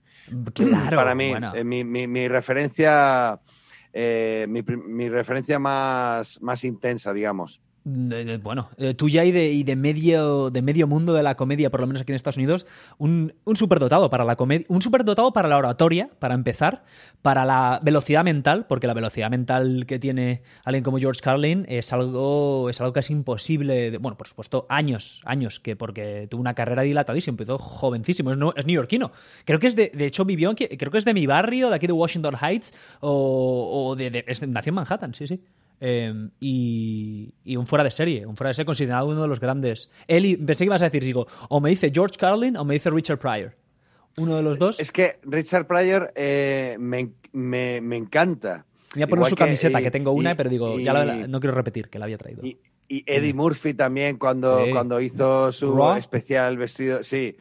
[0.54, 0.96] claro.
[0.96, 1.52] para mí, bueno.
[1.54, 3.40] eh, mi, mi- mi referencia,
[3.92, 7.60] eh, mi, mi referencia más, más intensa, digamos.
[7.82, 11.86] Bueno, eh, tuya y de, de medio de medio mundo de la comedia, por lo
[11.86, 12.66] menos aquí en Estados Unidos,
[12.98, 16.84] un, un superdotado para la comedia, un superdotado para la oratoria, para empezar,
[17.22, 21.90] para la velocidad mental, porque la velocidad mental que tiene alguien como George Carlin es
[21.94, 26.82] algo, es algo es imposible, bueno, por supuesto, años, años, que porque tuvo una carrera
[26.82, 29.10] dilatadísima, empezó jovencísimo, es, no, neoyorquino.
[29.46, 31.86] Creo que es de, de hecho vivió, creo que es de mi barrio, de aquí
[31.86, 34.10] de Washington Heights, o, o de-
[34.48, 35.40] nació en Manhattan, sí, sí.
[35.80, 39.40] Eh, y, y un fuera de serie, un fuera de serie considerado uno de los
[39.40, 39.88] grandes.
[40.06, 42.74] Él y- pensé que ibas a decir, digo, o me dice George Carlin o me
[42.74, 43.56] dice Richard Pryor.
[44.18, 44.78] Uno de los dos.
[44.78, 48.66] Es que Richard Pryor eh, me, me- me encanta.
[48.94, 51.40] Voy a poner Igual su camiseta, y- que, tengo una, pero digo, ya la- no
[51.40, 52.44] quiero repetir, que la había traído.
[52.44, 52.58] Y,
[53.06, 54.72] Eddie Murphy también cuando, Sí.
[54.72, 55.94] cuando hizo su Raw.
[55.96, 57.36] especial vestido, sí,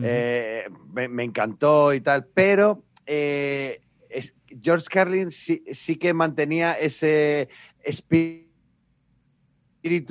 [0.00, 0.62] eh,
[0.94, 4.32] me, me encantó y tal, pero eh, es-
[4.62, 7.48] George Carlin sí, sí que mantenía ese
[7.84, 8.48] espíritu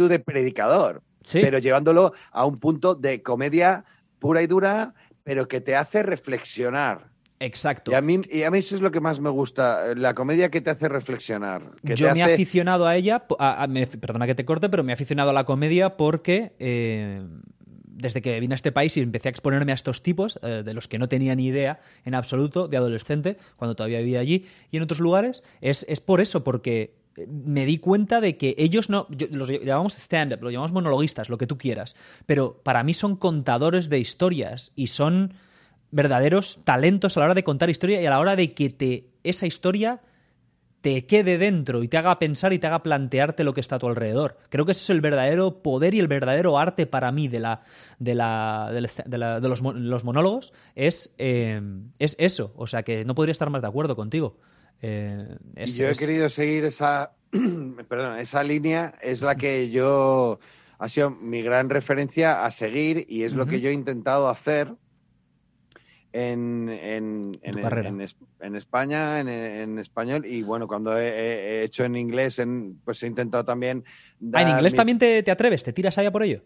[0.07, 1.39] de predicador, Sí.
[1.41, 3.85] pero llevándolo a un punto de comedia
[4.19, 4.93] pura y dura,
[5.23, 7.09] pero que te hace reflexionar.
[7.39, 7.91] Exacto.
[7.91, 10.51] Y a, mí, y a mí eso es lo que más me gusta, la comedia
[10.51, 11.71] que te hace reflexionar.
[11.83, 14.45] Que Yo me he hace- aficionado a ella, po- a- a- me- perdona que te
[14.45, 17.23] corte, pero me he aficionado a la comedia porque eh,
[17.85, 20.73] desde que vine a este país y empecé a exponerme a estos tipos, eh, de
[20.75, 24.77] los que no tenía ni idea en absoluto, de adolescente, cuando todavía vivía allí y
[24.77, 28.89] en otros lugares, es, es por eso, porque eh, me di cuenta de que ellos
[28.89, 31.95] no, los llamamos stand-up, los llamamos monologuistas, lo que tú quieras,
[32.25, 35.33] pero para mí son contadores de historias y son
[35.91, 39.07] verdaderos talentos a la hora de contar historia y a la hora de que te
[39.23, 40.01] esa historia
[40.81, 43.79] te quede dentro y te haga pensar y te haga plantearte lo que está a
[43.79, 44.37] tu alrededor.
[44.49, 47.61] Creo que ese es el verdadero poder y el verdadero arte para mí de la
[47.99, 51.61] de la, de, los monólogos es, eh,
[51.99, 52.51] es eso.
[52.55, 54.37] O sea que no podría estar más de acuerdo contigo.
[54.81, 57.15] Eh, Y yo he es- querido seguir esa,
[57.87, 60.39] perdón, esa línea, es la que yo
[60.79, 64.73] ha sido mi gran referencia a seguir y es lo que yo he intentado hacer
[66.13, 67.57] en, en, En
[68.39, 72.41] en España, en, en español y bueno, cuando he, he- he hecho en inglés,
[72.83, 73.83] pues he intentado también...
[73.85, 75.63] Ah, ¿En dar inglés mi- también te, te atreves?
[75.63, 76.41] ¿Te tiras allá por ello?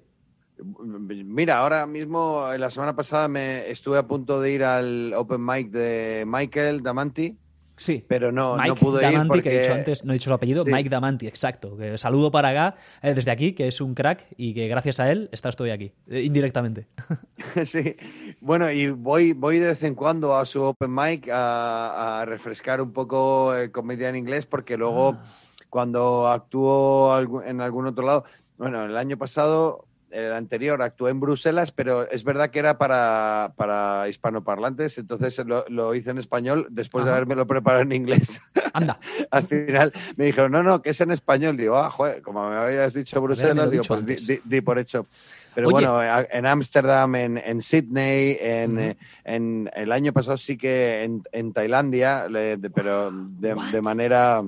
[0.58, 5.70] Mira, ahora mismo, la semana pasada me estuve a punto de ir al open mic
[5.70, 7.38] de Michael Damanti
[7.78, 9.42] Sí, pero no, Mike no pudo Damanti, ir porque...
[9.44, 10.72] que he dicho antes, no he dicho su apellido, Sí.
[10.72, 11.76] Mike Damanti, exacto.
[11.76, 15.12] Que saludo para acá eh, desde aquí, que es un crack y que gracias a
[15.12, 16.88] él estás tú aquí, eh, indirectamente.
[17.66, 17.96] Sí,
[18.40, 22.82] bueno, y voy, voy de vez en cuando a su open mic a, a refrescar
[22.82, 25.26] un poco eh, comedia en inglés, porque luego Ah.
[25.70, 28.24] cuando actúo en algún otro lado,
[28.58, 29.86] bueno, el año pasado,
[30.16, 35.66] el anterior, actué en Bruselas, pero es verdad que era para, para hispanoparlantes, entonces lo,
[35.70, 38.42] lo hice en español después de haberme lo preparado en inglés.
[38.74, 39.00] Anda,
[39.32, 41.58] Al final me dijeron, no, no, que es en español.
[41.58, 44.28] Digo, ah, joder, como me habías dicho Bruselas, digo, dicho pues di, antes.
[44.28, 45.06] di- di por hecho.
[45.54, 45.88] Pero Oye.
[45.88, 51.54] bueno, en Ámsterdam, en, en Sydney, en, en el año pasado sí que en, en
[51.54, 54.44] Tailandia, le- de- pero de, de manera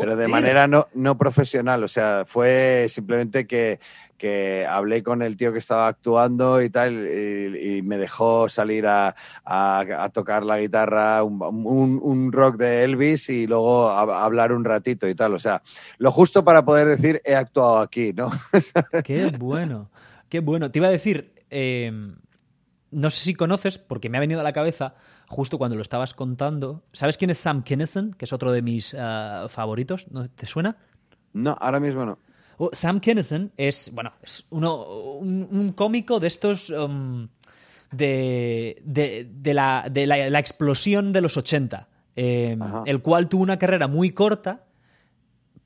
[0.00, 1.84] pero de manera no, no profesional.
[1.84, 3.78] O sea, fue simplemente que,
[4.16, 8.86] que hablé con el tío que estaba actuando y tal, y, y me dejó salir
[8.86, 9.14] a,
[9.44, 14.24] a- a tocar la guitarra, un, un- un rock de Elvis y luego a, a
[14.24, 15.34] hablar un ratito y tal.
[15.34, 15.62] O sea,
[15.98, 18.30] lo justo para poder decir he actuado aquí, ¿no?
[19.04, 19.90] Qué bueno,
[20.28, 20.70] qué bueno.
[20.70, 21.92] Te iba a decir, eh,
[22.90, 24.94] no sé si conoces, porque me ha venido a la cabeza
[25.28, 26.84] justo cuando lo estabas contando.
[26.92, 28.12] ¿Sabes quién es Sam Kinison?
[28.14, 30.06] Que es otro de mis ah, favoritos.
[30.10, 30.76] ¿No te suena?
[31.32, 32.18] No, ahora mismo no.
[32.58, 34.84] Oh, Sam Kinison es, bueno, es uno,
[35.18, 37.28] un, un cómico de estos um,
[37.92, 42.82] de, de, de la, de la, la explosión de los 80, eh, Ajá.
[42.86, 44.64] el cual tuvo una carrera muy corta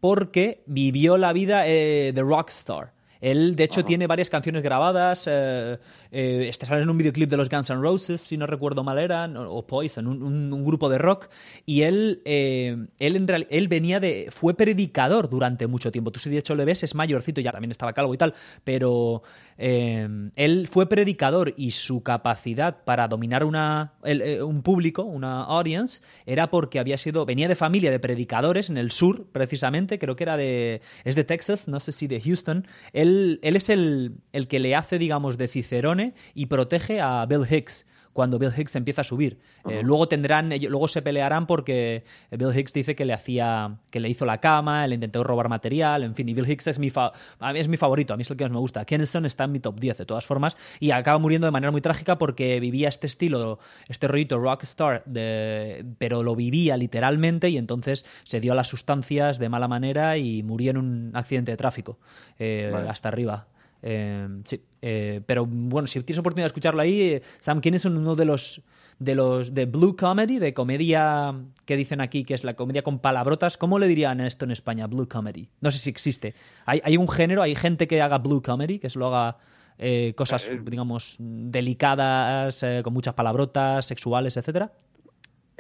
[0.01, 2.93] porque vivió la vida eh, de rockstar.
[3.21, 3.87] Él, de hecho, Ajá.
[3.87, 5.27] tiene varias canciones grabadas.
[5.27, 5.79] Eh,
[6.11, 8.99] eh, este sale en un videoclip de los Guns N' Roses, si no recuerdo mal
[8.99, 11.29] eran, o, o Poison, un, un- un grupo de rock.
[11.66, 14.29] Y él, eh, él, en real- él venía de.
[14.31, 16.11] fue predicador durante mucho tiempo.
[16.11, 18.35] Tú, si de hecho le ves, es mayorcito, ya también estaba calvo y tal.
[18.64, 19.23] Pero
[19.59, 26.01] eh, él fue predicador y su capacidad para dominar una, el- un público, una audience,
[26.27, 27.27] era porque había sido.
[27.27, 29.99] venía de familia de predicadores en el sur, precisamente.
[29.99, 30.81] Creo que era de.
[31.05, 32.66] es de Texas, no sé si de Houston.
[32.93, 33.10] Él,
[33.43, 37.87] él es el, el que le hace, digamos, de Cicerone y protege a Bill Hicks
[38.13, 39.39] cuando Bill Hicks empieza a subir.
[39.69, 44.09] Eh, luego tendrán, luego se pelearán porque Bill Hicks dice que le hacía, que le
[44.09, 46.29] hizo la cama, le intentó robar material, en fin.
[46.29, 48.37] Y Bill Hicks es mi, fa- a mí es mi favorito, a mí es el
[48.37, 48.85] que más me gusta.
[48.85, 51.81] Kennison está en mi top 10 de todas formas y acaba muriendo de manera muy
[51.81, 53.59] trágica porque vivía este estilo,
[53.89, 59.39] este rollito rockstar, de, pero lo vivía literalmente y entonces se dio a las sustancias
[59.39, 61.99] de mala manera y murió en un accidente de tráfico
[62.39, 62.89] eh, Vale.
[62.89, 63.47] hasta arriba.
[63.83, 68.14] Eh, sí, eh, pero bueno, si tienes oportunidad de escucharlo ahí, eh, Sam Kinison, uno
[68.14, 68.62] de los
[68.99, 72.99] de los de blue comedy, de comedia que dicen aquí que es la comedia con
[72.99, 74.87] palabrotas, ¿cómo le dirían esto en España?
[74.87, 75.49] Blue comedy.
[75.61, 76.35] No sé si existe.
[76.66, 79.39] Hay, hay un género, hay gente que haga blue comedy, que solo haga
[79.78, 84.70] eh, cosas, digamos, delicadas, con muchas palabrotas, sexuales, etcétera.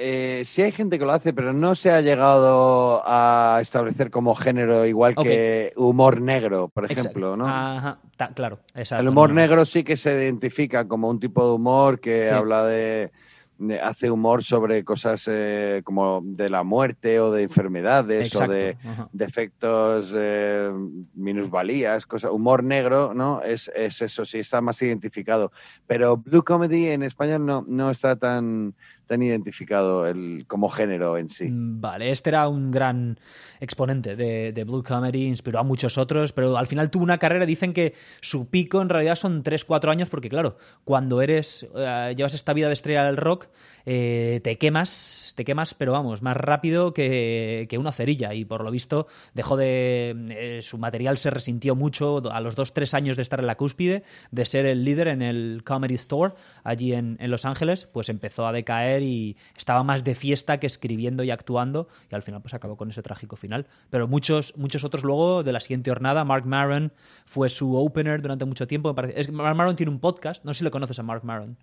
[0.02, 4.34] Eh, sí hay gente que lo hace, pero no se ha llegado a establecer como
[4.34, 7.02] género igual que humor negro, por Exacto.
[7.02, 7.46] ejemplo, ¿no?
[7.46, 8.60] Ajá, ta- claro.
[8.74, 12.34] exacto, El humor negro sí que se identifica como un tipo de humor que Sí.
[12.34, 13.10] habla de,
[13.58, 18.56] de- hace humor sobre cosas eh, como de la muerte o de enfermedades Exacto, o
[18.56, 19.08] de ajá.
[19.12, 20.70] defectos, eh,
[21.12, 22.30] minusvalías, cosas.
[22.30, 23.42] Humor negro, ¿no?
[23.42, 25.52] Es, es eso, sí está más identificado.
[25.86, 28.74] Pero blue comedy en español no, no está tan,
[29.10, 31.48] tan identificado el, como género en sí.
[31.50, 33.18] Mm, Vale, este era un gran
[33.58, 37.44] exponente de, de Blue Comedy, inspiró a muchos otros, pero al final tuvo una carrera,
[37.44, 42.34] dicen que su pico en realidad son 3-4 años, porque claro, cuando eres, eh, llevas
[42.34, 43.48] esta vida de estrella del rock,
[43.84, 48.62] eh, te quemas, te quemas, pero vamos, más rápido que, que una cerilla, y por
[48.62, 53.22] lo visto dejó de, eh, su material se resintió mucho a los 2-3 años de
[53.22, 57.30] estar en la cúspide, de ser el líder en el Comedy Store, allí en, en
[57.32, 61.88] Los Ángeles, pues empezó a decaer y estaba más de fiesta que escribiendo y actuando
[62.10, 63.66] y al final pues acabó con ese trágico final.
[63.90, 66.92] Pero muchos, muchos otros luego de la siguiente jornada, Mark Maron
[67.26, 68.94] fue su opener durante mucho tiempo.
[68.94, 71.56] me Mark Maron tiene un podcast, no sé si le conoces a Mark Maron.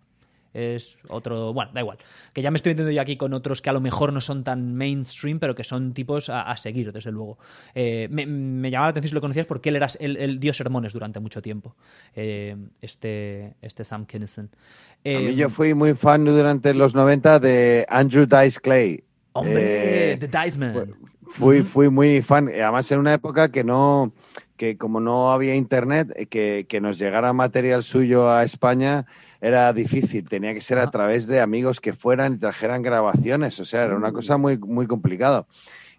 [0.58, 1.97] Es otro, bueno, da igual.
[2.34, 4.43] Que ya me estoy metiendo yo aquí con otros que a lo mejor no son
[4.43, 7.38] tan mainstream, pero que son tipos a, a seguir, desde luego.
[7.76, 10.53] Eh, me, me llamaba la atención si lo conocías porque él, era, él, él dio
[10.53, 11.76] sermones durante mucho tiempo.
[12.16, 14.49] Eh, este, este Sam Kinison.
[14.49, 14.55] A
[15.03, 19.03] Eh, mí yo fui muy fan durante los 90 de Andrew Dice Clay.
[19.34, 20.74] Hombre, The Dice Man.
[20.74, 24.14] Fu- Fui, fui muy fan, además en una época que no,
[24.55, 29.05] que como no había internet, que, que nos llegara material suyo a España
[29.42, 33.66] era difícil, tenía que ser a través de amigos que fueran y trajeran grabaciones, o
[33.66, 35.48] sea, era una cosa muy, muy complicado.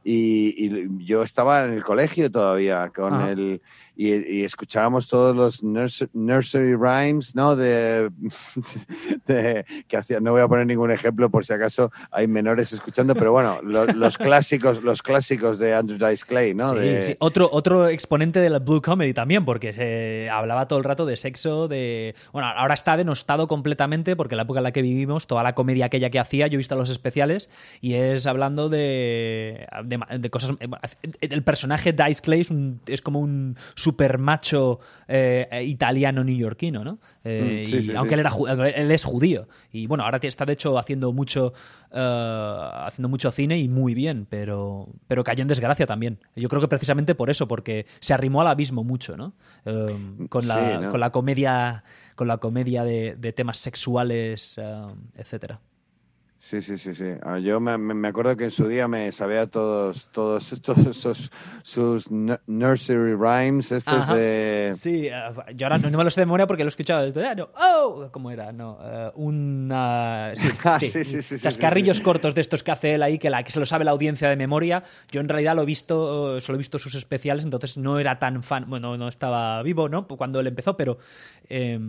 [0.04, 3.60] Y, y yo estaba en el colegio todavía con el
[4.00, 7.56] y, escuchábamos todos los nursery rhymes, ¿no?
[7.58, 8.08] De,
[9.88, 13.32] que hacía, no voy a poner ningún ejemplo por si acaso hay menores escuchando, pero
[13.32, 16.70] bueno, los, clásicos, los clásicos de Andrew Dice Clay, ¿no?
[17.02, 21.04] Sí, Otro, otro exponente de la Blue Comedy también, porque se hablaba todo el rato
[21.04, 22.14] de sexo, de...
[22.32, 25.86] Bueno, ahora está denostado completamente porque la época en la que vivimos, toda la comedia
[25.86, 30.52] aquella que hacía, yo he visto los especiales y es hablando de, de, cosas...
[31.20, 32.52] El personaje Dice Clay es,
[32.86, 33.56] es como un
[33.88, 36.98] super macho eh, italiano neoyorquino, ¿no?
[37.24, 38.32] Eh, mm, aunque Él, era,
[38.68, 39.48] él es judío.
[39.72, 41.54] Y bueno, ahora está de hecho haciendo mucho,
[41.90, 46.18] eh, haciendo mucho cine y muy bien, pero, pero cayó en desgracia también.
[46.36, 49.32] Yo creo que precisamente por eso, porque se arrimó al abismo mucho, ¿no?
[50.28, 51.82] con, la, con la comedia,
[52.14, 54.60] con la comedia de, de temas sexuales,
[55.16, 55.60] etcétera.
[56.40, 57.04] Sí, sí, sí, sí.
[57.22, 61.32] Ah, yo me, me, acuerdo que en su día me sabía todos, todos estos esos,
[61.62, 64.72] sus nursery rhymes, estos de...
[64.76, 65.12] Sí, eh,
[65.56, 67.26] yo ahora no, me los sé de memoria porque lo he escuchado desde...
[67.26, 68.52] Ah, no, oh, ¿cómo era?
[68.52, 70.32] No, uh, una...
[70.36, 73.42] Sí, ah, sí, sí, sí, Chascarrillos cortos de estos que hace él ahí, que, la,
[73.42, 74.84] que se lo sabe la audiencia de memoria.
[75.10, 78.44] Yo en realidad lo he visto, solo he visto sus especiales, entonces no era tan
[78.44, 80.06] fan, bueno, no estaba vivo, ¿no?
[80.06, 80.98] Cuando él empezó, pero,
[81.48, 81.80] eh,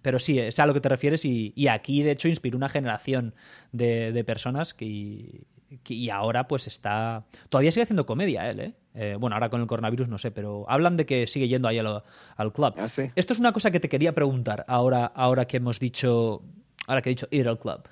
[0.00, 2.70] pero sí, es a lo que te refieres y, y aquí, de hecho, inspiró una
[2.70, 3.34] generación
[3.72, 5.44] de, personas que,
[5.88, 7.26] y ahora pues está...
[7.48, 8.74] Todavía sigue haciendo comedia él, ¿eh?
[8.94, 9.16] ¿eh?
[9.18, 12.52] Bueno, ahora con el coronavirus no sé, pero hablan de que sigue yendo ahí al,
[12.52, 12.74] club.
[12.76, 16.42] Ah, Esto es una cosa que te quería preguntar ahora, ahora que hemos dicho,
[16.86, 17.82] ahora que he dicho ir al club.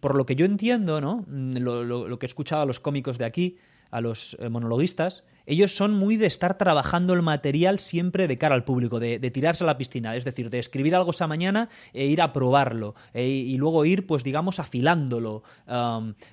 [0.00, 1.24] por lo que yo entiendo, ¿no?
[1.28, 3.58] Lo, lo, que he escuchado a los cómicos de aquí,
[3.90, 8.54] a los eh, monologuistas, ellos son muy de estar trabajando el material siempre de cara
[8.54, 12.06] al público, de, tirarse a la piscina, es decir, de escribir algo esa mañana e
[12.06, 15.42] ir a probarlo e, y luego ir, pues digamos, afilándolo,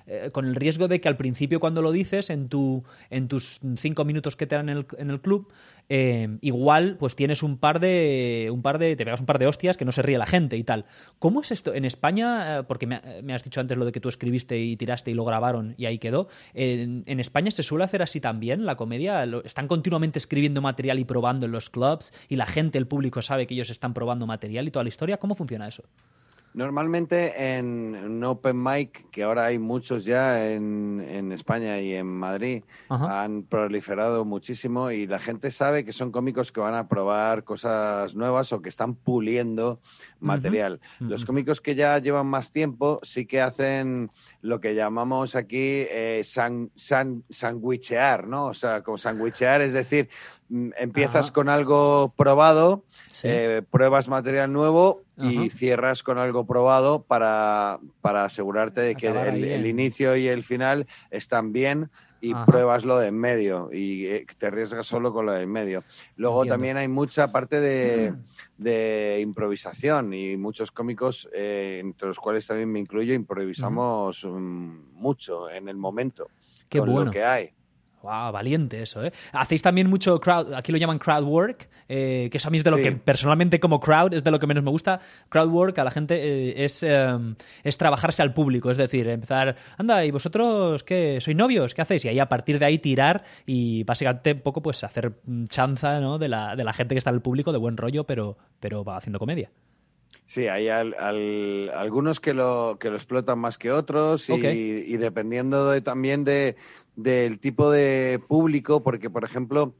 [0.06, 3.58] eh, con el riesgo de que al principio cuando lo dices, en, tu, en tus
[3.76, 5.48] cinco minutos que te dan en el, en el club,
[5.90, 9.46] eh, igual pues tienes un par de un par de te pegas un par de
[9.46, 10.84] hostias que no se ríe la gente y tal
[11.18, 11.72] ¿cómo es esto?
[11.72, 15.14] en España porque me, has dicho antes lo de que tú escribiste y tiraste y
[15.14, 19.07] lo grabaron y ahí quedó en España se suele hacer así también la comedia
[19.44, 23.46] están continuamente escribiendo material y probando en los clubs y la gente, el público sabe
[23.46, 25.16] que ellos están probando material y toda la historia.
[25.18, 25.82] ¿Cómo funciona eso?
[26.54, 32.64] Normalmente en un open mic, que ahora hay muchos ya en, España y en Madrid,
[32.88, 38.14] han proliferado muchísimo y la gente sabe que son cómicos que van a probar cosas
[38.14, 39.80] nuevas o que están puliendo
[40.20, 40.80] material.
[40.98, 46.22] Los cómicos que ya llevan más tiempo sí que hacen lo que llamamos aquí eh,
[46.24, 48.46] sandwichear, ¿no?
[48.46, 50.08] O sea, como sandwichear, es decir,
[50.48, 52.84] mm, empiezas con algo probado,
[53.22, 59.66] eh, pruebas material nuevo y cierras con algo probado para, para asegurarte de que el,
[59.66, 61.90] inicio y el final están bien
[62.20, 65.50] y pruebas lo de en medio y eh, te arriesgas solo con lo de en
[65.50, 65.84] medio.
[66.16, 68.14] Luego también hay mucha parte de,
[68.58, 75.50] de improvisación y muchos cómicos, eh, entre los cuales también me incluyo, improvisamos mm, mucho
[75.50, 76.28] en el momento
[76.68, 77.06] Qué con bueno.
[77.06, 77.50] lo que hay.
[78.02, 79.12] Wow, valiente eso, ¿eh?
[79.32, 82.64] Hacéis también mucho crowd, aquí lo llaman crowd work, eh, que eso a mí es
[82.64, 85.00] de lo que personalmente como crowd es de lo que menos me gusta.
[85.28, 87.34] Crowd work a la gente eh, es, em,
[87.64, 91.18] es trabajarse al público, es decir, empezar, anda, ¿y vosotros qué?
[91.20, 91.74] ¿Sois novios?
[91.74, 92.04] ¿Qué hacéis?
[92.04, 95.14] Y ahí a partir de ahí tirar y básicamente un poco pues hacer
[95.48, 96.18] chanza ¿no?
[96.18, 98.84] de, la, de la gente que está en el público, de buen rollo, pero, pero
[98.84, 99.50] va haciendo comedia.
[100.26, 105.80] Sí, hay algunos que lo, que lo explotan más que otros y, y dependiendo de,
[105.80, 106.54] también de,
[106.98, 109.72] del tipo de público, porque, por ejemplo,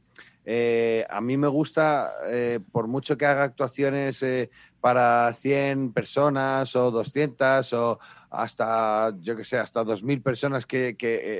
[0.45, 4.49] eh, a mí me gusta, eh, por mucho que haga actuaciones eh,
[4.79, 7.99] para 100 personas o 200 o
[8.29, 10.95] hasta, yo que sé, hasta 2.000 personas, que,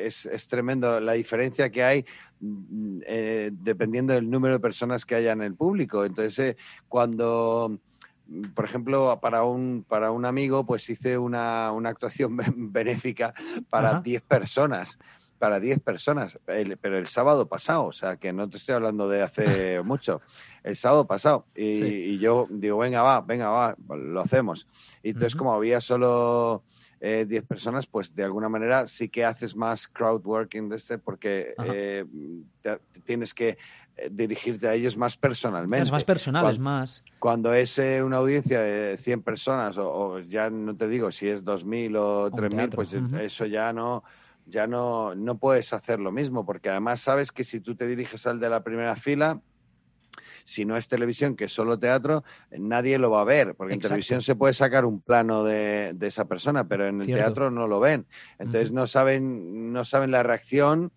[0.06, 2.06] es, es, tremendo la diferencia que hay
[2.42, 3.00] mm,
[3.52, 6.04] dependiendo del número de personas que haya en el público.
[6.04, 6.58] Entonces,
[6.90, 7.80] cuando
[8.54, 13.34] por ejemplo, para un, para un amigo, pues hice una, una actuación benéfica
[13.70, 15.00] para 10 personas
[15.40, 19.22] para 10 personas, pero el sábado pasado, o sea, que no te estoy hablando de
[19.22, 20.22] hace mucho,
[20.64, 21.46] el sábado pasado.
[21.56, 24.68] Y, yo digo, venga, va, venga, va, lo hacemos.
[25.02, 26.64] Y entonces, como había solo
[27.00, 30.98] 10 eh, personas, pues de alguna manera sí que haces más crowd working de este,
[30.98, 32.06] porque eh,
[33.06, 33.58] tienes que
[33.96, 35.84] eh, dirigirte a ellos más personalmente.
[35.84, 37.04] Es más personal, es más.
[37.18, 41.98] Cuando es una audiencia de 100 personas, o, ya no te digo si es 2.000
[41.98, 44.04] o 3.000, pues eso ya no
[44.50, 48.26] ya no, no puedes hacer lo mismo, porque además sabes que si tú te diriges
[48.28, 49.42] al de la primera fila,
[50.44, 53.80] si no es televisión, que es solo teatro, nadie lo va a ver, porque en
[53.80, 57.80] televisión se puede sacar un plano de, esa persona, pero en el teatro no lo
[57.80, 58.08] ven.
[58.40, 60.92] Entonces no, saben, no saben la reacción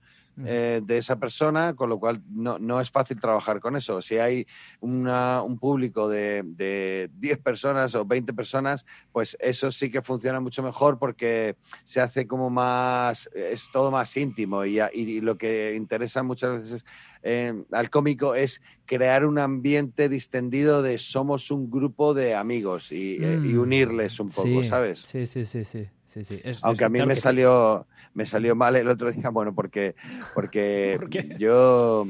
[0.45, 4.01] eh, de esa persona, con lo cual no, no, es fácil trabajar con eso.
[4.01, 4.47] Si hay
[4.81, 10.41] una, un público de, de 10 personas o 20 personas, pues eso sí que funciona
[10.41, 15.75] mucho mejor porque se hace como más, es todo más íntimo y, y lo que
[15.75, 16.85] interesa muchas veces
[17.23, 23.17] eh, al cómico es crear un ambiente distendido de somos un grupo de amigos y,
[23.23, 23.61] eh, y mm.
[23.61, 25.01] unirles un poco, ¿sabes?
[25.01, 25.87] Sí, sí, sí, sí.
[26.13, 26.43] Sí, sí.
[26.61, 29.95] Aunque a mí me salió, me salió mal el otro día, bueno, porque,
[30.35, 30.99] porque
[31.39, 32.07] yo,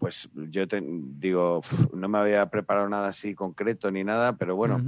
[0.00, 1.60] pues yo te, digo,
[1.92, 4.82] no me había preparado nada así concreto ni nada, pero bueno,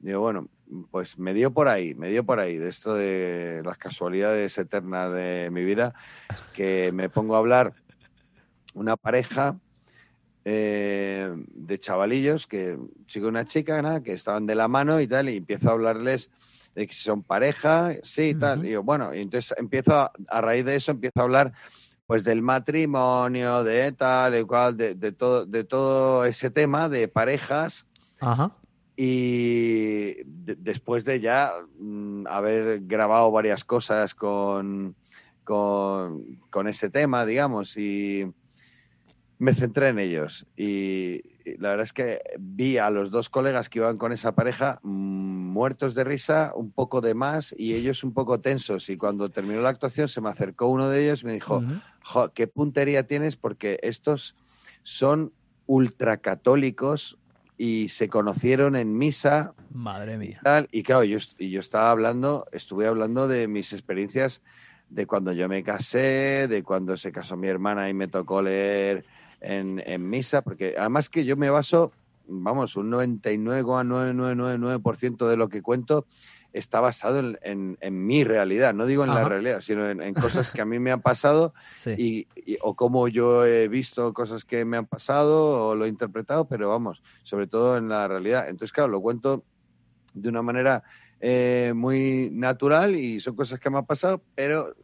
[0.00, 0.48] digo, bueno,
[0.90, 5.12] pues me dio por ahí, me dio por ahí, de esto de las casualidades eternas
[5.14, 5.94] de mi vida,
[6.52, 7.74] que me pongo a hablar
[8.74, 9.56] una pareja
[10.44, 15.06] eh, de chavalillos, que chico y una chica, nada, que estaban de la mano y
[15.06, 16.28] tal, y empiezo a hablarles
[16.74, 18.64] de que son pareja, sí, tal.
[18.64, 21.52] Y bueno, y entonces empiezo, a, raíz de eso, empiezo a hablar
[22.06, 27.86] pues del matrimonio, de tal, de cual, de, todo, de todo ese tema de parejas.
[28.20, 28.56] Ajá.
[28.96, 34.96] Y después de ya mm, haber grabado varias cosas con,
[35.44, 38.30] con, con, ese tema, digamos, y
[39.38, 40.46] me centré en ellos.
[40.56, 41.22] Y,
[41.58, 45.50] la verdad es que vi a los dos colegas que iban con esa pareja mm,
[45.50, 48.88] muertos de risa, un poco de más y ellos un poco tensos.
[48.90, 51.62] Y cuando terminó la actuación se me acercó uno de ellos y me dijo,
[52.34, 53.36] ¿qué puntería tienes?
[53.36, 54.36] Porque estos
[54.82, 55.32] son
[55.66, 57.18] ultracatólicos
[57.56, 59.52] y se conocieron en misa.
[59.72, 60.40] Madre mía.
[60.72, 64.42] Y, claro, yo, y yo estaba hablando, estuve hablando de mis experiencias
[64.88, 69.04] de cuando yo me casé, de cuando se casó mi hermana y me tocó leer
[69.40, 71.90] en, en misa, porque además que yo me baso,
[72.26, 76.06] vamos, un 99,9999% de lo que cuento
[76.52, 80.60] está basado en, en, mi realidad, no digo en la realidad, sino en, cosas que
[80.60, 81.54] a mí me han pasado
[81.96, 82.26] y,
[82.60, 86.68] o cómo yo he visto cosas que me han pasado o lo he interpretado, pero
[86.68, 88.48] vamos, sobre todo en la realidad.
[88.48, 89.44] Entonces, claro, lo cuento
[90.12, 90.82] de una manera
[91.20, 94.74] eh, muy natural y son cosas que me han pasado, pero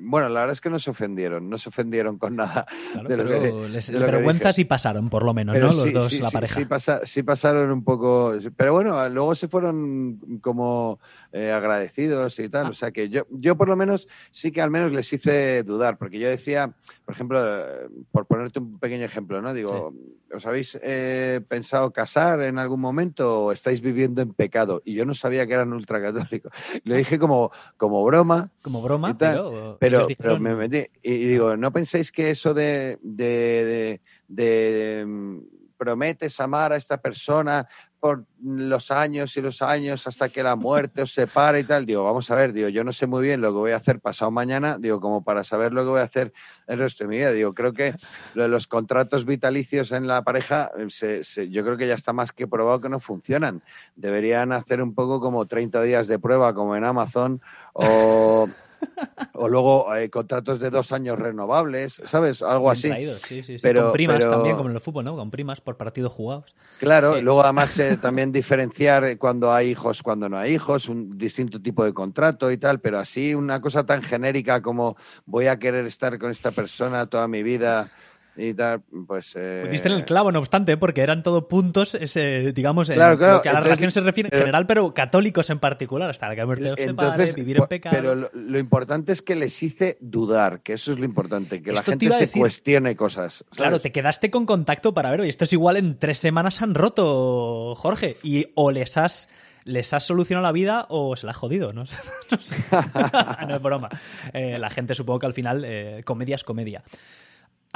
[0.00, 2.66] bueno, la verdad es que no se ofendieron, no se ofendieron con nada.
[2.94, 5.60] de pero les, vergüenza sí pasaron, por lo menos, ¿no?
[5.60, 7.00] Los dos, la pareja.
[7.04, 8.34] Sí, pasaron un poco.
[8.56, 10.98] Pero bueno, luego se fueron como
[11.32, 12.66] eh, agradecidos y tal.
[12.66, 12.70] Ah.
[12.70, 15.98] O sea que yo, yo por lo menos sí que al menos les hice dudar,
[15.98, 16.72] porque yo decía,
[17.04, 19.52] por ejemplo, eh, por ponerte un pequeño ejemplo, ¿no?
[19.52, 19.94] Digo,
[20.34, 24.82] ¿os habéis eh, pensado casar en algún momento o estáis viviendo en pecado?
[24.84, 26.52] Y yo no sabía que eran ultracatólicos.
[26.84, 28.50] Lo dije como, como broma.
[28.62, 30.06] Como broma, pero, pero,
[30.38, 30.86] me metí.
[31.02, 35.38] Y, digo, ¿no pensáis que eso de, de, de, mm,
[35.76, 37.68] prometes amar a esta persona
[38.00, 41.86] por los años y los años hasta que la muerte os separe y tal.
[41.86, 44.00] Digo, vamos a ver, digo, yo no sé muy bien lo que voy a hacer
[44.00, 46.32] pasado mañana, digo, como para saber lo que voy a hacer
[46.66, 47.32] el resto de mi vida.
[47.32, 47.94] Digo, creo que
[48.34, 52.88] los contratos vitalicios en la pareja, yo creo que ya está más que probado que
[52.88, 53.62] no funcionan.
[53.96, 57.40] Deberían hacer un poco como 30 días de prueba, como en Amazon,
[57.72, 58.48] o
[59.32, 62.42] o luego hay contratos de dos años renovables, ¿sabes?
[62.42, 62.90] Algo así.
[63.24, 65.16] sí, sí, Pero, con primas también, como en el fútbol, ¿no?
[65.16, 66.54] Con primas por partidos jugados.
[66.78, 71.16] Claro, eh, luego además eh, también diferenciar cuando hay hijos, cuando no hay hijos, un
[71.16, 75.58] distinto tipo de contrato y tal, pero así una cosa tan genérica como voy a
[75.58, 77.90] querer estar con esta persona toda mi vida
[78.36, 79.34] y tal, pues...
[79.36, 79.64] Eh...
[79.70, 83.52] en el clavo, no obstante, porque eran todo puntos, ese, digamos, en lo que a
[83.52, 86.42] la relación se refiere en general, pero católicos en particular, hasta la que
[86.82, 87.96] entonces, vivir en pecado...
[87.96, 91.82] Pero lo, importante es que les hice dudar, que eso es lo importante, que la
[91.82, 93.44] gente se cuestione cosas.
[93.54, 96.74] Claro, te quedaste con contacto para ver, oye, esto es igual en tres semanas han
[96.74, 99.28] roto, Jorge, y o les has
[99.66, 101.84] les has solucionado la vida o se la has jodido, ¿no?
[103.48, 103.90] no, es broma.
[104.32, 106.82] Eh, la gente supongo que al final eh, comedia es comedia.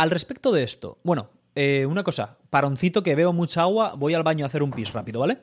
[0.01, 4.23] Al respecto de esto, bueno, eh, una cosa, paroncito que bebo mucha agua, voy al
[4.23, 5.43] baño a hacer un pis rápido, ¿vale?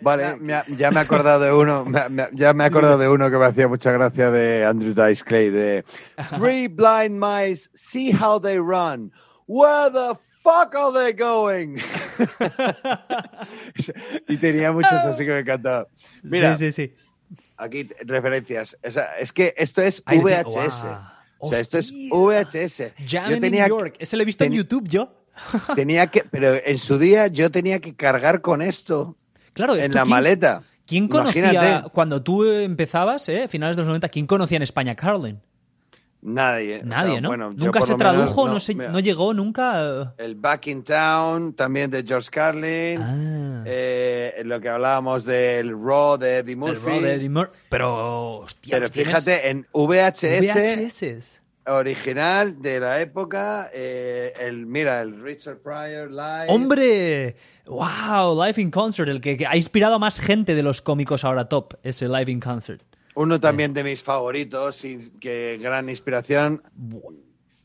[0.00, 0.38] Vale,
[0.78, 1.84] ya me he acordado de uno,
[2.32, 5.50] ya me he acordado de uno que me hacía mucha gracia de Andrew Dice Clay,
[5.50, 5.84] de
[6.38, 9.12] Three blind mice, see how they run.
[9.46, 11.76] Where the fuck are they going?
[14.26, 15.86] y tenía muchos así que me encantaba.
[16.22, 16.94] Mira, sí, sí, sí.
[17.58, 18.74] Aquí referencias.
[18.82, 20.86] es que esto es VHS.
[21.44, 22.94] O sea, esto es VHS.
[23.04, 23.96] yo tenía New York.
[23.98, 25.12] Ese lo he visto en YouTube yo.
[25.74, 29.16] tenía que, pero en su día yo tenía que cargar con esto
[29.52, 30.62] claro, en la maleta.
[30.86, 35.40] ¿Quién conocía, cuando tú empezabas, eh, finales de los 90, quién conocía en España Carlin?
[36.22, 36.82] Nadie.
[36.84, 37.36] Nadie, ¿no?
[37.36, 38.58] nunca se tradujo, no,
[38.90, 40.14] no, llegó nunca.
[40.16, 42.98] El Back in Town, también de George Carlin.
[43.00, 43.64] Ah.
[43.66, 46.76] Eh, lo que hablábamos del Raw de Eddie Murphy.
[46.76, 47.58] El Raw de Eddie Murphy.
[47.68, 50.54] Pero, hostia, Pero fíjate, en VHS.
[50.54, 51.40] VHS.
[51.66, 53.70] original de la época.
[53.74, 56.46] eh, el, mira, el Richard Pryor Live.
[56.48, 57.34] ¡Hombre!
[57.66, 58.40] ¡Wow!
[58.44, 61.48] Live in Concert, el que, que ha inspirado a más gente de los cómicos ahora
[61.48, 62.82] top, ese Live in Concert.
[63.14, 66.62] Uno también de mis favoritos y que gran inspiración.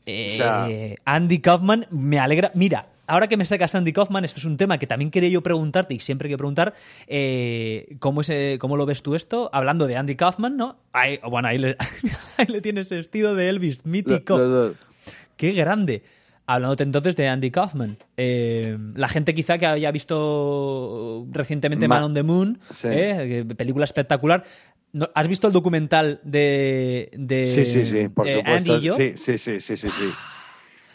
[0.06, 0.68] Eh, O sea-
[1.04, 2.50] Andy Kaufman, me alegra.
[2.54, 5.42] Mira, ahora que me sacas Andy Kaufman, esto es un tema que también quería yo
[5.42, 6.74] preguntarte y siempre quiero preguntar.
[7.06, 9.50] eh, ¿cómo, es, eh, ¿Cómo lo ves tú esto?
[9.52, 10.78] Hablando de Andy Kaufman, ¿no?
[10.92, 11.76] Ahí, bueno, ahí le,
[12.36, 14.72] ahí le tienes vestido de Elvis, mítico.
[15.36, 16.02] ¡Qué grande!
[16.46, 17.98] Hablándote entonces de Andy Kaufman.
[18.16, 22.88] Eh, la gente quizá que haya visto recientemente Ma- Man on the Moon, Sí.
[23.56, 24.42] película espectacular.
[24.92, 28.72] ¿No- ¿Has visto el documental de, de Sí, sí, sí, por eh, supuesto.
[28.72, 28.96] Andy y yo?
[28.96, 30.10] Sí, sí, sí, sí, sí, sí.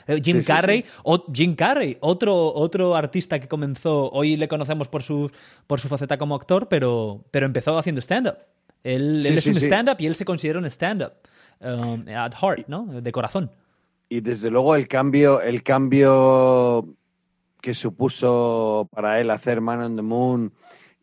[0.08, 0.90] Eh, Jim Sí, Carrey, sí.
[1.04, 5.32] o- Jim Carrey, otro, otro artista que comenzó, hoy le conocemos por su,
[5.68, 8.36] por su faceta como actor, pero, pero empezó haciendo stand-up.
[8.84, 11.14] Él, es un stand-up y él se considera un stand-up.
[11.62, 12.86] um, at heart, ¿no?
[13.02, 13.50] De corazón.
[14.10, 16.86] Y desde luego el cambio, el cambio
[17.62, 20.52] que supuso para él hacer Man on the Moon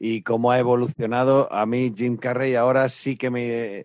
[0.00, 3.84] y cómo ha evolucionado, a mí Jim Carrey ahora sí que me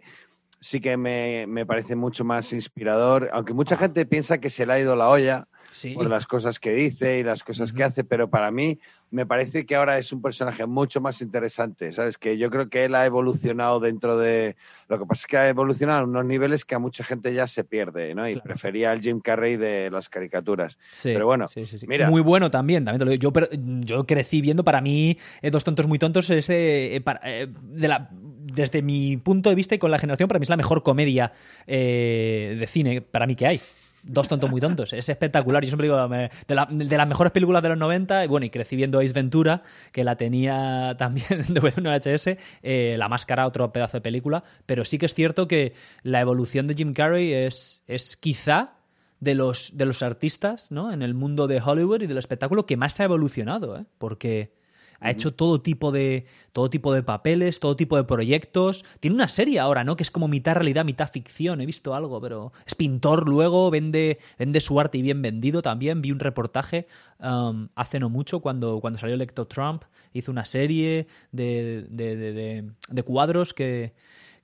[0.62, 4.74] sí que me, me parece mucho más inspirador, aunque mucha gente piensa que se le
[4.74, 5.94] ha ido la olla Sí.
[5.94, 8.80] por las cosas que dice y las cosas que hace, pero para mí
[9.11, 12.18] me parece que ahora es un personaje mucho más interesante, ¿sabes?
[12.18, 14.56] Que yo creo que él ha evolucionado dentro de...
[14.90, 17.48] Lo que pasa es que ha evolucionado a unos niveles que a mucha gente ya
[17.48, 18.27] se pierde, ¿no?
[18.27, 18.44] Y Claro.
[18.48, 20.77] prefería al Jim Carrey de las caricaturas.
[20.91, 21.88] Sí, Pero bueno, sí, sí, sí.
[21.88, 22.10] mira.
[22.10, 23.22] Muy bueno también, también te lo digo.
[23.22, 27.02] Yo, pero- yo crecí viendo, para mí, eh, Dos tontos muy tontos es de, eh,
[27.02, 30.44] para- eh, de la, desde mi punto de vista y con la generación, para mí
[30.44, 31.32] es la mejor comedia
[31.68, 33.61] eh, de cine para mí que hay.
[34.07, 34.94] Dos tontos muy tontos.
[34.94, 35.64] Es espectacular.
[35.64, 38.49] Yo siempre digo, de, la- de las mejores películas de los 90, y bueno, y
[38.52, 43.98] crecí viendo Ace Ventura, que la tenía también de VHS, eh, La Máscara, otro pedazo
[43.98, 44.44] de película.
[44.65, 45.73] Pero sí que es cierto que
[46.03, 48.73] la evolución de Jim Carrey es, es quizá
[49.19, 50.94] de los, de los artistas ¿no?
[50.94, 53.86] en el mundo de Hollywood y del espectáculo que más ha evolucionado, ¿eh?
[53.98, 54.55] porque
[55.00, 58.84] ha hecho todo tipo de todo tipo de papeles, todo tipo de proyectos.
[59.00, 59.96] Tiene una serie ahora, ¿no?
[59.98, 61.60] Que es como mitad realidad, mitad ficción.
[61.62, 66.02] He visto algo, pero es pintor luego, vende, vende su arte y bien vendido también.
[66.02, 66.88] Vi un reportaje
[67.20, 69.84] um, hace no mucho cuando, cuando salió electo Trump.
[70.14, 73.94] Hizo una serie de, de, de- de- de cuadros que,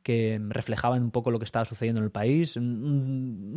[0.03, 2.59] que reflejaban un poco lo que estaba sucediendo en el país.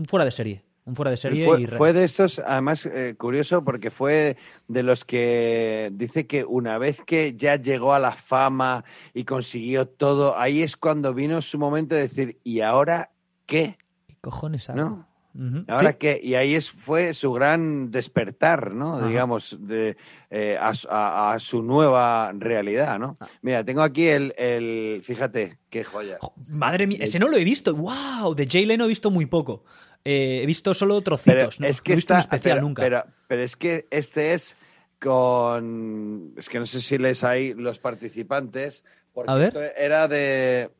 [0.08, 0.62] Fuera de serie.
[0.86, 4.36] Un fuera de serie Fue, y fue de estos, además, eh, curioso, porque fue
[4.68, 8.84] de los que dice que una vez que ya llegó a la fama
[9.14, 13.10] y consiguió todo, ahí es cuando vino su momento de decir, ¿y ahora
[13.46, 13.76] qué?
[14.06, 14.78] ¿Qué cojones hago?
[14.78, 15.08] ¿No?
[15.36, 15.64] Ujú.
[15.68, 15.96] ¿Ahora Sí.
[15.98, 16.20] qué?
[16.22, 18.98] Y ahí es, fue su gran despertar, ¿no?
[18.98, 19.08] Ajá.
[19.08, 19.96] Digamos, de,
[20.30, 23.16] eh, a, su- a- a su nueva realidad, ¿no?
[23.18, 23.26] Ah.
[23.42, 26.18] Mira, tengo aquí el, el fíjate, qué joya.
[26.20, 27.74] Jo, Madre mía, ese no lo he visto.
[27.74, 28.34] ¡Wow!
[28.36, 29.64] De Jay Leno he visto muy poco.
[30.04, 31.58] Eh, he visto solo trocitos.
[31.60, 31.66] ¿no?
[31.66, 32.82] es que no he visto está, un especial pero, nunca.
[32.82, 34.56] Pero, pero es que este es
[35.00, 39.48] con, es que no sé si les hay los participantes, porque A ver.
[39.48, 40.70] esto era de,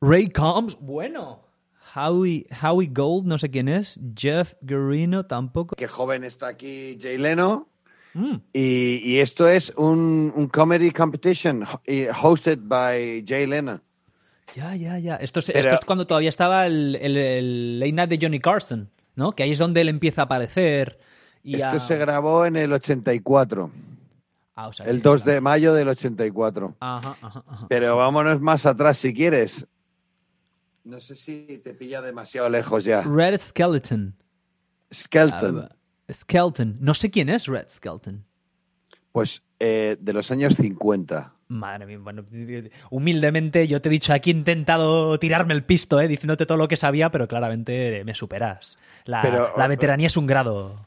[0.00, 1.42] Ray Combs, bueno.
[1.94, 3.98] Howie, Howie Gold, no sé quién es.
[4.16, 5.74] Jeff Guarino, tampoco.
[5.76, 7.68] qué joven está aquí Jay Leno.
[8.14, 11.64] Mm, Y, y esto es un, un comedy competition
[12.22, 13.80] hosted by Jay Leno.
[14.54, 15.16] Ya, ya, ya.
[15.16, 18.40] Esto es, Pero- esto es cuando todavía estaba el, el, el late night de Johnny
[18.40, 19.32] Carson, ¿no?
[19.32, 20.98] Que ahí es donde él empieza a aparecer.
[21.42, 23.70] Y Esto a- se grabó en el 84,
[24.56, 26.76] Ah, o sea, el que- 2 de mayo del 84.
[26.80, 27.66] Ajá, ajá, ajá.
[27.68, 29.66] Pero vámonos más atrás si quieres.
[30.84, 33.02] No sé si te pilla demasiado lejos ya.
[33.02, 34.14] Red Skeleton.
[34.92, 35.68] Skelton.
[35.70, 35.76] Ah,
[36.12, 36.76] Skeleton.
[36.80, 38.24] No sé quién es Red Skeleton.
[39.12, 41.32] Pues eh, de los años 50.
[41.50, 42.24] Madre mía, bueno,
[42.90, 46.06] humildemente yo te he dicho, aquí he intentado tirarme el pisto, ¿eh?
[46.08, 48.78] diciéndote todo lo que sabía, pero claramente me superas.
[49.04, 50.86] La, Pero- la veteranía es un grado.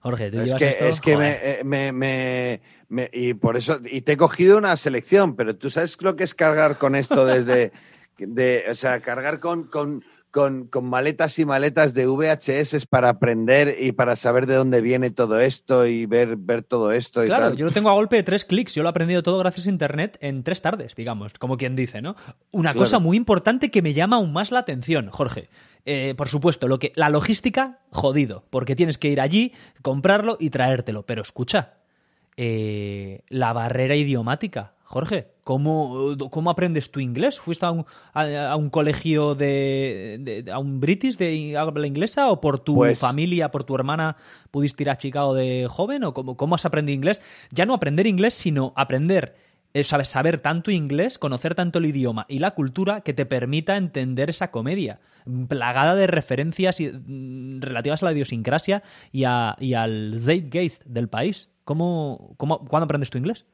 [0.00, 0.84] Jorge, ¿tú Es llevas que, esto?
[0.86, 2.60] es que me, eh, me, me-
[2.90, 3.80] me- Y por eso.
[3.90, 7.24] Y te he cogido una selección, pero tú sabes lo que es cargar con esto
[7.24, 7.72] desde.
[8.18, 9.64] de, o sea, cargar con.
[9.64, 14.80] con con, con maletas y maletas de VHS para aprender y para saber de dónde
[14.80, 17.56] viene todo esto y ver, ver todo esto y Claro, tal.
[17.56, 18.74] yo lo tengo a golpe de tres clics.
[18.74, 22.02] Yo lo he aprendido todo gracias a Internet en tres tardes, digamos, como quien dice,
[22.02, 22.16] ¿no?
[22.50, 22.80] Una Claro.
[22.80, 25.48] cosa muy importante que me llama aún más la atención, Jorge.
[25.86, 29.52] Eh, por supuesto, lo que, la logística, jodido, porque tienes que ir allí,
[29.82, 31.06] comprarlo y traértelo.
[31.06, 31.74] Pero escucha,
[32.36, 37.38] eh, la barrera idiomática, Jorge, ¿cómo, cómo aprendes tu inglés?
[37.38, 42.30] ¿Fuiste a un, a, a un colegio de, de- a un british de habla inglesa
[42.30, 44.16] o por tu Pues- familia, por tu hermana
[44.50, 47.22] pudiste ir a Chicago de joven o cómo, cómo has aprendido inglés?
[47.50, 49.36] Ya no aprender inglés, sino aprender
[49.76, 53.76] eh, sabes, saber tanto inglés, conocer tanto el idioma y la cultura que te permita
[53.76, 55.00] entender esa comedia,
[55.48, 61.50] plagada de referencias mm, relativas a la idiosincrasia y, a, y al zeitgeist del país.
[61.64, 63.46] ¿Cómo, cómo, ¿Cuándo aprendes tu inglés?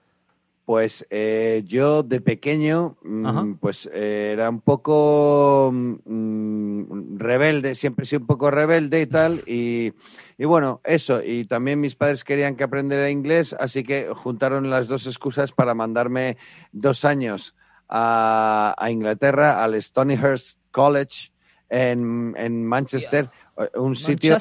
[0.64, 8.06] Pues eh, yo de pequeño, mm, pues eh, era un poco mm, rebelde, siempre he
[8.06, 9.92] sido un poco rebelde y tal, y,
[10.38, 15.06] bueno, eso, y también mis padres querían que aprendiera inglés, así que juntaron las dos
[15.06, 16.36] excusas para mandarme
[16.70, 17.56] dos años
[17.88, 21.32] a, Inglaterra, al Stonyhurst College
[21.68, 23.28] en, Manchester,
[23.58, 24.36] eh, un sitio...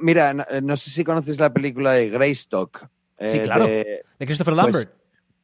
[0.00, 2.88] mira, no, sé si conoces la película de Greystock.
[3.24, 5.01] sí, claro, de, Christopher pues Lambert.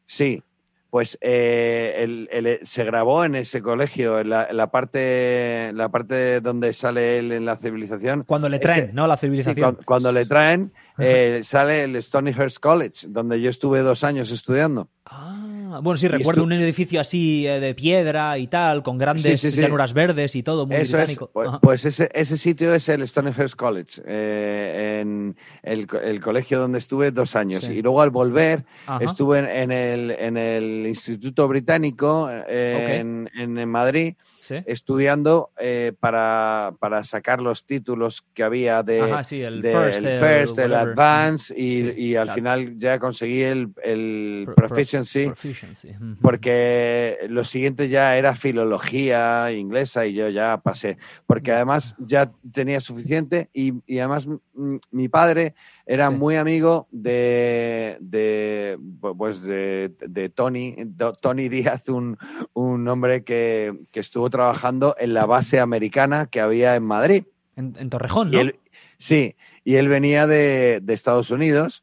[0.08, 0.42] Sí,
[0.90, 7.32] pues eh, se grabó en ese colegio, en la, parte, la parte donde sale él
[7.32, 8.24] en la civilización.
[8.24, 9.06] Cuando le traen, ¿no?
[9.06, 9.78] La civilización.
[9.84, 14.88] cuando, le traen, eh, sale el Stonyhurst College, donde yo estuve dos años estudiando.
[15.04, 15.57] Ah.
[15.82, 20.34] Bueno, sí, recuerdo un edificio así eh, de piedra y tal, con grandes llanuras verdes
[20.34, 21.30] y todo, muy británico.
[21.32, 25.86] Pues, pues, ese, ese, sitio es el Stonehurst College, eh, en el,
[26.20, 27.68] colegio donde estuve dos años.
[27.68, 28.64] Y luego al volver
[29.00, 34.14] estuve en, el, en el Instituto Británico eh, en, en Madrid
[34.66, 36.72] estudiando eh, para,
[37.02, 43.42] sacar los títulos que había de, el first, el, advance y, al final ya conseguí
[43.42, 45.30] el, el proficiency,
[46.20, 52.30] porque lo siguiente ya era filología inglesa y yo ya pasé, porque además ya.
[52.52, 54.28] tenía suficiente y, y además
[54.90, 55.54] mi padre
[55.86, 58.78] era muy amigo de, de
[59.16, 60.76] pues de, de, Tony,
[61.20, 62.18] Tony Díaz, un,
[62.52, 64.37] un hombre que, que, estuvo trabajando
[64.98, 67.24] en la base americana que había en Madrid.
[67.56, 68.40] En, Torrejón, ¿no?
[68.98, 69.34] sí,
[69.64, 71.82] y él venía de, de Estados Unidos.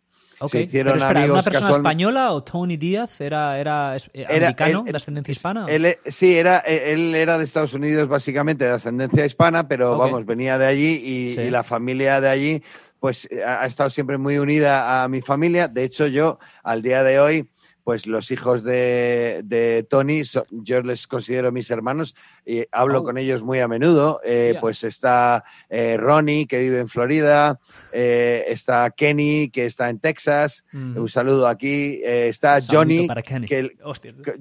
[0.50, 4.96] Se hicieron Pero amigos ¿una persona española o Tony Díaz era, era, eh, americano, de
[4.96, 5.66] ascendencia hispana?
[5.70, 10.26] Él, sí, era, e, él era de Estados Unidos básicamente de ascendencia hispana, pero vamos,
[10.26, 12.64] venía de allí y, y, la familia de allí
[13.00, 15.68] pues eh, ha estado siempre muy unida a mi familia.
[15.68, 17.48] De hecho, yo al día de hoy,
[17.86, 23.04] pues los hijos de, Tony, yo les considero mis hermanos y hablo oh.
[23.04, 24.20] con ellos muy a menudo.
[24.26, 27.60] Eh, pues está eh, Ronnie, que vive en Florida,
[27.92, 30.66] está Kenny, que está en Texas.
[30.74, 32.02] Un saludo aquí.
[32.04, 33.08] está Johnny,
[33.48, 33.78] que,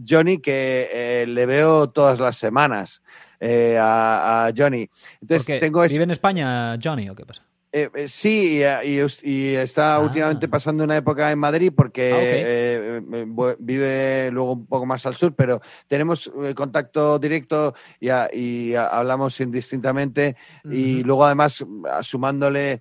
[0.09, 3.03] Johnny, que le veo todas las semanas.
[3.41, 4.89] A, Johnny.
[5.21, 7.43] Entonces, tengo ¿Vive en España Johnny o qué pasa?
[7.77, 8.63] Eh, eh, sí,
[9.25, 9.99] y, está ah.
[9.99, 13.27] últimamente pasando una época en Madrid porque ah, eh,
[13.59, 20.37] vive luego un poco más al sur, pero tenemos contacto directo y, hablamos indistintamente
[20.71, 21.65] y luego además
[22.03, 22.81] sumándole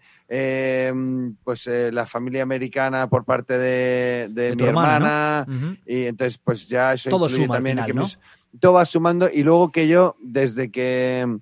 [1.44, 5.48] pues la familia americana por parte de, mi hermana,
[5.88, 7.80] y entonces pues ya eso todo suma también
[8.60, 11.40] todo va sumando y luego que yo desde que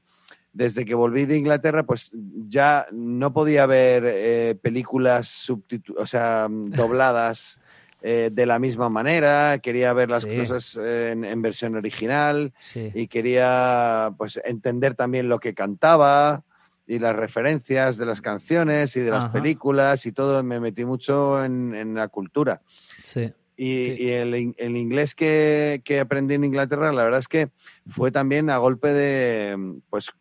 [0.54, 2.12] desde que volví de Inglaterra, pues
[2.48, 7.60] ya no podía ver eh, películas o sea, dobladas
[8.02, 14.42] eh, de la misma manera, quería ver las cosas en, versión original y quería pues
[14.44, 16.44] entender también lo que cantaba
[16.88, 21.44] y las referencias de las canciones y de las películas y todo, me metí mucho
[21.44, 22.62] en, la cultura.
[23.02, 23.32] Sí.
[23.56, 24.36] Y, el,
[24.76, 27.50] inglés que, que, aprendí en Inglaterra, la verdad es que
[27.88, 30.12] fue también a golpe de, pues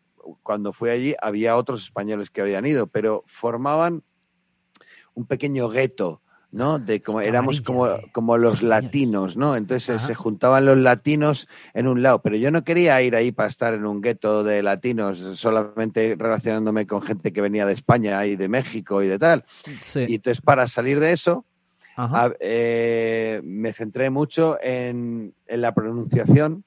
[0.43, 4.03] cuando fui allí había otros españoles que habían ido, pero formaban
[5.13, 6.21] un pequeño gueto,
[6.51, 6.79] ¿no?
[6.79, 9.55] De como éramos como, como los latinos, ¿no?
[9.55, 13.49] Entonces se juntaban los latinos en un lado, pero yo no quería ir ahí para
[13.49, 18.35] estar en un gueto de latinos, solamente relacionándome con gente que venía de España y
[18.35, 19.45] de México y de tal.
[19.95, 21.45] Y entonces para salir de eso,
[22.39, 26.63] eh, me centré mucho en, en la pronunciación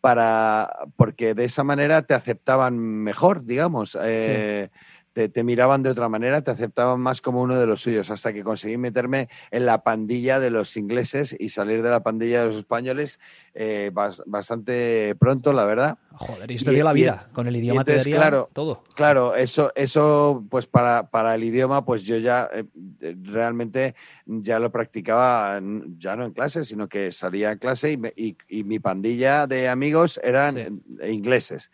[0.00, 3.96] para porque de esa manera te aceptaban mejor, digamos.
[4.00, 4.70] Eh,
[5.12, 8.44] te, miraban de otra manera, te aceptaban más como uno de los suyos, hasta que
[8.44, 12.56] conseguí meterme en la pandilla de los ingleses y salir de la pandilla de los
[12.56, 13.18] españoles
[13.54, 15.98] eh, bastante pronto, la verdad.
[16.12, 18.82] Joder, y esto dio la vida, con el idioma te daría claro, todo.
[18.94, 22.64] Claro, eso, eso pues para, para el idioma, pues yo ya eh,
[23.22, 23.94] realmente
[24.26, 25.60] ya lo practicaba,
[25.96, 30.20] ya no en clase, sino que salía en clase y, y, mi pandilla de amigos
[30.22, 31.70] eran ingleses.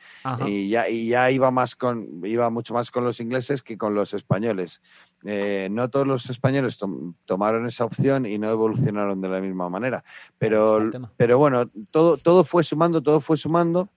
[0.46, 3.94] Y ya, y ya iba más con, iba mucho más con los ingleses que con
[3.94, 4.80] los españoles.
[5.28, 6.78] Eh, no todos los españoles
[7.24, 10.05] tomaron esa opción y no evolucionaron de la misma manera.
[10.39, 13.89] Pero, pero bueno, todo, todo fue sumando, todo fue sumando.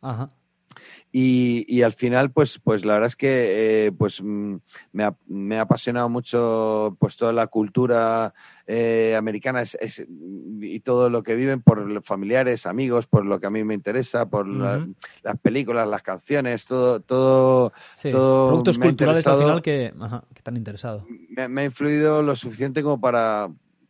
[1.12, 4.56] Y, al final, pues, pues la verdad es que eh, pues, mm,
[4.92, 8.34] me, ha, me, ha, apasionado mucho pues, toda la cultura
[8.68, 10.06] eh, americana es,
[10.62, 13.74] y todo lo que viven por los familiares, amigos, por lo que a mí me
[13.74, 14.88] interesa, por las
[15.42, 17.00] películas, las canciones, todo.
[17.00, 19.92] todo, productos culturales al final que,
[20.34, 21.04] que están interesados.
[21.30, 23.50] Me, ha influido lo suficiente como para,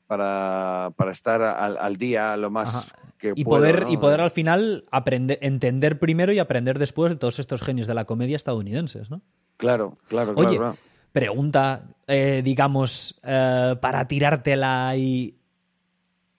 [0.09, 2.87] para, para estar al, al, día lo más
[3.21, 7.61] y poder y poder al final aprender entender primero y aprender después de todos estos
[7.61, 9.21] genios de la comedia estadounidenses no
[9.57, 10.77] claro claro Oye, claro,
[11.11, 15.37] pregunta eh, digamos eh, para tirártela y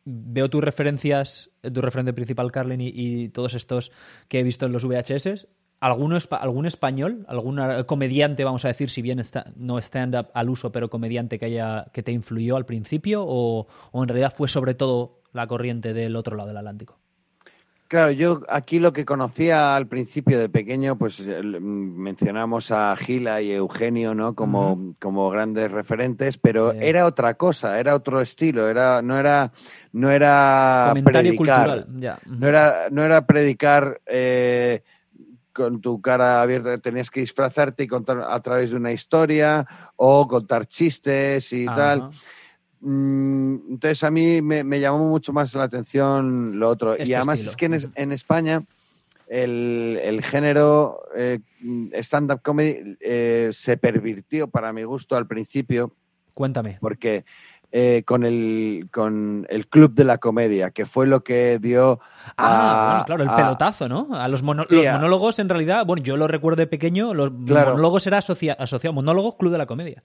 [0.04, 3.92] veo tus referencias tu referente principal Carlin y, todos estos
[4.26, 5.46] que he visto en los VHS
[5.80, 10.70] ¿Alguno, ¿Algún español, algún comediante, vamos a decir, si bien está, no stand-up al uso,
[10.72, 13.24] pero comediante que, haya, que te influyó al principio?
[13.26, 16.98] O, ¿O en realidad fue sobre todo la corriente del otro lado del Atlántico.
[17.88, 23.50] Claro, yo aquí lo que conocía al principio de pequeño, pues mencionamos a Gila y
[23.50, 24.36] Eugenio, ¿no?
[24.36, 29.50] Como, como grandes referentes, pero era otra cosa, era otro estilo, era, no era,
[29.92, 32.20] no era Comentario cultural, ya.
[32.26, 34.84] No era, no era predicar eh,
[35.60, 39.66] con tu cara abierta, tenías que disfrazarte y contar a través de una historia
[39.96, 42.10] o contar chistes y tal.
[42.80, 46.96] Mm, entonces a mí me, llamó mucho más la atención lo otro.
[46.96, 48.64] y este además es que en, España
[49.28, 51.40] el, género eh,
[51.94, 55.94] stand-up comedy eh, se pervirtió para mi gusto al principio.
[56.32, 56.78] Cuéntame.
[56.80, 57.26] Porque
[57.72, 62.00] eh, con, el, con el Club de la Comedia, que fue lo que dio.
[62.36, 64.08] Ah, claro, el pelotazo, ¿no?
[64.10, 68.92] A los, monólogos, en realidad, bueno, yo lo recuerdo de pequeño, los monólogos era asociado,
[68.92, 70.02] monólogos Club de la Comedia.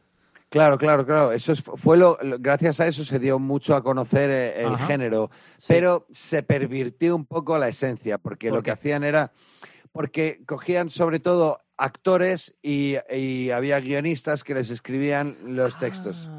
[0.50, 1.32] Claro, claro, claro.
[1.32, 5.32] Eso fue lo, gracias a eso se dio mucho a conocer eh, el género,
[5.68, 9.32] pero se pervirtió un poco la esencia, porque lo que hacían era,
[9.92, 12.96] porque cogían sobre todo actores y,
[13.52, 16.30] había guionistas que les escribían los textos.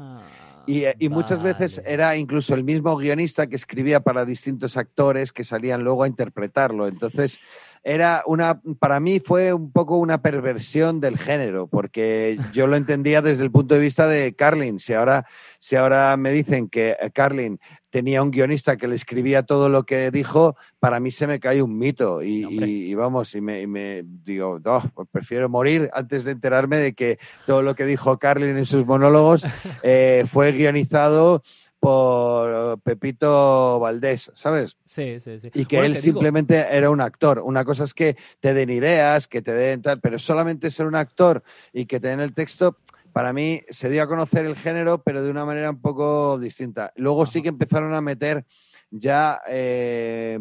[0.67, 5.45] Ah, y, muchas veces era incluso el mismo guionista que escribía para distintos actores que
[5.45, 6.87] salían luego a interpretarlo.
[6.87, 7.39] Entonces,
[7.83, 13.21] era una, para mí fue un poco una perversión del género, porque yo lo entendía
[13.21, 14.79] desde el punto de vista de Carlin.
[14.79, 15.25] Si ahora,
[15.59, 17.59] si ahora me dicen que eh, Carlin
[17.89, 21.61] tenía un guionista que le escribía todo lo que dijo, para mí se me cae
[21.61, 22.21] un mito.
[22.21, 24.59] Y, vamos, y me, digo,
[24.93, 28.85] pues prefiero morir antes de enterarme de que todo lo que dijo Carlin en sus
[28.85, 29.45] monólogos
[29.83, 31.41] eh, fue guionizado
[31.79, 34.77] por Pepito Valdés, ¿sabes?
[34.85, 35.49] Sí, sí, sí.
[35.53, 37.39] Y que él simplemente era un actor.
[37.39, 40.95] Una cosa es que te den ideas, que te den tal, pero solamente ser un
[40.95, 41.43] actor
[41.73, 42.77] y que te den el texto,
[43.13, 46.93] para mí se dio a conocer el género, pero de una manera un poco distinta.
[46.95, 48.45] Luego sí que empezaron a meter
[48.89, 50.39] ya eh,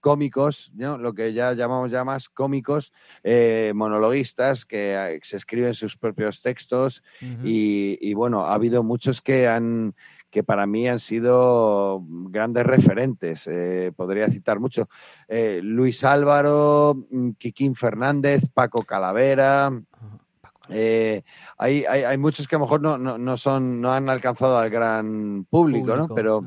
[0.00, 0.96] cómicos, ¿no?
[0.96, 6.40] lo que ya llamamos ya más cómicos, eh, monologuistas que eh, se escriben sus propios
[6.40, 7.02] textos
[7.44, 9.94] y, bueno, ha habido muchos que han
[10.30, 13.46] que para mí han sido grandes referentes.
[13.46, 14.88] Eh, podría citar mucho.
[15.26, 19.72] Eh, Luis Álvaro, mm, Quiquín Fernández, Paco Calavera.
[20.70, 21.22] Eh,
[21.56, 25.46] hay, hay, muchos que a lo mejor no, no, son, no han alcanzado al gran
[25.48, 26.08] público, ¿no?
[26.08, 26.44] Pero,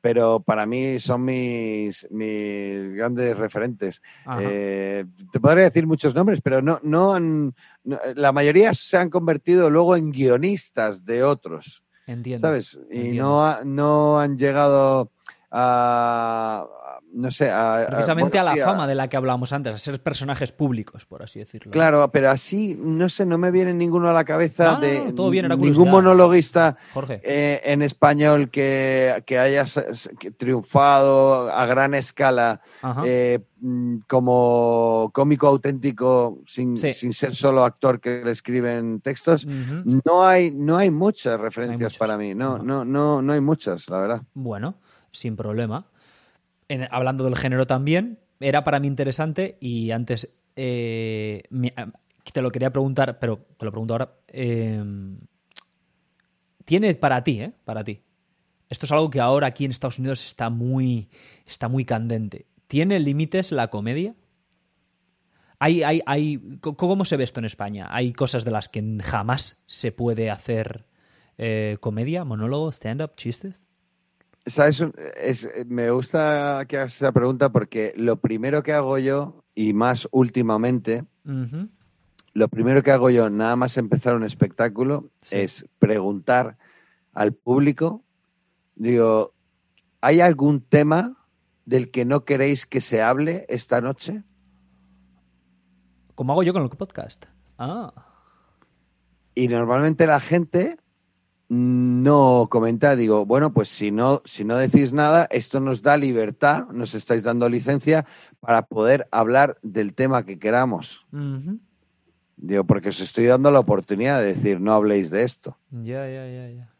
[0.00, 4.00] pero para mí son mis, mis grandes referentes.
[4.38, 7.52] te podría decir muchos nombres, pero no, no, han,
[8.14, 11.82] la mayoría se han convertido luego en guionistas de otros.
[12.08, 12.48] Entiendo.
[12.48, 12.78] ¿Sabes?
[12.90, 15.12] Y No, no han llegado
[15.50, 16.66] a,
[17.12, 20.52] no sé, a, precisamente a, la fama de la que hablábamos antes, a ser personajes
[20.52, 21.72] públicos, por así decirlo.
[21.72, 26.76] Claro, pero así, no sé, no me viene ninguno a la cabeza de ningún monologuista
[27.22, 29.64] eh, en español que, haya
[30.36, 32.60] triunfado a gran escala
[33.04, 39.46] eh, mm, como cómico auténtico sin, ser solo actor que le escriben textos.
[39.46, 44.00] No hay, no hay muchas referencias para mí, no, no, no, no hay muchas, la
[44.00, 44.22] verdad.
[44.34, 44.74] Bueno,
[45.10, 45.86] sin problema
[46.90, 51.42] hablando del género también, era para mí interesante y antes eh,
[52.32, 54.14] te lo quería preguntar, pero te lo pregunto ahora.
[54.28, 55.18] Em,
[56.64, 57.52] tiene para ti, ¿eh?
[57.64, 58.02] Para ti.
[58.68, 61.08] Esto es algo que ahora aquí en Estados Unidos está muy,
[61.46, 62.46] está muy candente.
[62.66, 64.14] ¿Tiene límites la comedia?
[65.58, 67.88] Hay, hay, hay, ¿Cómo se ve esto en España?
[67.90, 70.86] ¿Hay cosas de las que jamás se puede hacer
[71.38, 73.67] eh, comedia, monólogo, stand-up, chistes?
[74.48, 74.84] ¿Sabes?
[75.20, 80.08] Es, me gusta que hagas esa pregunta porque lo primero que hago yo, y más
[80.10, 81.04] últimamente,
[82.32, 86.56] lo primero que hago yo, nada más empezar un espectáculo, es preguntar
[87.12, 88.04] al público,
[88.76, 89.34] digo,
[90.00, 91.16] ¿hay algún tema
[91.66, 94.22] del que no queréis que se hable esta noche?
[96.14, 97.26] Como hago yo con el podcast.
[97.58, 97.92] Ah.
[99.34, 100.78] Y normalmente la gente
[101.48, 106.66] no comenta, digo, bueno, pues si no, si no decís nada, esto nos da libertad,
[106.68, 108.04] nos estáis dando licencia
[108.40, 111.06] para poder hablar del tema que queramos.
[112.36, 115.56] Digo, porque os estoy dando la oportunidad de decir, no habléis de esto.
[115.70, 116.70] Ya, ya, ya, ya.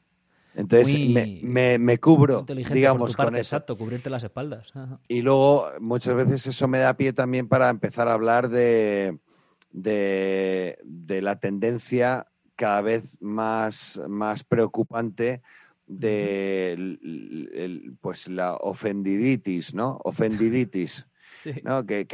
[0.55, 1.09] Entonces
[1.43, 3.57] me, me, cubro, digamos, con eso.
[3.57, 4.73] Exacto, cubrirte las espaldas.
[5.07, 9.19] Y luego muchas veces eso me da pie también para empezar a hablar de,
[9.71, 12.27] de, de la tendencia
[12.59, 15.43] cada vez más, más preocupante
[15.87, 16.99] de
[18.01, 20.01] pues la ofendiditis, ¿no?
[20.03, 21.07] Ofendiditis.
[21.63, 21.87] ¿no?
[21.87, 22.05] Que,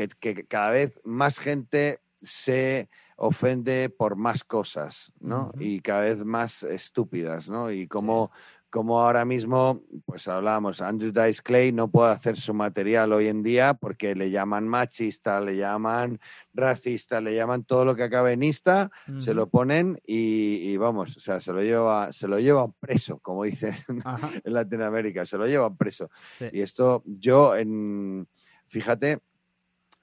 [0.46, 5.50] cada vez más gente se ofende por más cosas, ¿no?
[5.58, 7.70] Y cada vez más estúpidas, ¿no?
[7.70, 8.30] Y como
[8.74, 13.44] como ahora mismo, pues hablábamos, Andrew Dice Clay no puede hacer su material hoy en
[13.44, 16.18] día porque le llaman machista, le llaman
[16.52, 18.90] racista, le llaman todo lo que acabe en ista,
[19.20, 23.44] se lo ponen y, vamos, o sea, se lo lleva, se lo llevan preso, como
[23.44, 23.74] dicen
[24.44, 26.10] en Latinoamérica, se lo llevan preso.
[26.50, 28.26] Y esto yo en,
[28.66, 29.20] fíjate,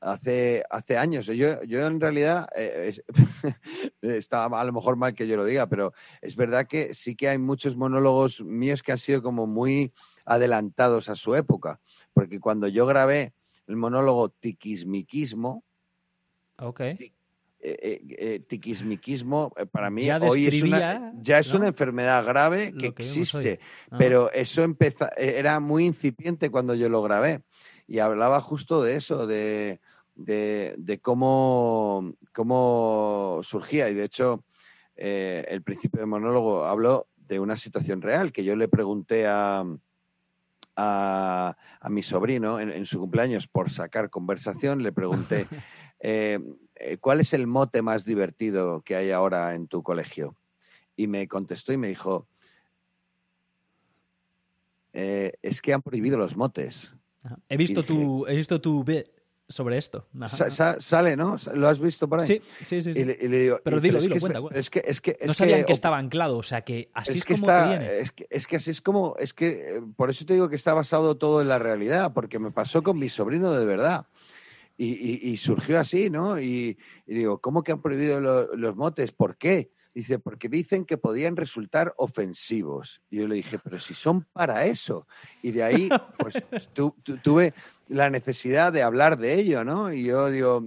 [0.02, 1.28] hace, hace años.
[1.28, 2.94] Yo, yo en realidad, eh,
[4.02, 7.30] está a lo mejor mal que yo lo diga, pero es verdad que sí que
[7.30, 9.94] hay muchos monólogos míos que han sido como muy
[10.26, 11.80] adelantados a su época,
[12.14, 13.34] porque cuando yo grabé
[13.68, 15.64] el monólogo Tiquismiquismo,
[16.58, 17.14] okay.
[17.64, 23.60] Eh, eh, tiquismiquismo para mí hoy es una, ya es una enfermedad grave que, existe,
[23.92, 23.98] ah.
[24.00, 27.44] pero eso empezó, era muy incipiente cuando yo lo grabé
[27.88, 29.80] y hablaba justo de eso, de,
[30.16, 33.90] de, cómo, cómo, surgía.
[33.90, 34.44] Y de hecho,
[34.96, 39.66] eh, el principio del monólogo habló de una situación real que yo le pregunté a,
[40.76, 41.56] a,
[41.90, 45.48] mi sobrino en, su cumpleaños por sacar conversación, le pregunté,
[46.00, 46.40] eh,
[46.76, 50.36] eh, ¿cuál es el mote más divertido que hay ahora en tu colegio?
[50.96, 52.28] Y me contestó y me dijo,
[54.94, 56.94] es que han prohibido los motes.
[57.50, 58.84] He visto, tu, he visto tu
[59.52, 60.08] sobre esto.
[60.80, 61.38] sale, ¿no?
[61.54, 62.28] ¿Lo has visto por ahí?
[62.28, 62.92] Sí, sí, sí.
[62.92, 65.98] Y, le, digo, pero dilo, dilo, cuenta, Es que, es que, no sabían que, estaba
[65.98, 68.00] anclado, o sea que así es, como está, viene.
[68.00, 70.56] Es que, es que así es como, es que eh, por eso te digo que
[70.56, 74.08] está basado todo en la realidad, porque me pasó con mi sobrino de verdad.
[74.78, 76.42] Y, y, surgió así, ¿no?
[76.42, 76.76] Y,
[77.06, 79.12] digo, ¿cómo que han prohibido los motes?
[79.12, 79.70] ¿Por qué?
[79.94, 83.02] Dice, porque dicen que podían resultar ofensivos.
[83.10, 85.06] Y yo le dije, pero si son para eso.
[85.42, 86.36] Y de ahí, pues
[87.24, 87.54] tuve
[87.90, 89.92] la necesidad de hablar de ello, ¿no?
[89.92, 90.64] Y yo digo,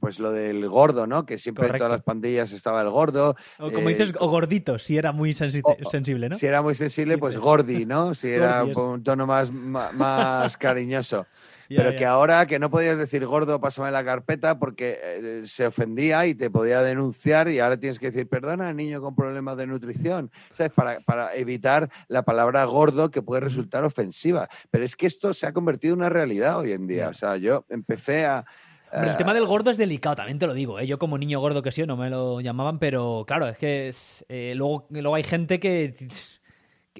[0.00, 1.26] pues lo del gordo, ¿no?
[1.26, 3.36] Que siempre en todas las pandillas estaba el gordo.
[3.58, 6.36] O como dices, eh, o gordito, si era muy sensible, ¿no?
[6.36, 8.14] Si era muy sensible, pues gordi, ¿no?
[8.14, 11.26] Si era un tono más, más cariñoso.
[11.76, 16.26] Pero que ahora que no podías decir gordo, pásame la carpeta porque eh, se ofendía
[16.26, 20.30] y te podía denunciar y ahora tienes que decir, perdona, niño con problemas de nutrición,
[20.52, 20.72] ¿sabes?
[20.72, 24.48] Para, para evitar la palabra gordo que puede resultar ofensiva.
[24.70, 27.08] Pero es que esto se ha convertido en una realidad hoy en día.
[27.08, 28.44] O sea, yo empecé a...
[28.92, 30.78] el tema del gordo es delicado, también te lo digo.
[30.78, 30.86] ¿eh?
[30.86, 33.94] Yo como niño gordo que sí, no me lo llamaban, pero claro, es que
[34.28, 36.08] eh, luego, luego hay gente que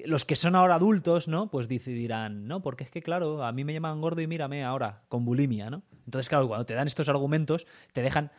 [0.05, 1.51] los que son ahora adultos, ¿no?
[1.51, 2.61] Pues decidirán, ¿no?
[2.61, 5.83] Porque es que, claro, a mí me llaman gordo y mírame ahora, con bulimia, ¿no?
[6.05, 8.31] Entonces, claro, cuando te dan estos argumentos, te dejan...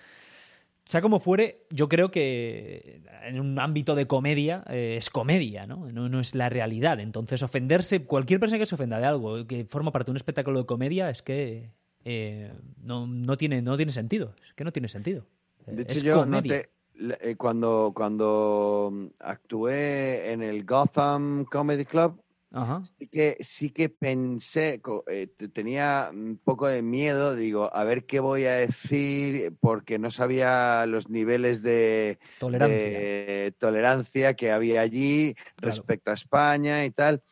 [0.86, 5.90] Sea como fuere, yo creo que en un ámbito de comedia eh, es comedia, ¿no?
[5.90, 6.20] ¿no?
[6.20, 7.01] es la realidad.
[7.01, 10.59] Entonces, ofenderse, cualquier persona que se ofenda de algo que forma parte de un espectáculo
[10.59, 11.70] de comedia es que
[12.05, 12.52] eh,
[12.82, 14.35] no, tiene, no tiene sentido.
[14.47, 15.26] Es que no tiene sentido.
[15.66, 22.24] De hecho, yo eh, cuando, cuando mm, actué en el Gotham Comedy Club,
[22.98, 28.20] Sí, que, sí que pensé, eh, tenía un poco de miedo, digo, a ver qué
[28.20, 32.20] voy a decir, porque no sabía los niveles de
[33.59, 37.24] tolerancia, que había allí respecto a España y tal.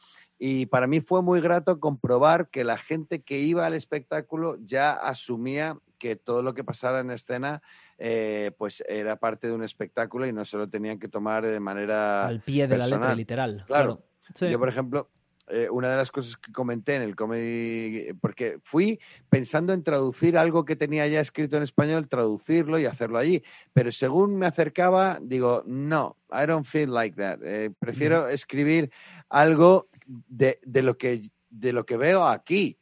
[0.44, 4.90] Y para mí fue muy grato comprobar que la gente que iba al espectáculo ya
[4.90, 7.62] asumía que todo lo que pasara en escena
[7.96, 11.60] eh, pues era parte de un espectáculo y no se lo tenían que tomar de
[11.60, 13.62] manera al pie de la letra literal.
[13.68, 14.02] Claro.
[14.40, 15.08] Yo, por ejemplo,
[15.48, 20.38] eh, una de las cosas que comenté en el comedy, porque fui pensando en traducir
[20.38, 23.42] algo que tenía ya escrito en español, traducirlo y hacerlo allí,
[23.72, 27.40] pero según me acercaba, digo, no, I don't feel like that.
[27.42, 28.90] Eh, prefiero escribir
[29.28, 32.78] algo de, lo que, de lo que veo aquí.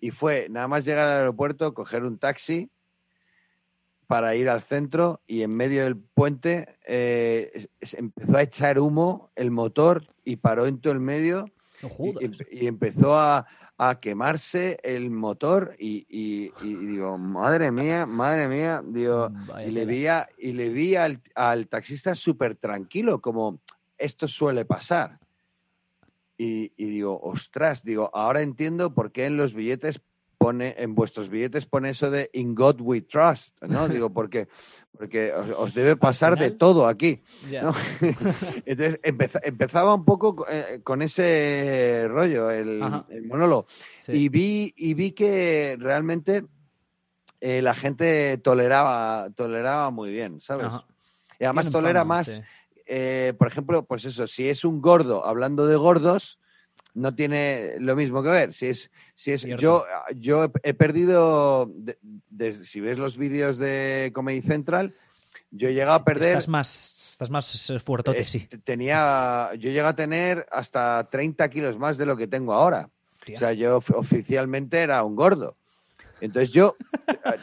[0.00, 2.70] Y fue nada más llegar al aeropuerto, coger un taxi
[4.08, 9.50] para ir al centro y en medio del puente eh, empezó a echar humo el
[9.50, 11.46] motor y paró en todo el medio
[12.50, 13.46] y, empezó a,
[14.02, 19.30] quemarse el motor y, digo, madre mía, madre mía, digo,
[19.64, 20.04] y le vi,
[20.36, 23.60] y le vi al, al taxista súper tranquilo, como
[23.96, 25.18] esto suele pasar.
[26.36, 30.02] Y, digo, ostras, digo, ahora entiendo por qué en los billetes
[30.48, 33.86] pone, en vuestros billetes pone eso de In God We Trust, ¿no?
[33.88, 34.48] Digo, porque,
[34.96, 37.20] porque os, debe pasar de todo aquí.
[38.64, 42.80] Entonces empezaba un poco eh, con ese rollo, el,
[43.26, 43.66] monólogo.
[44.08, 46.46] Y, vi, y vi que realmente
[47.42, 50.72] eh, la gente toleraba, toleraba muy bien, ¿sabes?
[51.38, 52.40] Y además tolera más.
[52.86, 56.37] Eh, por ejemplo, pues eso, si es un gordo hablando de gordos,
[56.98, 58.52] no tiene lo mismo que ver.
[58.52, 59.84] Si es, si es, yo,
[60.16, 61.72] yo he, perdido,
[62.62, 64.94] si ves los vídeos de Comedy Central,
[65.50, 66.30] yo he llegado a perder.
[66.30, 68.48] Estás más, estás más fuerte, sí.
[68.64, 72.90] Tenía, yo llegué a tener hasta 30 kilos más de lo que tengo ahora.
[73.32, 75.56] O sea, yo oficialmente era un gordo.
[76.20, 76.76] Entonces yo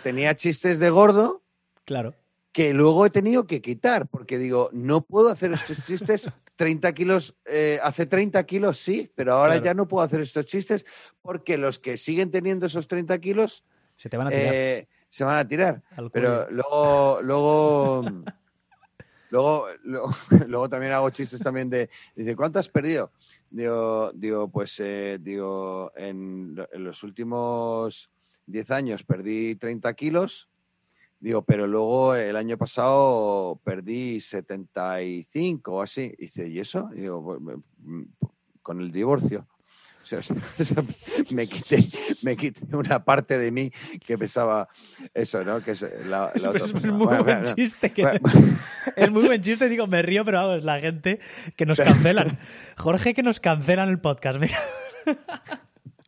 [0.03, 1.41] tenía chistes de gordo.
[1.85, 2.13] Claro
[2.55, 7.35] que luego he tenido que quitar, porque digo, no puedo hacer estos chistes 30 kilos,
[7.45, 10.85] eh, hace 30 kilos sí, pero ahora ya no puedo hacer estos chistes
[11.21, 13.63] porque los que siguen teniendo esos 30 kilos
[13.95, 14.53] se te van a tirar.
[14.53, 15.81] Eh, se van a tirar.
[16.11, 18.03] Pero luego, luego,
[19.29, 19.67] luego,
[20.47, 23.11] luego, también hago chistes también de, dice, ¿cuánto has perdido?
[23.49, 28.09] Digo, digo pues, eh, digo, en, en los últimos
[28.47, 30.49] 10 años perdí 30 kilos
[31.19, 36.13] Digo, pero luego el año pasado perdí 75 o así.
[36.17, 36.89] Y dice, ¿y eso?
[36.93, 38.03] digo, mm,
[38.61, 39.47] con el divorcio.
[40.59, 40.83] O sea,
[41.31, 41.87] me quité,
[42.23, 43.71] me quité una parte de mí
[44.05, 44.67] que pesaba
[45.13, 45.61] eso, ¿no?
[45.61, 47.93] Que es la, otra es, muy buen chiste.
[48.95, 51.19] es muy buen chiste, digo, me río, pero vamos, la gente
[51.55, 52.37] que nos cancelan.
[52.77, 54.59] Jorge, que nos cancelan el podcast, mira.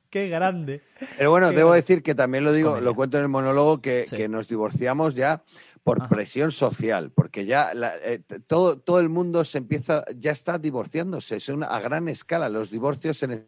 [0.09, 0.81] Qué grande.
[1.17, 4.47] Pero bueno, debo decir que también lo digo, lo cuento en el monólogo, que, nos
[4.47, 5.43] divorciamos ya
[5.83, 7.71] por presión social, porque ya
[8.03, 12.49] eh, todo, todo el mundo se empieza, ya está divorciándose, es una, a gran escala.
[12.49, 13.47] Los divorcios en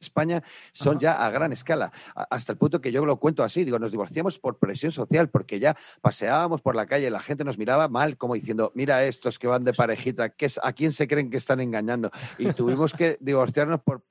[0.00, 0.42] España
[0.72, 3.90] son ya a gran escala, hasta el punto que yo lo cuento así, digo, nos
[3.90, 8.16] divorciamos por presión social, porque ya paseábamos por la calle, la gente nos miraba mal,
[8.16, 11.60] como diciendo, mira estos que van de parejita, es, ¿a quién se creen que están
[11.60, 12.10] engañando?
[12.38, 14.02] Y tuvimos que divorciarnos por,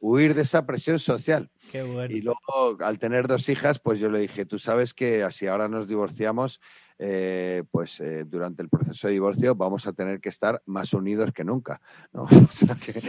[0.00, 1.50] huir de esa presión social.
[1.72, 5.68] Y luego, al tener dos hijas, pues yo le dije, tú sabes que así ahora
[5.68, 6.60] nos divorciamos,
[7.02, 11.32] eh, pues eh, durante el proceso de divorcio vamos a tener que estar más unidos
[11.32, 11.80] que nunca.
[12.12, 12.26] ¿no?
[12.84, 13.00] que,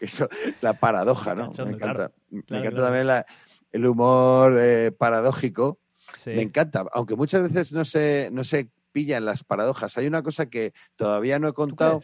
[0.00, 0.26] eso,
[0.62, 1.50] la paradoja, ¿no?
[1.66, 3.24] Me encanta, me encanta también
[3.72, 5.78] el humor eh, paradójico.
[6.24, 9.98] Me encanta, aunque muchas veces no se, no se pillan las paradojas.
[9.98, 11.98] Hay una cosa que todavía no he contado.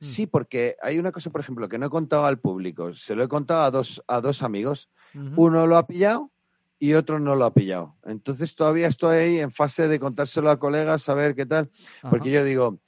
[0.00, 0.04] Mm.
[0.04, 2.92] Sí, porque hay una cosa, por ejemplo, que no he contado al público.
[2.94, 4.90] Se lo he contado a dos, a dos amigos.
[5.36, 6.33] Uno lo ha pillado
[6.78, 7.96] y otro no lo ha pillado.
[8.04, 11.70] Entonces todavía estoy ahí en fase de contárselo a colegas, a ver qué tal,
[12.10, 12.80] porque yo digo,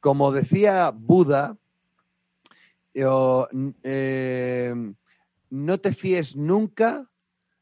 [0.00, 1.56] como decía Buda,
[2.92, 4.74] eh,
[5.50, 7.10] no te fíes nunca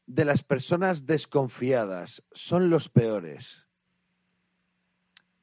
[0.05, 3.65] de las personas desconfiadas, son los peores.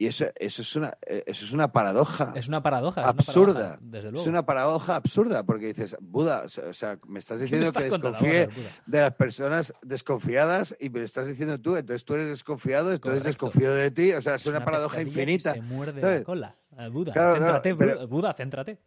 [0.01, 2.33] Y eso, eso, es una, eh, eso es una paradoja.
[2.35, 3.07] Es una paradoja.
[3.07, 3.11] Absurda.
[3.13, 4.21] Es una paradoja, desde luego.
[4.23, 8.49] Es una paradoja absurda, porque dices, Buda, o sea, me estás diciendo que desconfíe
[8.87, 13.75] de las personas desconfiadas y me estás diciendo tú, entonces tú eres desconfiado, entonces desconfío
[13.75, 14.15] de ti.
[14.15, 15.53] O sea, es, una, paradoja infinita.
[15.53, 16.57] se muerde la cola.
[16.89, 17.73] Buda, céntrate,
[18.07, 18.79] Buda, céntrate.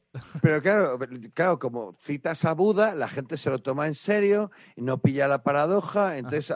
[0.41, 0.99] Pero claro,
[1.34, 5.28] claro, como citas a Buda, la gente se lo toma en serio y no pilla
[5.28, 6.18] la paradoja.
[6.18, 6.56] Entonces,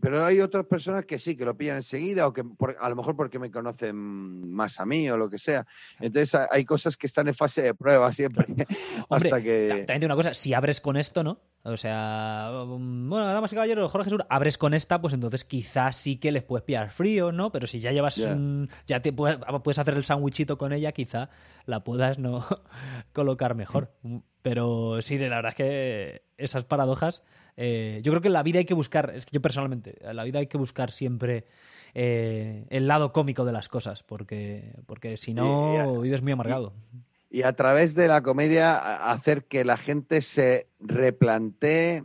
[0.00, 2.44] pero hay otras personas que sí, que lo pillan enseguida o que
[2.80, 5.66] a lo mejor porque me conocen más a mí o lo que sea.
[5.98, 8.46] Entonces, hay cosas que están en fase de prueba siempre.
[9.10, 9.84] hasta que.
[9.86, 11.40] También una cosa, si abres con esto, ¿no?
[11.62, 15.94] O sea, um, bueno, damas y caballeros, Jorge Sur, abres con esta, pues entonces quizás
[15.94, 17.52] sí que les puedes pillar frío, ¿no?
[17.52, 18.16] Pero si ya llevas,
[18.86, 21.30] ya te puedes, puedes hacer el sándwichito con ella, quizá
[21.66, 22.44] la puedas no
[23.12, 23.92] colocar mejor.
[24.42, 27.22] Pero sí, la verdad es que esas paradojas,
[27.56, 30.16] eh, yo creo que en la vida hay que buscar, es que yo personalmente, en
[30.16, 31.44] la vida hay que buscar siempre
[31.94, 36.72] eh, el lado cómico de las cosas, porque, porque si no, vives muy amargado
[37.30, 42.04] y a través de la comedia hacer que la gente se replantee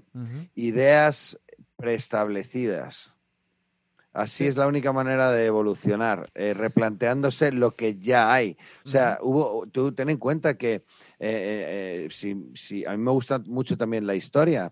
[0.53, 1.39] ideas
[1.75, 3.14] preestablecidas.
[4.15, 8.55] Así es la única manera de evolucionar, eh, replanteándose lo que ya hay.
[8.85, 10.83] O sea, hubo, tú ten en cuenta que eh,
[11.19, 14.71] eh, si, si, a mí me gusta mucho también la historia.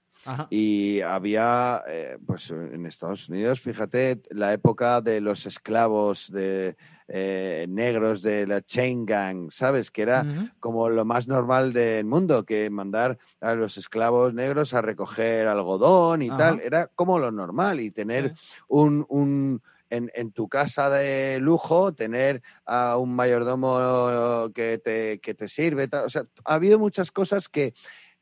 [0.49, 6.75] Y había, eh, pues en Estados Unidos, fíjate, la época de los esclavos de,
[7.07, 9.91] eh, negros de la chain gang, ¿sabes?
[9.91, 10.25] Que era
[10.59, 16.21] como lo más normal del mundo, que mandar a los esclavos negros a recoger algodón
[16.21, 18.33] y tal, era como lo normal y tener
[18.67, 25.47] un, un en, tu casa de lujo, tener a un mayordomo que te, que te
[25.47, 25.89] sirve.
[26.03, 27.73] O sea, ha habido muchas cosas que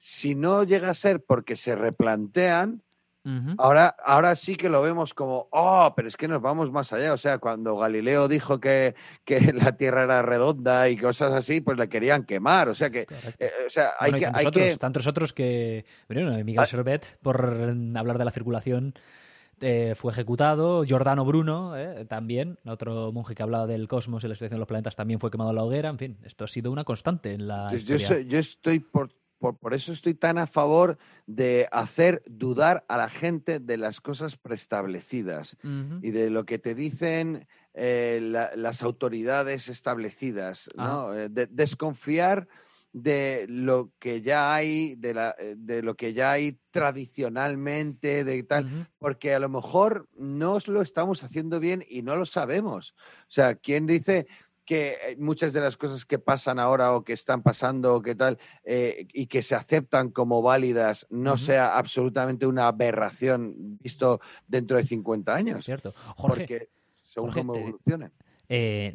[0.03, 2.81] si no llega a ser porque se replantean,
[3.59, 7.13] ahora, ahora sí que lo vemos como, oh, pero es que nos vamos más allá.
[7.13, 11.77] O sea, cuando Galileo dijo que, que la Tierra era redonda y cosas así, pues
[11.77, 12.67] la querían quemar.
[12.67, 13.05] O sea que,
[13.37, 16.99] eh, o sea, hay, que, hay otros, Tantos otros que, bueno, Miguel ah.
[17.21, 18.95] por hablar de la circulación,
[19.59, 20.83] eh, fue ejecutado.
[20.83, 24.67] Giordano Bruno, eh, también, otro monje que hablaba del cosmos y la situación de los
[24.67, 25.89] planetas, también fue quemado en la hoguera.
[25.89, 27.71] En fin, esto ha sido una constante en la.
[27.75, 29.11] Yo, yo, estoy por,
[29.41, 34.37] por, eso estoy tan a favor de hacer dudar a la gente de las cosas
[34.37, 35.57] preestablecidas
[36.01, 38.19] y de lo que te dicen eh,
[38.55, 41.11] las autoridades establecidas, ¿no?
[41.11, 42.47] desconfiar
[42.93, 48.43] de lo que ya hay, de, la, eh, de lo que ya hay tradicionalmente, de
[48.43, 52.93] tal, porque a lo mejor no lo estamos haciendo bien y no lo sabemos.
[53.21, 54.27] O sea, ¿quién dice
[54.65, 58.15] que eh, muchas de las cosas que pasan ahora o que están pasando o qué
[58.15, 64.77] tal eh, y que se aceptan como válidas no sea absolutamente una aberración visto dentro
[64.77, 65.65] de 50 años?
[65.65, 65.93] cierto.
[66.17, 66.69] porque
[67.03, 68.11] según cómo evolucione.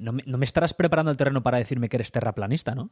[0.00, 2.90] no, me, no me estarás preparando el terreno para decirme que eres terraplanista, ¿no?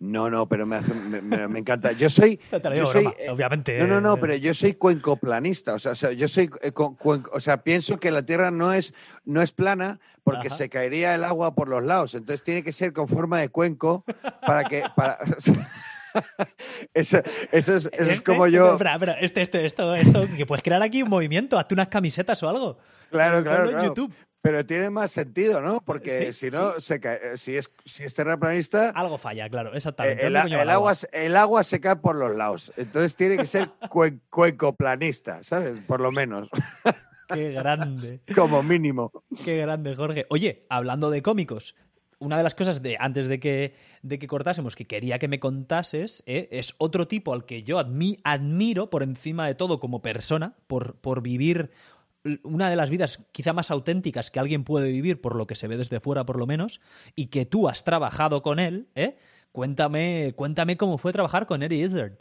[0.00, 1.92] No, no, pero me, me, encanta.
[1.92, 2.40] Yo soy.
[2.50, 3.78] Eh, obviamente.
[3.78, 5.74] No, no, no, pero yo soy cuencoplanista.
[5.74, 6.50] O sea, yo soy.
[6.62, 8.94] Eh, o sea, pienso que la Tierra no es,
[9.24, 12.14] no es plana porque se caería el agua por los lados.
[12.14, 14.04] Entonces tiene que ser con forma de cuenco
[14.46, 14.84] para que.
[14.96, 15.18] Para,
[16.94, 17.18] eso,
[17.52, 18.76] eso, es, eso es como yo.
[18.78, 22.42] Pero, pero este, este, esto, esto, que puedes crear aquí un movimiento, hazte unas camisetas
[22.42, 22.78] o algo.
[23.10, 23.68] Claro, claro.
[23.68, 23.86] claro.
[23.86, 24.14] YouTube.
[24.42, 25.82] Pero tiene más sentido, ¿no?
[25.82, 28.90] Porque si no, se cae, si, es, si es terraplanista...
[28.90, 30.26] Algo falla, claro, exactamente.
[30.26, 32.72] El, agua, el agua se cae por los lados.
[32.76, 33.68] Entonces tiene que ser
[34.30, 35.80] cuecoplanista, ¿sabes?
[35.86, 36.48] Por lo menos.
[37.34, 38.20] Qué grande.
[38.34, 39.12] Como mínimo.
[39.44, 40.26] Qué grande, Jorge.
[40.30, 41.74] Oye, hablando de cómicos,
[42.18, 45.40] una de las cosas de antes de que, de que cortásemos que quería que me
[45.40, 46.48] contases ¿eh?
[46.52, 51.22] es otro tipo al que yo admiro por encima de todo como persona, por, por
[51.22, 51.70] vivir
[52.42, 55.68] una de las vidas quizá más auténticas que alguien puede vivir, por lo que se
[55.68, 56.80] ve desde fuera por lo menos,
[57.14, 59.16] y que tú has trabajado con él, ¿eh?
[59.52, 62.12] Cuéntame, cuéntame cómo fue trabajar con Eddie Izzard.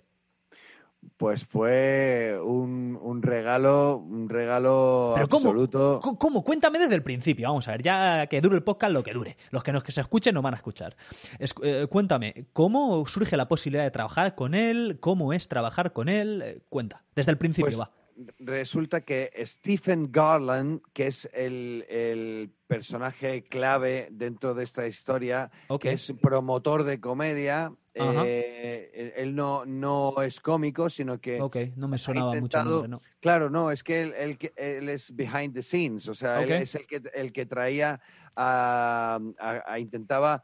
[1.16, 6.00] Pues fue un, regalo, un regalo absoluto.
[6.02, 7.48] ¿cómo, Cuéntame desde el principio.
[7.48, 9.38] Vamos a ver, ya que dure el podcast lo que dure.
[9.52, 10.98] Los que, nos, que se escuchen no van a escuchar.
[11.40, 14.98] Eh, cuéntame, ¿cómo surge la posibilidad de trabajar con él?
[15.00, 16.42] ¿Cómo es trabajar con él?
[16.44, 17.99] Eh, cuenta, desde el principio, pues va
[18.40, 26.14] resulta que Stephen Garland, que es el, personaje clave dentro de esta historia, que es
[26.22, 31.42] promotor de comedia, eh, él no, no es cómico, sino que...
[31.42, 33.02] Ok, no me sonaba mucho.
[33.20, 36.86] Claro, no, es que él, él, es behind the scenes, o sea, él es el
[36.86, 38.00] que, el que traía
[38.36, 40.44] a, a intentaba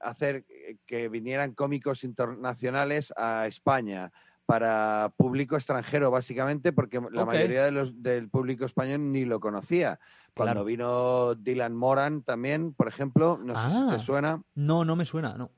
[0.00, 0.44] hacer
[0.86, 4.12] que vinieran cómicos internacionales a España
[4.50, 10.00] para público extranjero, básicamente, porque la mayoría de los, del público español ni lo conocía.
[10.34, 13.98] Cuando vino Dylan Moran también, por ejemplo, no sé si te ah.
[14.00, 14.42] suena.
[14.56, 15.52] No, no me suena, no.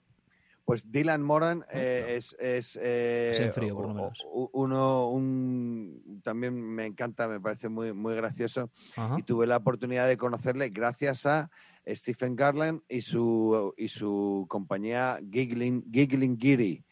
[0.67, 4.27] Pues Dylan Moran eh, es, es, eh, frío, por lo menos.
[4.31, 8.69] uno un, también me encanta, me parece muy, muy gracioso.
[9.17, 11.51] Y tuve la oportunidad de conocerle gracias a
[11.87, 16.85] Stephen Garland y su, y su compañía Giggling, Giggling Giri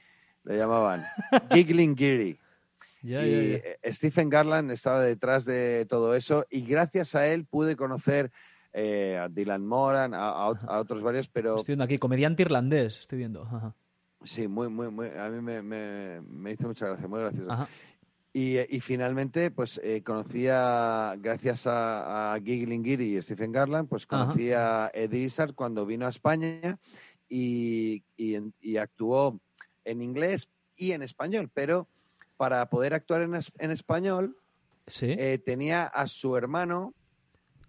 [0.45, 1.05] le llamaban.
[1.53, 2.39] Giggling Geary.
[3.03, 3.61] y
[3.93, 8.31] Stephen Garland estaba detrás de todo eso y gracias a él pude conocer
[8.73, 11.57] eh, a Dylan Moran, a, otros varios, pero...
[11.57, 13.75] Estoy viendo aquí, comediante irlandés, estoy viendo.
[14.23, 17.69] Sí, muy, muy, muy, a mí me, me, hizo mucha gracia, muy gracioso.
[18.33, 23.89] Y, y, finalmente, pues eh, conocí a, gracias a, a Giggling Geary y Stephen Garland,
[23.89, 26.79] pues conocí a Eddie Izzard cuando vino a España
[27.29, 29.41] y, y actuó
[29.91, 31.89] en inglés y en español, pero
[32.37, 34.37] para poder actuar en, español
[35.03, 36.95] eh, tenía a su hermano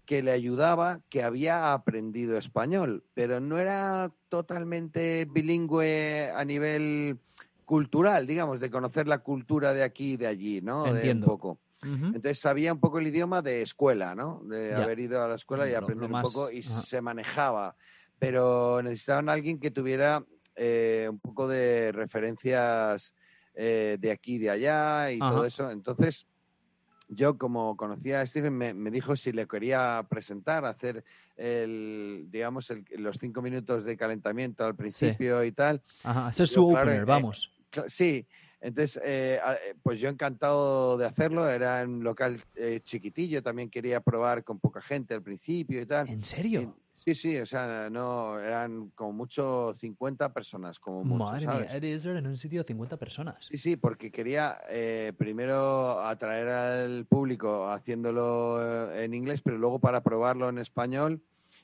[0.06, 7.18] que le ayudaba, que había aprendido español, pero no era totalmente bilingüe a nivel
[7.64, 10.86] cultural, digamos, de conocer la cultura de aquí y de allí, ¿no?
[10.86, 11.26] Entiendo.
[11.26, 11.58] un poco.
[11.84, 14.40] Entonces sabía un poco el idioma de escuela, ¿no?
[14.44, 17.74] De haber ido a la escuela y aprender un poco y se manejaba.
[18.18, 20.24] Pero necesitaban a alguien que tuviera
[20.56, 23.14] eh, un poco de referencias
[23.54, 25.70] eh, de aquí y de allá y todo eso.
[25.70, 26.26] Entonces,
[27.08, 31.04] yo como conocía a Stephen, me, dijo si le quería presentar, hacer
[31.36, 35.82] el, digamos, los cinco minutos de calentamiento al principio y tal.
[36.04, 37.52] Ajá, hacer su opener, vamos.
[37.88, 38.26] sí,
[38.62, 41.48] entonces, eh, eh, pues yo encantado de hacerlo.
[41.48, 45.86] Era en un local eh, chiquitillo, también quería probar con poca gente al principio y
[45.86, 46.08] tal.
[46.08, 46.76] ¿En serio?
[47.04, 52.26] Sí, sí, o sea, no, eran como mucho 50 personas, como mucho, Madre mía, en
[52.26, 53.46] un sitio de 50 personas.
[53.46, 54.60] Sí, sí, porque quería
[55.16, 61.20] primero atraer al público haciéndolo en inglés, pero luego para probarlo en español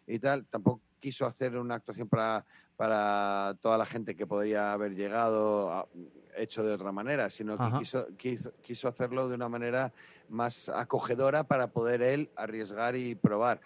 [0.06, 0.46] y tal.
[0.46, 2.44] Tampoco quiso hacer una actuación para,
[2.76, 5.88] para toda la gente que podría haber llegado
[6.36, 9.92] hecho de otra manera, sino que quiso, quiso, quiso, hacerlo de una manera
[10.28, 13.60] más acogedora para poder él arriesgar y probar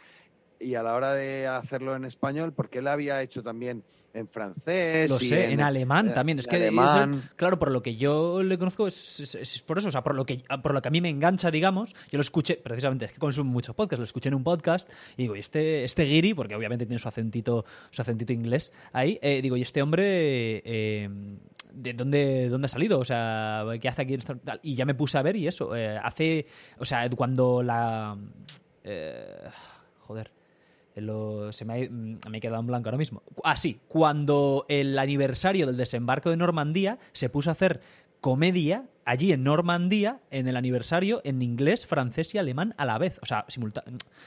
[0.62, 3.84] y a la hora de hacerlo en español, porque él había hecho también
[4.14, 5.10] en francés.
[5.10, 6.38] Lo sé, en, alemán eh, también.
[6.38, 6.70] Es que,
[7.36, 10.44] claro, por lo que yo le conozco es, por eso, o sea, por lo, que,
[10.62, 11.94] por lo que a mí me engancha, digamos.
[12.10, 15.22] Yo lo escuché, precisamente, es que consumo muchos podcasts, lo escuché en un podcast y
[15.22, 19.40] digo, y este, este Giri, porque obviamente tiene su acentito, su acentito inglés ahí, eh,
[19.42, 21.08] digo, y este hombre, eh,
[21.72, 22.98] ¿de dónde, dónde ha salido?
[22.98, 24.18] O sea, ¿qué hace aquí?
[24.62, 25.72] Y ya me puse a ver y eso,
[26.02, 26.46] hace,
[26.78, 28.16] o sea, cuando la...
[30.00, 30.41] joder
[30.94, 33.22] se me ha, mm, me he quedado en blanco ahora mismo.
[33.44, 37.80] Ah, sí, cuando el aniversario del desembarco de Normandía se puso a hacer
[38.20, 43.18] comedia allí en Normandía en el aniversario en inglés, francés y alemán a la vez,
[43.20, 43.44] o sea,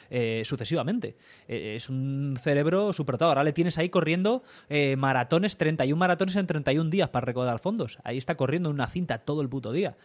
[0.09, 1.15] eh, sucesivamente.
[1.47, 3.29] Eh, es un cerebro superado.
[3.29, 7.97] Ahora le tienes ahí corriendo eh, maratones, 31 maratones en 31 días para recaudar fondos.
[8.03, 9.95] Ahí está corriendo una cinta todo el puto día.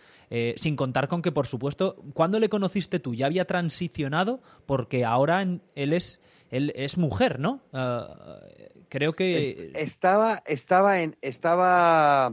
[0.55, 3.15] sin contar con que, por supuesto, cuando le conociste tú?
[3.15, 6.21] Ya había transicionado porque ahora él es
[6.51, 7.63] él es mujer, ¿no?
[7.73, 8.41] Ah,
[8.89, 12.33] creo que estaba estaba en estaba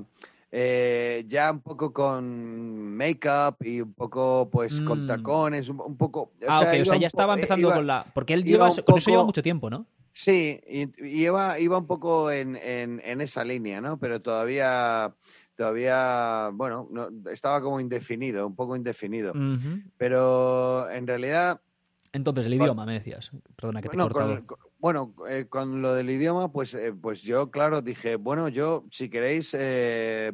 [0.52, 5.08] eh, ya un poco con make-up y un poco pues con mm.
[5.08, 6.32] tacones, un, poco.
[6.48, 8.06] ah, ok, o sea, ya estaba empezando con la.
[8.14, 9.86] Porque él lleva, con eso lleva mucho tiempo, ¿no?
[10.14, 12.56] Sí, y, iba, iba un poco en,
[13.22, 14.00] esa línea, ¿no?
[14.00, 15.14] Pero todavía
[15.56, 16.88] todavía, bueno,
[17.32, 19.34] estaba como indefinido, un poco indefinido.
[19.98, 21.60] Pero en realidad
[22.18, 23.32] entonces, el idioma, me decías.
[23.56, 27.22] Perdona que te bueno, he con, bueno, eh, con lo del idioma, pues, eh, pues
[27.22, 30.34] yo, claro, dije, bueno, yo, si queréis, eh,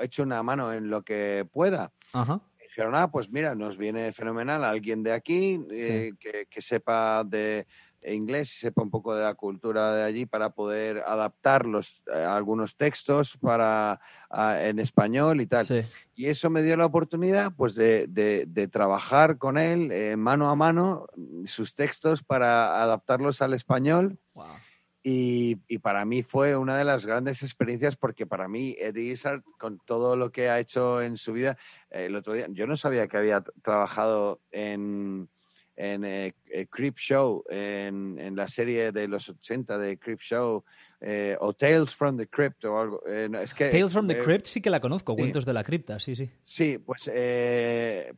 [0.00, 1.92] hecho una mano en lo que pueda.
[2.12, 2.40] Ajá.
[2.60, 7.66] Dijeron, ah, pues mira, nos viene fenomenal alguien de aquí eh, que, que, sepa de
[8.02, 12.18] inglés y sepa un poco de la cultura de allí para poder adaptar los, eh,
[12.18, 14.00] algunos textos para,
[14.60, 15.86] en español y tal.
[16.14, 20.54] Y eso me dio la oportunidad pues, de, de, trabajar con él eh, mano a
[20.54, 21.06] mano
[21.44, 24.18] sus textos para adaptarlos al español.
[25.02, 29.42] Y, y, para mí fue una de las grandes experiencias porque para mí Eddie Izzard,
[29.58, 31.56] con todo lo que ha hecho en su vida,
[31.88, 35.30] el otro día, yo no sabía que había trabajado en,
[35.78, 40.64] en eh, eh, Creep Show, en, en, la serie de los 80 de Creep Show,
[41.00, 43.06] eh, o Tales from the Crypt o algo.
[43.06, 46.16] es que, Tales from the Crypt sí que la conozco, Cuentos de la Cripta, sí,
[46.16, 46.28] sí.
[46.42, 47.08] Sí, pues,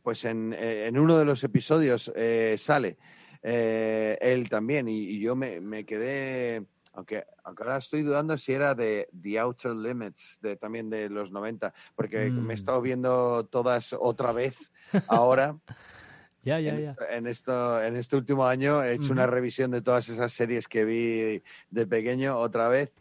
[0.02, 2.10] pues en, en, uno de los episodios
[2.56, 2.96] sale
[3.42, 6.64] él también y, yo me, me quedé...
[6.94, 11.72] Aunque, ahora estoy dudando si era de The Outer Limits, de, también de los 90,
[11.94, 12.50] porque me he mm.
[12.50, 14.72] estado viendo todas otra vez
[15.06, 15.56] ahora.
[16.42, 16.96] Ya, ya, ya.
[17.10, 20.84] En, esto, en este último año he hecho una revisión de todas esas series que
[20.84, 22.94] vi de pequeño otra vez.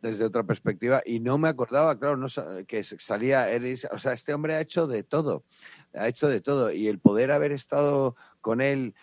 [0.00, 2.28] desde otra perspectiva y no me acordaba, claro, no,
[2.66, 5.44] que salía Eris, o sea, este hombre ha hecho de todo,
[5.92, 8.94] ha hecho de todo y el poder haber estado con él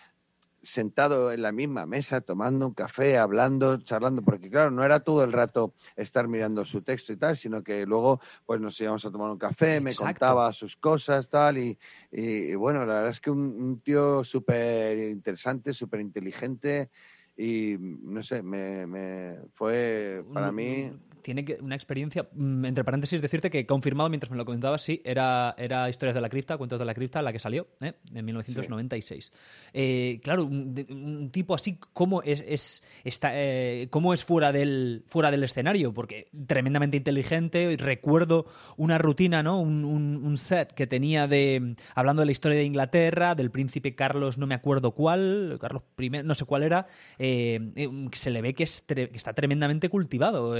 [0.62, 5.24] sentado en la misma mesa, tomando un café, hablando, charlando, porque claro, no era todo
[5.24, 9.10] el rato estar mirando su texto y tal, sino que luego pues nos íbamos a
[9.10, 11.78] tomar un café, me contaba sus cosas, tal, y,
[12.10, 16.90] y, bueno, la verdad es que un, tío súper interesante, súper inteligente,
[17.36, 23.20] y no sé, me, me fue para mí tiene que, una experiencia, mm, entre paréntesis,
[23.22, 26.78] decirte que confirmado mientras me lo comentabas, sí, era, era Historias de la Cripta, Cuentos
[26.78, 27.94] de la Cripta, la que salió ¿eh?
[28.12, 29.32] en 1996.
[29.72, 35.30] Eh, claro, un, tipo así, ¿cómo es, es, está, eh, cómo es fuera, del, fuera
[35.30, 35.94] del escenario?
[35.94, 38.46] Porque tremendamente inteligente, recuerdo
[38.76, 39.60] una rutina, ¿no?
[39.60, 44.38] Un, un, set que tenía de, hablando de la historia de Inglaterra, del príncipe Carlos,
[44.38, 46.86] no me acuerdo cuál, Carlos I, no sé cuál era,
[47.18, 50.56] se le ve que, es que está tremendamente cultivado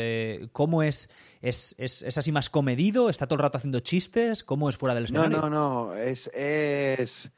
[0.53, 1.09] ¿Cómo es,
[1.41, 3.11] es, es, así más comedido?
[3.11, 4.45] ¿Está todo el rato haciendo chistes?
[4.45, 5.41] ¿Cómo es fuera del escenario?
[5.41, 5.95] No, no, no.
[5.95, 7.33] Es, es,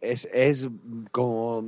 [0.00, 0.68] es, es
[1.10, 1.64] como,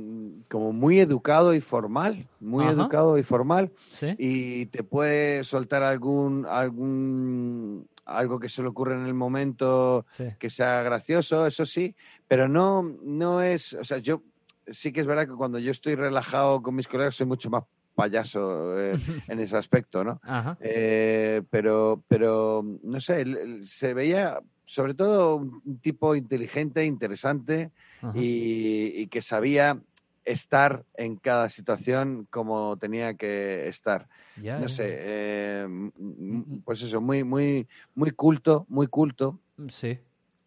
[0.49, 2.73] como muy educado y formal, muy Ajá.
[2.73, 4.15] educado y formal, Sí.
[4.17, 10.25] y te puede soltar algún, algún algo que se le ocurre en el momento Sí.
[10.39, 11.95] que sea gracioso, eso sí,
[12.27, 14.23] pero no, no es, o sea, yo
[14.67, 17.63] sí que es verdad que cuando yo estoy relajado con mis colegas soy mucho más
[17.99, 18.93] payaso eh,
[19.27, 20.19] en ese aspecto, ¿no?
[20.23, 20.57] Ajá.
[20.61, 23.25] Eh, pero, pero, no sé,
[23.65, 27.71] se veía sobre todo un tipo inteligente, interesante
[28.13, 29.77] y, y que sabía
[30.25, 34.07] estar en cada situación como tenía que estar.
[34.37, 36.61] Ya, No sé, eh, m- m- Mm.
[36.63, 39.39] pues eso, muy, muy, muy culto, muy culto.
[39.69, 39.97] Sí.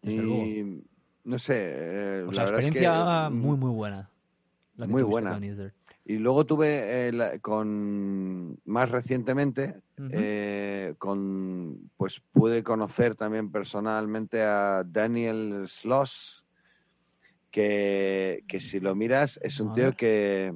[0.01, 0.43] desde luego.
[0.45, 0.83] Y
[1.25, 4.09] no sé, eh, O la sea, verdad es que, experiencia mm, muy, muy buena.
[4.77, 5.39] la muy buena.
[6.05, 9.81] Y luego tuve eh, la- con más recientemente,
[10.11, 16.45] eh, con pues pude conocer también personalmente a Daniel Sloss,
[17.51, 19.95] que, que si lo miras es un A tío ver.
[19.95, 20.53] que,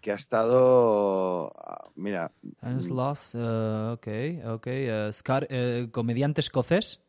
[0.00, 4.66] que ha estado, ah, mira, Hans mm, Loss, eh, ok, ok.
[5.12, 5.48] Scar-
[5.90, 7.00] comediante escocés.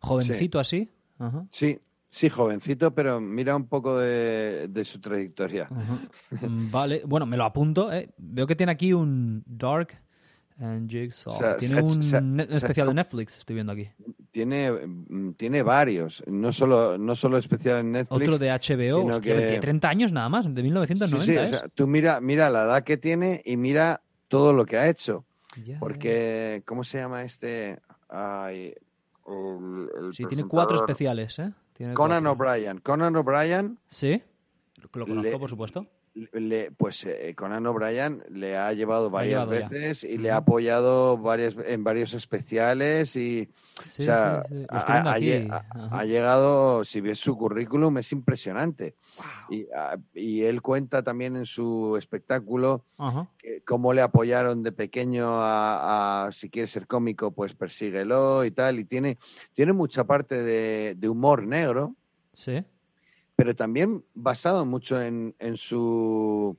[0.00, 0.88] Jovencito así.
[1.52, 1.78] Sí,
[2.10, 5.70] sí, jovencito, pero mira un poco de, de su trayectoria.
[6.40, 7.92] Mm, Vale, bueno, me lo apunto.
[7.92, 8.10] eh.
[8.18, 9.98] Veo que tiene aquí un Dark
[10.60, 11.32] and Jigsaw.
[11.34, 13.88] O sea, tiene se un se se especial de Netflix, estoy viendo aquí.
[14.30, 14.72] Tiene,
[15.36, 18.22] tiene varios, no solo, no solo especial en Netflix.
[18.28, 21.58] Otro de HBO, hostia, que- tiene 30 años nada más, de 1990 Sí, sí, o
[21.58, 25.24] sea, tú mira, mira la edad que tiene y mira todo lo que ha hecho.
[25.80, 27.80] Porque, ¿cómo se llama este?
[28.08, 28.74] Ay,
[29.26, 31.52] el, el Sí, tiene cuatro especiales, ¿eh?
[31.78, 32.26] Tiene Conan.
[32.26, 32.78] O'Brien.
[32.80, 34.20] Conan O'Brien, Sí,
[34.82, 35.86] lo lo conozco, Le- por supuesto.
[36.32, 39.68] Le- pues eh, Conan O'Brien le ha llevado varias llevado ya.
[39.68, 43.48] veces y le ha apoyado varias, en varios especiales y
[43.84, 44.66] Sí, o sea, sí, sí.
[44.70, 48.96] Ha, llegado, si ves su currículum, es impresionante.
[49.48, 52.84] Y, ah, y él cuenta también en su espectáculo
[53.38, 58.50] que cómo le apoyaron de pequeño a, a, si quieres ser cómico, pues persíguelo y
[58.50, 58.80] tal.
[58.80, 59.18] Y tiene,
[59.52, 61.94] tiene mucha parte de, de humor negro,
[62.32, 62.64] Sí.
[63.38, 66.56] Pero también basado mucho en, en su,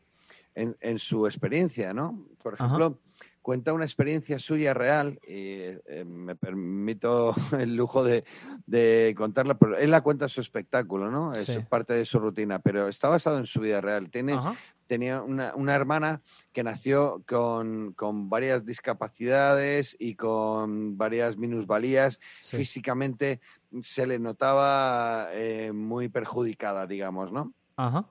[0.55, 2.25] en, en su experiencia, ¿no?
[2.41, 2.63] Por Ajá.
[2.67, 3.01] ejemplo,
[3.41, 8.23] cuenta una experiencia suya real, y eh, me permito el lujo de,
[8.65, 11.33] de contarla, pero él la cuenta en su espectáculo, ¿no?
[11.33, 11.59] Es Sí.
[11.67, 14.09] parte de su rutina, pero está basado en su vida real.
[14.09, 14.55] Tiene, Ajá.
[14.87, 16.21] tenía una, una hermana
[16.53, 22.21] que nació con, con varias discapacidades y con varias minusvalías.
[22.41, 22.55] Sí.
[22.55, 23.41] Físicamente
[23.83, 27.53] se le notaba eh, muy perjudicada, digamos, ¿no?
[27.77, 28.07] Ajá.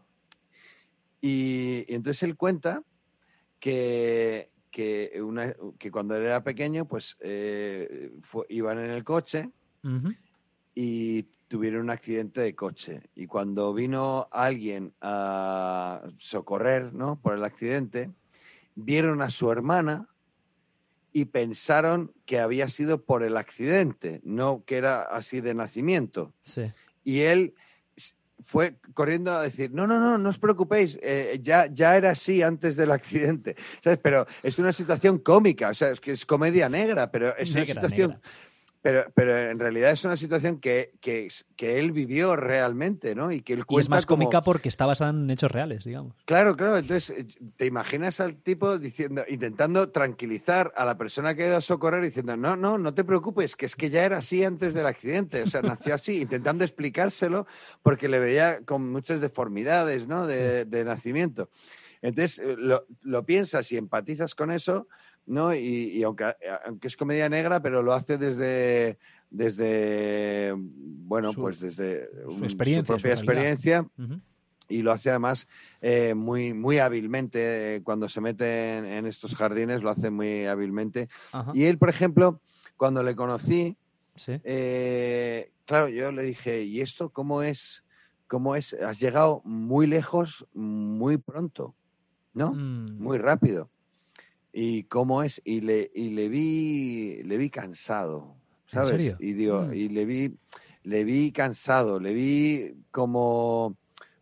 [1.21, 2.83] Y, y entonces él cuenta
[3.61, 9.51] que, que, una- que cuando él era pequeño, pues eh, fue- iban en el coche
[10.75, 13.03] y tuvieron un accidente de coche.
[13.15, 17.21] Y cuando vino alguien a socorrer ¿no?
[17.21, 18.11] por el accidente,
[18.75, 20.09] vieron a su hermana
[21.13, 26.33] y pensaron que había sido por el accidente, no que era así de nacimiento.
[26.43, 26.73] Sí.
[27.05, 27.55] Y él
[28.41, 32.43] fue corriendo a decir, no, no, no, no os preocupéis, eh, ya, ya era así
[32.43, 33.57] antes del accidente.
[33.83, 33.99] ¿Sabes?
[34.03, 37.65] Pero es una situación cómica, o sea, es que es comedia negra, pero es una
[37.65, 38.11] situación...
[38.11, 38.23] negra.
[38.91, 43.31] Pero, pero en realidad es una situación que, que, que él vivió realmente, ¿no?
[43.31, 45.85] Y que él Y es cuenta más como- cómica porque está basada en hechos reales,
[45.85, 46.15] digamos.
[46.25, 46.79] Claro, claro.
[46.79, 51.57] Entonces, eh, te imaginas al tipo diciendo, intentando tranquilizar a la persona que ha ido
[51.59, 54.73] a socorrer, diciendo, no, no, no te preocupes, que es que ya era así antes
[54.73, 55.43] del accidente.
[55.43, 57.47] O sea, nació así, intentando explicárselo
[57.83, 60.27] porque le veía con muchas deformidades, ¿no?
[60.27, 61.51] De, de nacimiento.
[62.01, 64.89] Entonces, eh, lo, lo piensas y empatizas con eso,
[65.29, 65.55] ¿no?
[65.55, 65.59] Y,
[65.99, 66.33] y aunque,
[66.65, 68.99] aunque es comedia negra, pero lo hace desde,
[69.31, 73.89] desde bueno, Su- pues desde su experiencia, su propia experiencia
[74.69, 75.47] y lo hace además
[75.81, 77.77] eh, muy, muy hábilmente.
[77.77, 81.09] eh, cuando se mete en, en estos jardines, lo hace muy hábilmente.
[81.33, 81.53] Ajá.
[81.55, 82.41] Y él, por ejemplo,
[82.77, 83.77] cuando le conocí,
[84.17, 84.33] Sí.
[84.43, 87.85] eh, claro, yo le dije, ¿y esto cómo es?
[88.27, 88.75] ¿Cómo es?
[88.75, 91.77] Has llegado muy lejos, muy pronto,
[92.35, 92.53] ¿no?
[92.53, 92.99] Mm.
[93.01, 93.71] Muy rápido.
[94.53, 95.41] ¿Y cómo es?
[95.45, 98.35] Y le, y le vi, le vi cansado,
[98.67, 98.89] ¿En ¿sabes?
[98.91, 99.17] serio?
[99.21, 99.75] Y digo, Mm.
[99.75, 100.35] y le vi,
[100.85, 103.77] le vi cansado, le vi como,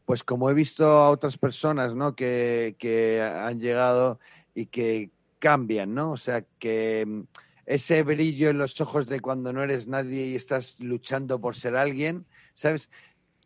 [0.04, 2.14] pues como he visto a otras personas, ¿no?
[2.16, 4.18] Que, que han llegado
[4.54, 6.12] y que cambian, ¿no?
[6.12, 7.20] O sea, que mm,
[7.66, 11.76] ese brillo en los ojos de cuando no eres nadie y estás luchando por ser
[11.76, 12.90] alguien, ¿sabes?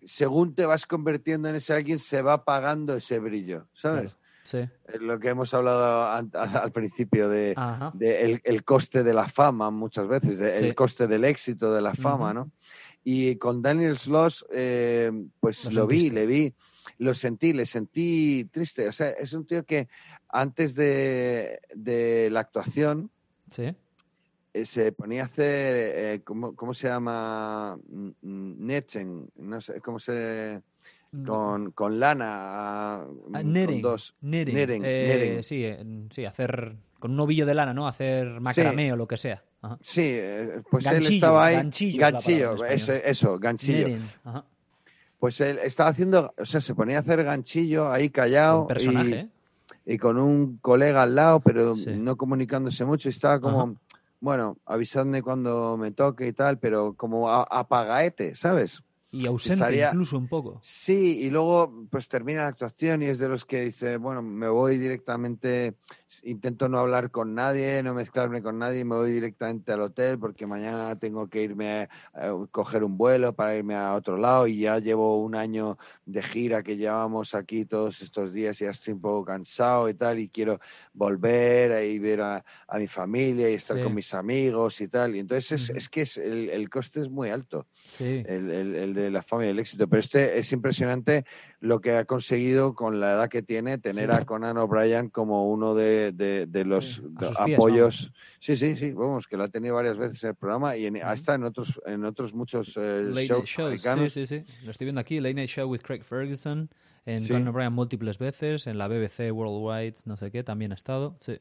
[0.04, 4.12] Según te vas convirtiendo en ese alguien, se va apagando ese brillo, ¿sabes?
[4.12, 4.19] Claro.
[4.50, 4.58] Sí.
[4.58, 7.54] Eh, Lo que hemos hablado al principio de,
[8.00, 10.64] el, el coste de la fama muchas veces, de- Sí.
[10.64, 12.34] el coste del éxito de la fama.
[12.34, 12.50] ¿no?
[13.04, 16.52] Y con Daniel Sloss, eh, pues Lo lo, vi, le vi,
[16.98, 18.88] lo sentí, le sentí triste.
[18.88, 19.88] O sea, es un tío que
[20.28, 23.10] antes de, de la actuación
[23.50, 23.72] Sí.
[24.52, 27.78] eh, se ponía a hacer, eh, ¿cómo, cómo se llama?
[27.88, 30.60] Mm, mm, Knitting, no sé, ¿cómo se...?
[31.26, 34.14] Con, con lana, Ah, mm, knitting, con dos.
[34.20, 34.54] knitting.
[34.54, 35.40] Knitting, Eh.
[35.42, 35.66] Sí,
[36.10, 37.88] sí, hacer con un ovillo de lana, ¿no?
[37.88, 39.42] Hacer macramé o lo que sea.
[39.62, 39.76] Ajá.
[39.82, 41.56] Sí, eh, pues él estaba ahí.
[41.56, 43.98] ganchillo ganchillo, eso, eso, ganchillo.
[44.24, 44.44] Ajá.
[45.18, 48.62] Pues él estaba haciendo, o sea, se ponía a hacer ganchillo ahí callado.
[48.62, 49.28] Un personaje, y, ¿eh?
[49.94, 51.90] y con un colega al lado, pero Sí.
[51.96, 53.08] no comunicándose mucho.
[53.08, 53.72] Y estaba como, Ajá.
[54.20, 58.82] bueno, avisadme cuando me toque y tal, pero como apagaete, ¿sabes?
[59.12, 60.60] Y ausente estaría- incluso un poco.
[60.62, 64.48] Sí, y luego pues termina la actuación y es de los que dice, bueno, me
[64.48, 65.74] voy directamente,
[66.22, 70.46] intento no hablar con nadie, no mezclarme con nadie, me voy directamente al hotel porque
[70.46, 74.78] mañana tengo que irme a, coger un vuelo para irme a otro lado y ya
[74.78, 75.76] llevo un año
[76.06, 79.94] de gira que llevamos aquí todos estos días y ya estoy un poco cansado y
[79.94, 80.60] tal y quiero
[80.92, 83.82] volver a ir ver a, a mi familia y estar Sí.
[83.82, 85.16] con mis amigos y tal.
[85.16, 88.22] Y entonces es, es que es, el, el coste es muy alto Sí.
[88.26, 89.88] el, el- el de la fama y el éxito.
[89.88, 91.24] Pero este es impresionante
[91.60, 94.16] lo que ha conseguido con la edad que tiene, tener Sí.
[94.16, 97.02] a Conan O'Brien como uno de, de- de los Sí,
[97.44, 98.12] pies, apoyos.
[98.38, 100.96] Sí, sí, sí, vamos, que lo ha tenido varias veces en el programa y en,
[100.96, 101.06] Ujú.
[101.06, 104.12] hasta en otros, en otros muchos eh, Late shows Shows, americanos.
[104.12, 104.52] sí, sí, sí.
[104.64, 106.70] Lo estoy viendo aquí, Late Night Show with Craig Ferguson,
[107.06, 107.26] en.
[107.26, 111.16] Conan O'Brien múltiples veces, en la BBC Worldwide, no sé qué, también ha estado.
[111.20, 111.38] Sí.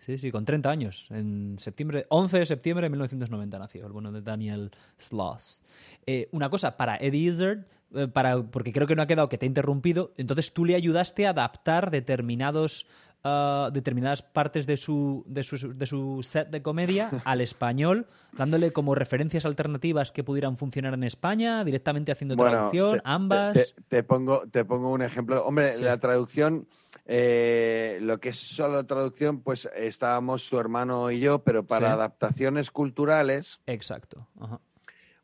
[0.00, 1.06] Sí, sí, con 30 años.
[1.10, 5.62] En septiembre, 11 de septiembre de 1990 nació, el bueno de Daniel Sloss.
[6.06, 9.36] Eh, una cosa, para Eddie Izzard, eh, para, porque creo que no ha quedado que
[9.36, 12.86] te he interrumpido, entonces tú le ayudaste a adaptar determinados,
[13.24, 18.72] ah, determinadas partes de su, de, su, de su set de comedia al español, dándole
[18.72, 23.52] como referencias alternativas que pudieran funcionar en España, directamente haciendo Bueno, traducción, te- ambas.
[23.54, 25.44] Te, te pongo, te pongo un ejemplo.
[25.44, 25.82] Hombre, Sí.
[25.82, 26.66] la traducción,
[27.06, 31.92] eh, lo que es solo traducción, pues estábamos su hermano y yo, pero para Sí.
[31.92, 34.26] adaptaciones culturales, Exacto.
[34.40, 34.60] Ajá.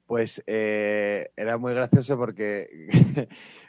[0.07, 2.69] pues eh, era muy gracioso porque,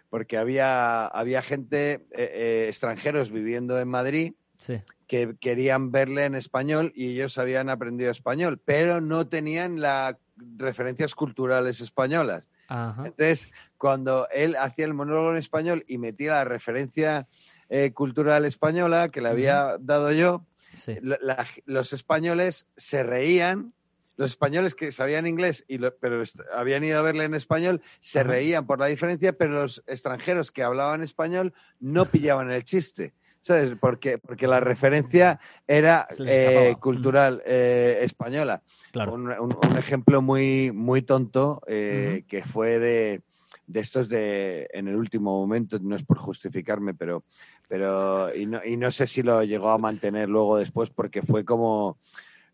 [0.09, 4.81] porque había, había gente, eh, eh, extranjeros viviendo en Madrid, Sí.
[5.07, 10.15] que querían verle en español y ellos habían aprendido español, pero no tenían las
[10.57, 12.45] referencias culturales españolas.
[12.67, 13.03] Ajá.
[13.05, 17.27] Entonces, cuando él hacía el monólogo en español y metía la referencia
[17.69, 20.95] eh, cultural española que le había dado yo, Sí.
[21.01, 23.73] la- los españoles se reían.
[24.17, 26.21] Los españoles que sabían inglés, y lo- pero
[26.55, 30.63] habían ido a verle en español, se reían por la diferencia, pero los extranjeros que
[30.63, 33.13] hablaban español no pillaban el chiste.
[33.41, 33.75] ¿Sabes?
[33.79, 38.61] Porque, porque la referencia era eh, cultural eh, española.
[38.91, 39.13] Claro.
[39.13, 43.21] Un, un- un ejemplo muy, muy tonto eh, que fue de,
[43.65, 47.23] de estos de en el último momento, no es por justificarme, pero,
[47.69, 51.45] pero y, no, y no sé si lo llegó a mantener luego después porque fue
[51.45, 51.99] como,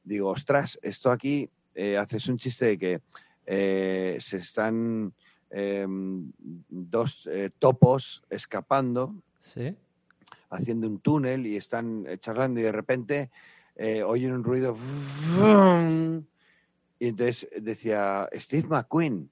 [0.03, 3.01] digo, ostras, esto aquí eh, haces un chiste de que
[3.45, 5.13] eh, se están
[5.49, 6.31] em,
[6.69, 9.75] dos eh, topos escapando Sí.
[10.49, 13.29] haciendo un túnel y están charlando y de repente
[14.05, 14.75] oyen un ruido
[16.99, 19.29] y entonces decía Steve McQueen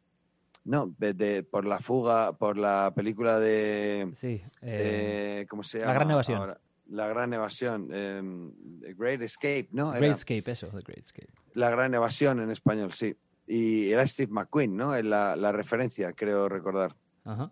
[0.65, 4.41] no de- de- por la fuga por la película de, Sí.
[4.61, 6.37] de- cómo se La llama Gran Evasión.
[6.39, 6.59] ahora?
[6.91, 8.51] La gran evasión em,
[8.81, 11.29] The Great Escape no Great Era Escape, eso, The Great Escape.
[11.55, 13.15] la gran evasión en español sí
[13.47, 16.95] y era Steve McQueen no la, la referencia creo recordar
[17.25, 17.51] Ajá.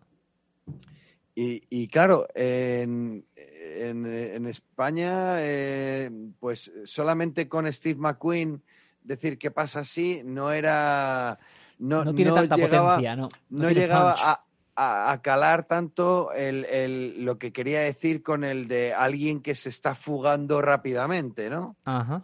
[1.36, 6.10] Y, y claro, en, en- en España, eh,
[6.40, 8.62] pues solamente con Steve McQueen
[9.04, 11.40] decir que pasa así no era.
[11.78, 13.30] No, No, tiene no tanta llegaba, potencia, no.
[13.50, 14.24] No, llegaba punch.
[14.26, 14.44] a,
[14.80, 19.56] a- a calar tanto el, el- lo que quería decir con el de alguien que
[19.56, 21.76] se está fugando rápidamente, ¿no?
[21.86, 22.24] Ajá.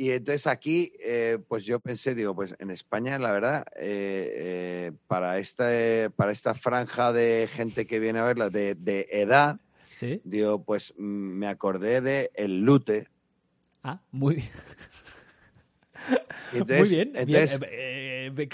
[0.00, 4.92] Y entonces aquí, eh, pues yo pensé, digo, pues en España, la verdad, eh, eh,
[5.08, 5.64] para, esta,
[6.14, 9.58] para esta franja de gente que viene a verla de, de edad,
[9.90, 10.20] Sí.
[10.22, 13.08] digo, pues me acordé de El Lute.
[13.82, 14.50] Ah, muy bien.
[16.52, 17.12] Entonces- muy bien.
[17.12, 17.28] bien.
[17.28, 17.66] entonces- que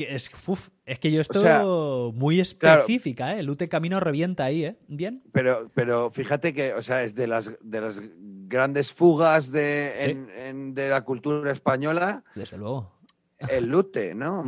[0.09, 2.81] es, uf, es que yo estoy sea, muy claro.
[2.81, 3.43] específica, ¿eh?
[3.43, 4.77] Lute Camino revienta ahí, ¿eh?
[4.89, 5.23] Bien.
[5.33, 8.01] Pero, pero fíjate que, o sea, es de las, de las
[8.47, 10.11] grandes fugas de, Sí.
[10.11, 12.23] en- en- de la cultura española.
[12.35, 12.94] Desde luego.
[13.51, 14.45] El lute, ¿no?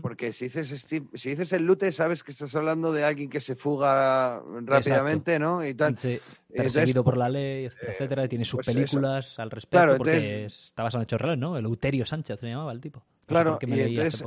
[0.00, 3.56] Porque si dices, si dices el lute, sabes que estás hablando de alguien que se
[3.56, 5.64] fuga rápidamente, ¿no?
[5.64, 5.96] Y tal.
[5.96, 6.18] Sí.
[6.54, 8.28] Perseguido por la ley, etcétera, etcétera.
[8.28, 11.56] Tiene sus pues películas al respecto porque estaba basado en hechos reales, ¿no?
[11.56, 13.02] El Euterio Sánchez se llamaba el tipo.
[13.26, 14.24] claro, y entonces,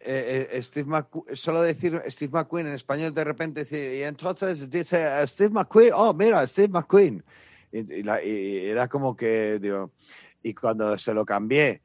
[0.00, 1.04] eh, eh, Steve
[1.34, 6.14] solo decir Steve McQueen en español de repente decir, y entonces dice Steve McQueen, oh,
[6.14, 7.22] mira, Steve McQueen.
[7.72, 9.92] Y, era como que, digo,
[10.42, 11.82] y cuando se lo cambié,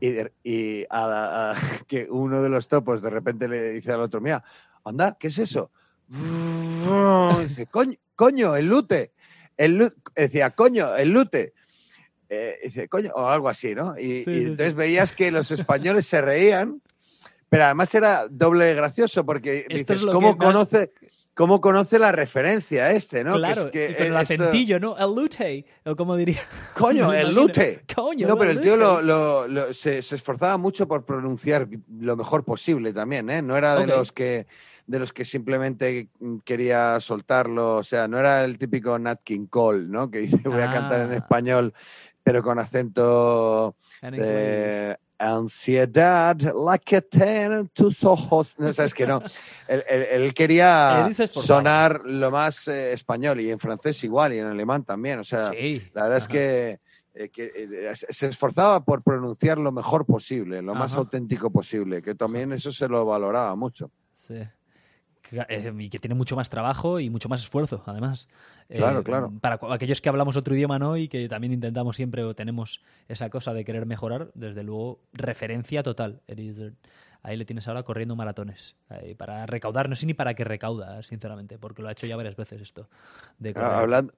[0.00, 0.84] y,
[1.86, 4.44] que uno de los topos de repente le dice al otro, mira,
[4.84, 5.70] anda, ¿qué es eso?
[6.08, 7.68] dice,
[8.14, 9.12] coño, el lute.
[9.56, 11.54] El, decía, coño, el lute.
[12.28, 13.98] Eh, dice, coño, o algo así, ¿no?
[13.98, 16.80] Y, entonces veías que los españoles se reían
[17.52, 20.90] pero además era doble gracioso porque dices, ¿cómo conoce?
[21.34, 23.36] ¿Cómo conoce la referencia este, no?
[23.36, 24.98] Claro, que y con el acentillo, ¿no?
[24.98, 26.42] El lute, o como diría.
[26.74, 27.84] Coño, el lute.
[27.94, 31.68] Coño, no, pero el tío lo, se, esforzaba mucho por pronunciar
[32.00, 33.40] lo mejor posible también, ¿eh?
[33.40, 34.46] No era de los que
[34.84, 36.08] de los que simplemente
[36.44, 40.10] quería soltarlo, o sea, no era el típico Nat King Cole, ¿no?
[40.10, 41.16] Que dice voy a cantar en ah.
[41.16, 41.72] español,
[42.22, 48.56] pero con acento de ansiedad, la que tienen tus ojos.
[48.58, 49.22] No, sabes que no.
[49.68, 55.20] Él, quería sonar lo más eh, español y en francés igual y en alemán también.
[55.20, 55.52] O sea,
[55.94, 56.80] la verdad es que,
[57.14, 62.52] eh, eh, se esforzaba por pronunciar lo mejor posible, lo más auténtico posible, que también
[62.52, 63.90] eso se lo valoraba mucho.
[64.14, 64.42] Sí.
[65.48, 68.28] Eh, y que tiene mucho más trabajo y mucho más esfuerzo, además.
[68.68, 69.32] Claro, eh, claro.
[69.40, 70.96] Para aquellos que hablamos otro idioma, ¿no?
[70.96, 75.82] Y que también intentamos siempre o tenemos esa cosa de querer mejorar, desde luego, referencia
[75.82, 76.20] total.
[77.24, 78.76] Ahí le tienes ahora corriendo maratones.
[79.16, 82.36] para recaudar, no sé ni para qué recauda, sinceramente, porque lo ha hecho ya varias
[82.36, 82.88] veces esto.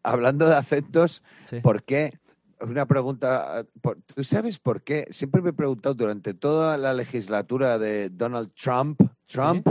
[0.02, 1.22] hablando, de acentos,
[1.62, 2.18] ¿por qué?
[2.60, 3.66] Una pregunta,
[4.14, 5.08] ¿tú sabes por qué?
[5.10, 9.68] Siempre me he preguntado durante toda la legislatura de Donald Trump, Trump,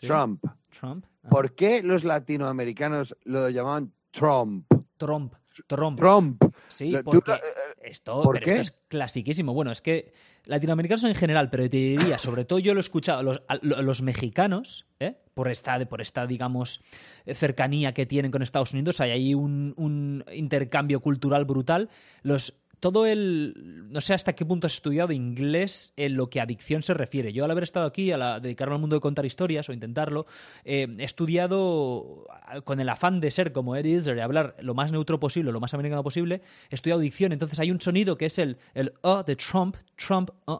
[0.00, 1.04] Trump, Trump.
[1.28, 4.66] ¿Por qué los latinoamericanos lo llamaban Trump?
[4.96, 5.34] Trump.
[5.66, 5.98] Trump.
[5.98, 6.42] Trump.
[6.68, 7.40] Sí, porque eh,
[7.82, 8.50] esto, ¿por qué?
[8.50, 9.52] esto es clasiquísimo.
[9.52, 10.12] Bueno, es que
[10.44, 14.86] latinoamericanos en general, pero te diría, sobre todo yo lo he escuchado, los, los mexicanos,
[15.00, 15.16] ¿eh?
[15.34, 16.82] por, esta, por esta, digamos,
[17.26, 21.90] cercanía que tienen con Estados Unidos, hay ahí un, un intercambio cultural brutal.
[22.22, 23.86] Los todo el.
[23.90, 27.32] No sé hasta qué punto has estudiado inglés en lo que a adicción se refiere.
[27.32, 30.26] Yo, al haber estado aquí, a dedicarme al mundo de contar historias o intentarlo,
[30.64, 32.26] eh, he estudiado
[32.64, 35.60] con el afán de ser como Eddie Izzard, de hablar lo más neutro posible, lo
[35.60, 37.32] más americano posible, he estudiado dicción.
[37.32, 40.58] Entonces hay un sonido que es el, el uh de Trump, Trump, uh.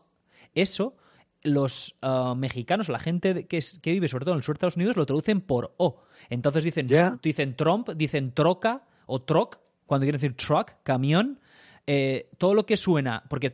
[0.55, 0.97] Eso
[1.43, 4.77] los uh, mexicanos, la gente que, que, vive sobre todo en el sur de Estados
[4.77, 6.03] Unidos, lo traducen por O.
[6.29, 6.87] Entonces dicen,
[7.23, 11.41] dicen Trump, dicen troca o troc, cuando quieren decir truck, camión,
[11.87, 13.47] eh, todo lo que suena, porque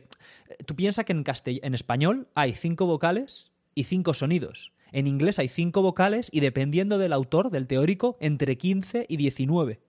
[0.49, 4.73] eh, tú piensas que en, en español hay cinco vocales y cinco sonidos.
[4.91, 9.79] En inglés hay cinco vocales y dependiendo del autor, del teórico, entre 15 y 19.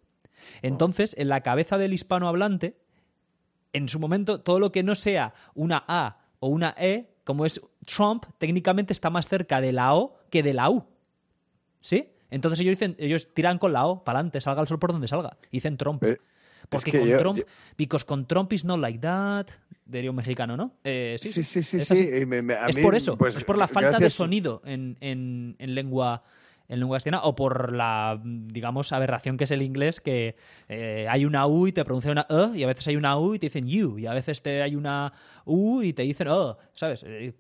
[0.63, 2.77] Entonces, en la cabeza del hispanohablante,
[3.73, 7.61] en su momento, todo lo que no sea una A o una E, como es
[7.85, 10.85] Trump, técnicamente está más cerca de la O que de la U.
[11.81, 12.09] ¿Sí?
[12.31, 15.09] Entonces ellos dicen, ellos tiran con la O, para adelante, salga el sol por donde
[15.09, 15.37] salga.
[15.51, 16.03] Dicen Trump.
[16.69, 17.41] Porque con Trump,
[17.77, 19.47] because con Trump is not like that,
[19.85, 20.73] diría un mexicano, ¿no?
[20.85, 21.77] Eh, sí, sí, sí, sí.
[21.81, 26.23] es por eso, pues, es por la falta de sonido en, en, en lengua
[26.69, 30.37] en lengua castellana o por la, digamos, aberración que es el inglés, que
[30.69, 33.35] eh, hay una U y te pronuncia una E, y a veces hay una U
[33.35, 35.13] y te dicen you, y a veces te hay una
[35.47, 37.05] U y te dicen oh, ¿sabes?
[37.07, 37.33] Eh,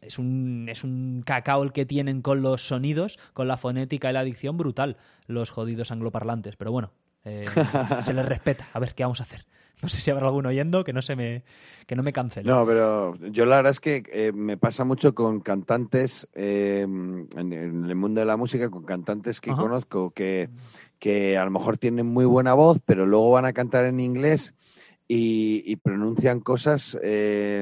[0.00, 4.12] es un, es un cacao el que tienen con los sonidos, con la fonética y
[4.12, 4.96] la dicción brutal,
[5.26, 6.56] los jodidos angloparlantes.
[6.56, 6.92] Pero bueno,
[7.24, 7.44] eh,
[8.02, 8.68] se les respeta.
[8.72, 9.46] A ver, ¿qué vamos a hacer?
[9.82, 11.42] No sé si habrá alguno oyendo que no se me
[11.86, 12.48] que no me cancele.
[12.48, 17.52] No, pero yo la verdad es que eh, me pasa mucho con cantantes eh, en,
[17.52, 20.50] el mundo de la música, con cantantes que conozco que,
[21.00, 24.54] que a lo mejor tienen muy buena voz, pero luego van a cantar en inglés
[25.08, 26.96] y, pronuncian cosas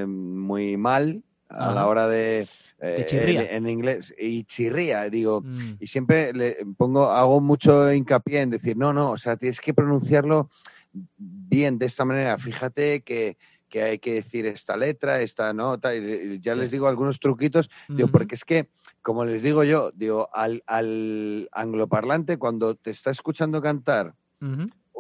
[0.07, 2.47] muy mal a la hora de
[2.83, 5.77] eh, en, inglés y chirría, digo, mm.
[5.81, 9.75] y siempre le pongo, hago mucho hincapié en decir, no, no, o sea, tienes que
[9.75, 10.49] pronunciarlo
[10.93, 13.37] bien de esta manera, fíjate que,
[13.75, 18.35] hay que decir esta letra, esta nota, y ya les digo algunos truquitos, digo, porque
[18.35, 18.71] es que,
[19.03, 24.15] como les digo yo, digo, al, al angloparlante, cuando te está escuchando cantar,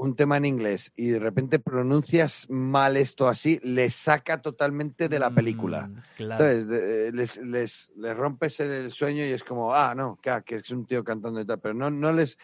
[0.00, 5.18] un tema en inglés y de repente pronuncias mal esto así, le saca totalmente de
[5.18, 5.88] la película.
[5.88, 10.56] Mm, Entonces, eh, les, les, les, rompes el sueño y es como, ah, no, que,
[10.56, 12.38] es un tío cantando y tal, pero no, no les,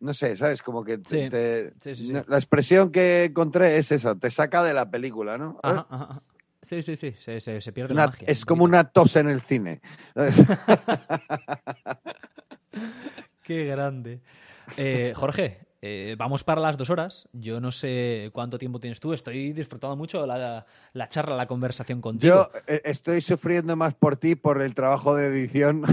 [0.00, 0.62] no sé, ¿sabes?
[0.62, 1.00] Como que
[2.26, 5.58] la expresión que encontré es esa, te saca de la película, ¿no?
[6.60, 8.28] Sí, sí, sí, se, se, pierde la magia.
[8.28, 9.80] Es como una tos en el cine.
[13.42, 14.20] Qué grande.
[14.76, 17.28] Eh, Jorge, eh, vamos para las dos horas.
[17.32, 19.12] Yo no sé cuánto tiempo tienes tú.
[19.12, 22.50] Estoy disfrutando mucho la, la charla, la conversación contigo.
[22.52, 25.82] Yo eh, estoy sufriendo más por ti por el trabajo de edición.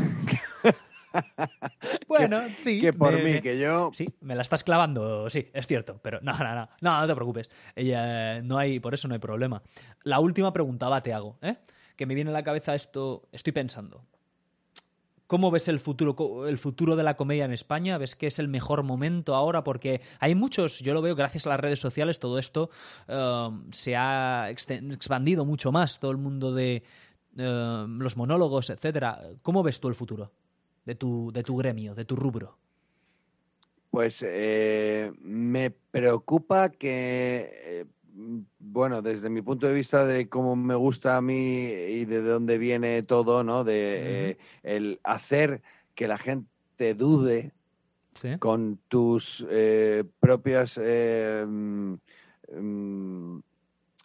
[2.07, 2.81] bueno, sí.
[2.81, 3.91] Que por mí, que yo.
[3.93, 5.99] Sí, me la estás clavando, sí, es cierto.
[6.01, 7.49] Pero no, no, no, no, no te preocupes.
[7.75, 9.61] Ella, no hay, por eso no hay problema.
[10.03, 11.57] La última pregunta va, te hago, ¿eh?
[11.95, 13.27] Que me viene a la cabeza esto.
[13.31, 14.03] Estoy pensando.
[15.29, 17.99] ¿Cómo ves el futuro, el futuro de la comedia en España?
[17.99, 19.63] ¿Ves que es el mejor momento ahora?
[19.63, 22.71] Porque hay muchos, yo lo veo gracias a las redes sociales, todo esto
[23.07, 26.81] um, se ha expandido mucho más, todo el mundo de
[27.37, 29.21] um, los monólogos, etcétera.
[29.43, 30.31] ¿Cómo ves tú el futuro
[30.83, 32.57] de tu, de tu gremio, de tu rubro?
[33.91, 37.85] Pues eh, me preocupa que eh,
[38.59, 42.57] bueno, desde mi punto de vista de cómo me gusta a mí y de dónde
[42.57, 43.63] viene todo, ¿no?
[43.63, 45.61] De eh, el hacer
[45.95, 47.53] que la gente dude
[48.39, 51.93] con tus eh, propias eh, mm,
[52.57, 53.41] mm,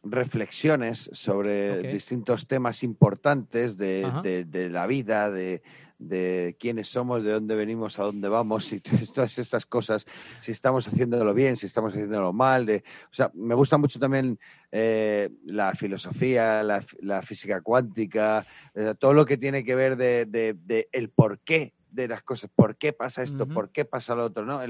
[0.04, 5.62] reflexiones sobre distintos temas importantes de, de la vida, de,
[5.98, 8.80] de quiénes somos, de dónde venimos, a dónde vamos y
[9.14, 10.06] todas estas cosas,
[10.40, 12.66] si estamos haciéndolo bien, si estamos haciéndolo mal.
[12.66, 14.38] De, o sea, me gusta mucho también
[14.70, 18.44] eh, la filosofía, la, física cuántica,
[18.74, 22.50] eh, todo lo que tiene que ver de, de el por qué de las cosas,
[22.54, 24.60] por qué pasa esto, por qué pasa lo otro, ¿no?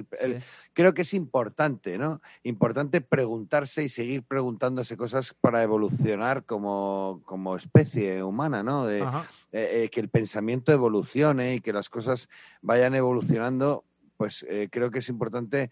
[0.75, 2.21] creo que es importante, ¿no?
[2.43, 8.87] Importante preguntarse y seguir preguntándose cosas para evolucionar como, como especie humana, ¿no?
[8.87, 9.05] De, eh,
[9.53, 12.29] eh, que el pensamiento evolucione y que las cosas
[12.61, 13.85] vayan evolucionando,
[14.19, 15.71] pues eh, creo que es importante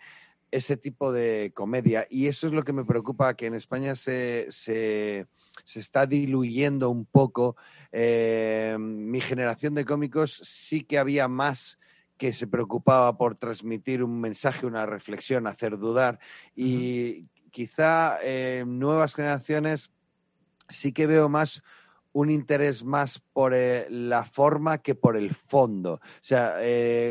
[0.51, 2.07] ese tipo de comedia.
[2.09, 5.27] Y eso es lo que me preocupa, que en España se, se,
[5.65, 7.57] se está diluyendo un poco
[7.93, 11.79] eh, mi generación de cómicos sí que había más
[12.16, 16.20] que se preocupaba por transmitir un mensaje, una reflexión, hacer dudar.
[16.55, 19.91] Y quizá en eh, nuevas generaciones
[20.69, 21.62] sí que veo más
[22.12, 25.95] un interés más por eh, la forma que por el fondo.
[25.95, 26.57] O sea,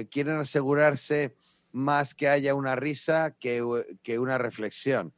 [0.09, 1.35] quieren asegurarse
[1.72, 5.14] más que haya una risa que, una reflexión.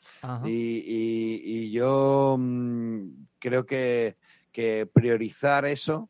[0.45, 3.09] Y, yo mm,
[3.39, 4.17] creo que
[4.53, 6.09] que priorizar eso,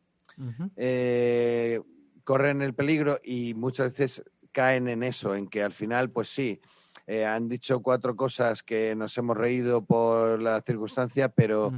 [0.76, 1.80] eh,
[2.22, 4.22] corren el peligro y muchas veces
[4.52, 6.60] caen en eso, en que al final, pues sí,
[7.06, 11.72] eh, han dicho cuatro cosas que nos hemos reído por la circunstancia, pero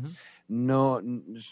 [0.49, 1.01] no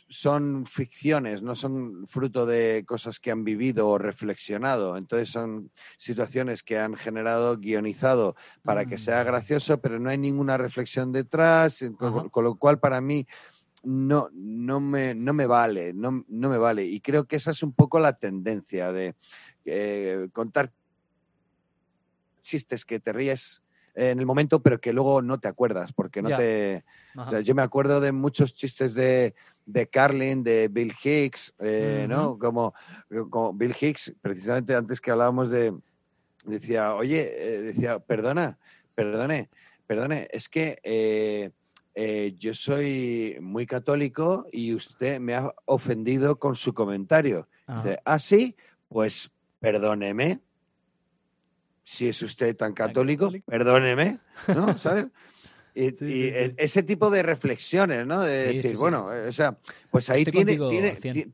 [0.08, 4.96] son ficciones, no son fruto de cosas que han vivido o reflexionado.
[4.96, 9.26] Entonces son situaciones que han generado, guionizado para que sea mm.
[9.26, 13.26] gracioso, pero no hay ninguna reflexión detrás, con, lo cual para mí
[13.82, 16.84] no, no, me, no me vale, no, no, me vale.
[16.84, 19.16] Y creo que esa es un poco la tendencia de
[19.64, 20.72] eh, contar
[22.40, 23.63] chistes que te ríes
[23.94, 26.84] en el momento, pero que luego no te acuerdas, porque no te...
[27.42, 29.34] yo me acuerdo de muchos chistes de,
[29.66, 32.38] de Carlin, de Bill Hicks, eh, ¿no?
[32.38, 32.74] Como,
[33.30, 35.74] como, Bill Hicks, precisamente antes que hablábamos de...
[36.44, 38.58] Decía, oye, eh, decía, perdona,
[38.94, 39.48] perdone,
[39.86, 46.74] perdone, es que eh, yo soy muy católico y usted me ha ofendido con su
[46.74, 47.48] comentario.
[47.66, 48.56] Dice, ah, sí,
[48.88, 50.40] pues perdóneme.
[51.84, 54.76] Si es usted tan católico, perdóneme, ¿no?
[54.78, 55.06] ¿Sabes?
[55.76, 58.20] Y, ese tipo de reflexiones, ¿no?
[58.22, 59.58] De decir, bueno, o sea,
[59.90, 60.56] pues ahí tiene,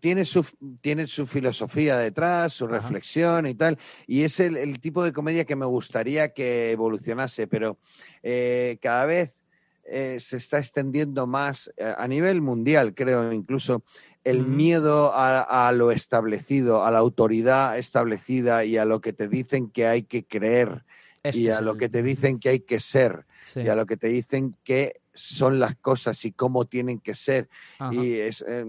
[0.01, 0.47] tiene, su,
[0.81, 3.79] tiene su filosofía detrás, su reflexión y tal.
[4.07, 7.79] Y es el, tipo de comedia que me gustaría que evolucionase, pero
[8.23, 9.41] eh, cada vez
[9.85, 13.83] eh, se está extendiendo más eh, a nivel mundial, creo, incluso
[14.25, 19.71] el miedo a, lo establecido, a la autoridad establecida y a lo que te dicen
[19.71, 20.85] que hay que creer
[21.33, 23.25] y a lo que te dicen que hay que ser
[23.55, 27.49] y a lo que te dicen que son las cosas y cómo tienen que ser.
[27.91, 28.65] Y es, eh,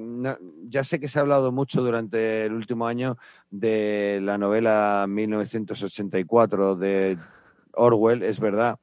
[0.64, 3.18] ya sé que se ha hablado mucho durante el último año
[3.50, 7.18] de la novela 1984 de
[7.74, 8.80] Orwell, es verdad,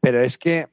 [0.00, 0.68] pero es que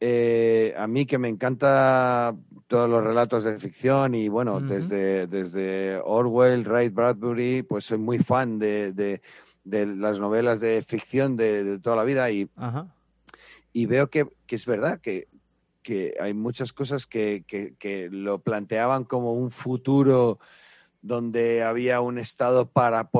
[0.00, 2.34] eh, a mí que me encanta
[2.66, 8.18] todos los relatos de ficción y bueno, desde, desde Orwell, Ray Bradbury, pues soy muy
[8.18, 12.48] fan de, de, las novelas de ficción de, toda la vida y,
[13.72, 15.28] y veo que, que, es verdad que,
[15.82, 20.38] que hay muchas cosas que, que, lo planteaban como un futuro
[21.02, 23.10] donde había un estado para,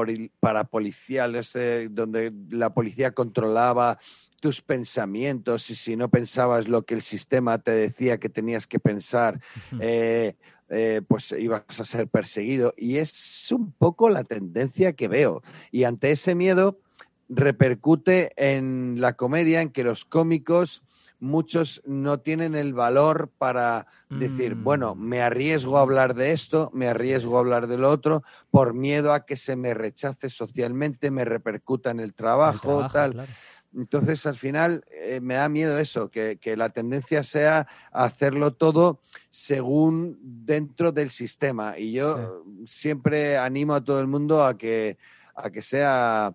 [0.40, 3.98] para policial, este, donde la policía controlaba
[4.44, 8.78] tus pensamientos y si no pensabas lo que el sistema te decía que tenías que
[8.78, 9.40] pensar,
[9.78, 10.36] eh,
[10.68, 12.74] eh, pues ibas a ser perseguido.
[12.76, 15.40] Y es un poco la tendencia que veo.
[15.72, 16.78] Y ante ese miedo
[17.26, 20.82] repercute en la comedia, en que los cómicos
[21.20, 25.00] muchos no tienen el valor para decir, bueno, Mm.
[25.08, 29.14] me arriesgo a hablar de esto, me arriesgo a hablar de lo otro, por miedo
[29.14, 33.12] a que se me rechace socialmente, me repercuta en el El trabajo, trabajo, tal.
[33.12, 33.32] claro.
[33.76, 39.00] Entonces, al final, eh, me da miedo eso, que, que la tendencia sea hacerlo todo
[39.30, 41.78] según dentro del sistema.
[41.78, 44.96] Y yo siempre animo a todo el mundo a que,
[45.34, 46.32] a que sea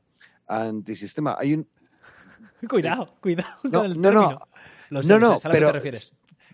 [0.47, 1.37] antisistema.
[1.39, 1.67] Hay un,
[2.69, 4.19] Cuidado, cuidado No, con el no, no.
[4.21, 4.47] término.
[4.89, 6.13] No, no, lo que pero- te refieres.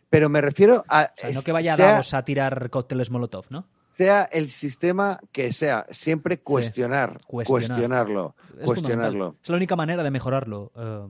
[0.10, 1.12] pero me refiero a...
[1.18, 3.68] O sea, no que vaya sea- Davos a tirar cócteles Molotov, ¿no?
[3.96, 7.68] Sea el sistema que sea, siempre cuestionar, cuestionar.
[7.80, 9.36] cuestionarlo, Es cuestionarlo.
[9.42, 11.08] Es la única manera de mejorarlo, eh,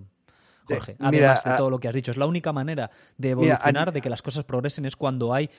[0.66, 0.96] Jorge.
[1.00, 1.12] Además
[1.44, 2.12] mira, de todo lo que has dicho.
[2.12, 5.50] Es la única manera de Mira, evolucionar, de que las cosas progresen, es cuando hay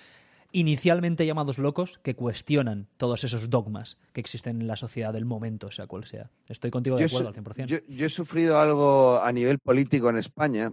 [0.53, 5.70] inicialmente llamados locos que cuestionan todos esos dogmas que existen en la sociedad del momento,
[5.73, 6.31] sea cual sea.
[6.48, 7.66] Estoy contigo de acuerdo al 100%.
[7.66, 10.70] yo- yo he sufrido algo a nivel político en España.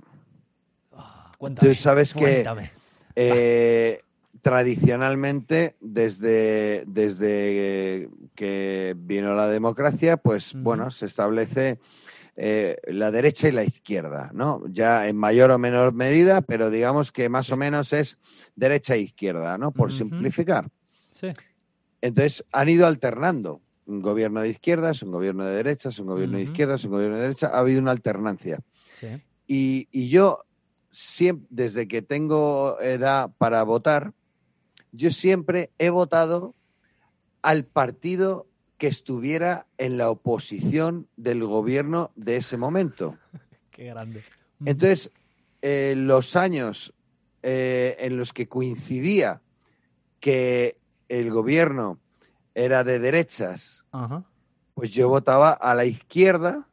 [0.96, 1.70] Ah, cuéntame.
[1.70, 2.72] Tú sabes que cuéntame.
[3.16, 4.02] eh,
[4.41, 11.80] tradicionalmente, desde, desde que vino la democracia, pues bueno, se establece
[12.35, 14.64] eh, la derecha y la izquierda, ¿no?
[14.68, 18.18] Ya en mayor o menor medida, pero digamos que más o menos es
[18.55, 19.72] derecha e izquierda, ¿no?
[19.72, 20.68] Por simplificar.
[21.11, 21.30] Sí.
[22.01, 23.61] Entonces han ido alternando.
[23.85, 27.23] Un gobierno de izquierdas, un gobierno de derechas, un gobierno de izquierdas, un gobierno de
[27.23, 27.47] derecha.
[27.47, 28.61] Ha habido una alternancia.
[28.84, 29.07] Sí.
[29.45, 30.45] Y, y yo,
[30.91, 34.14] siempre, desde que tengo edad para votar,
[34.94, 36.56] yo siempre he votado
[37.41, 38.48] al partido
[38.78, 43.18] que estuviera en la oposición del gobierno de ese momento.
[43.72, 44.24] Qué grande.
[44.64, 45.11] Entonces,
[45.61, 46.94] eh, los años
[47.41, 49.41] eh, en los que coincidía
[50.20, 50.78] que
[51.10, 51.99] el gobierno
[52.56, 54.24] era de derechas, Ajá.
[54.76, 56.68] pues yo votaba a la izquierda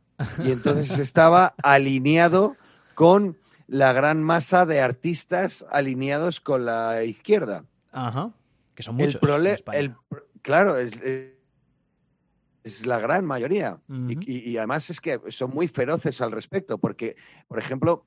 [0.45, 2.57] y entonces estaba alineado
[2.95, 7.65] con la gran masa de artistas alineados con la izquierda.
[7.93, 8.33] Ajá.
[8.75, 9.21] Que son muchos.
[9.79, 9.95] el
[10.43, 13.79] claro, es, es- la gran mayoría.
[13.89, 17.17] Y- y, y además es que son muy feroces al respecto, porque,
[17.49, 18.05] por ejemplo,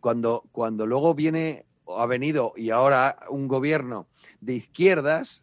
[0.00, 4.08] cuando, cuando luego viene o ha venido y ahora un gobierno
[4.40, 5.42] de izquierdas,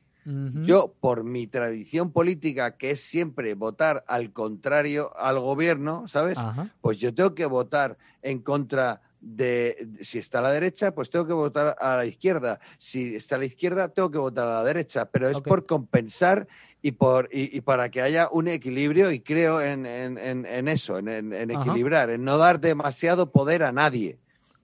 [0.61, 6.37] yo, por mi tradición política, que es siempre votar al contrario al gobierno, ¿sabes?
[6.81, 11.25] Pues yo tengo que votar en contra de, si está a la derecha, pues tengo
[11.27, 12.59] que votar a la izquierda.
[12.77, 15.05] Si está a la izquierda, tengo que votar a la derecha.
[15.09, 16.47] Pero es por compensar
[16.81, 20.67] y, por, y, y para que haya un equilibrio, y creo en, en- en- en
[20.69, 24.17] eso, en, equilibrar, en no dar demasiado poder a nadie.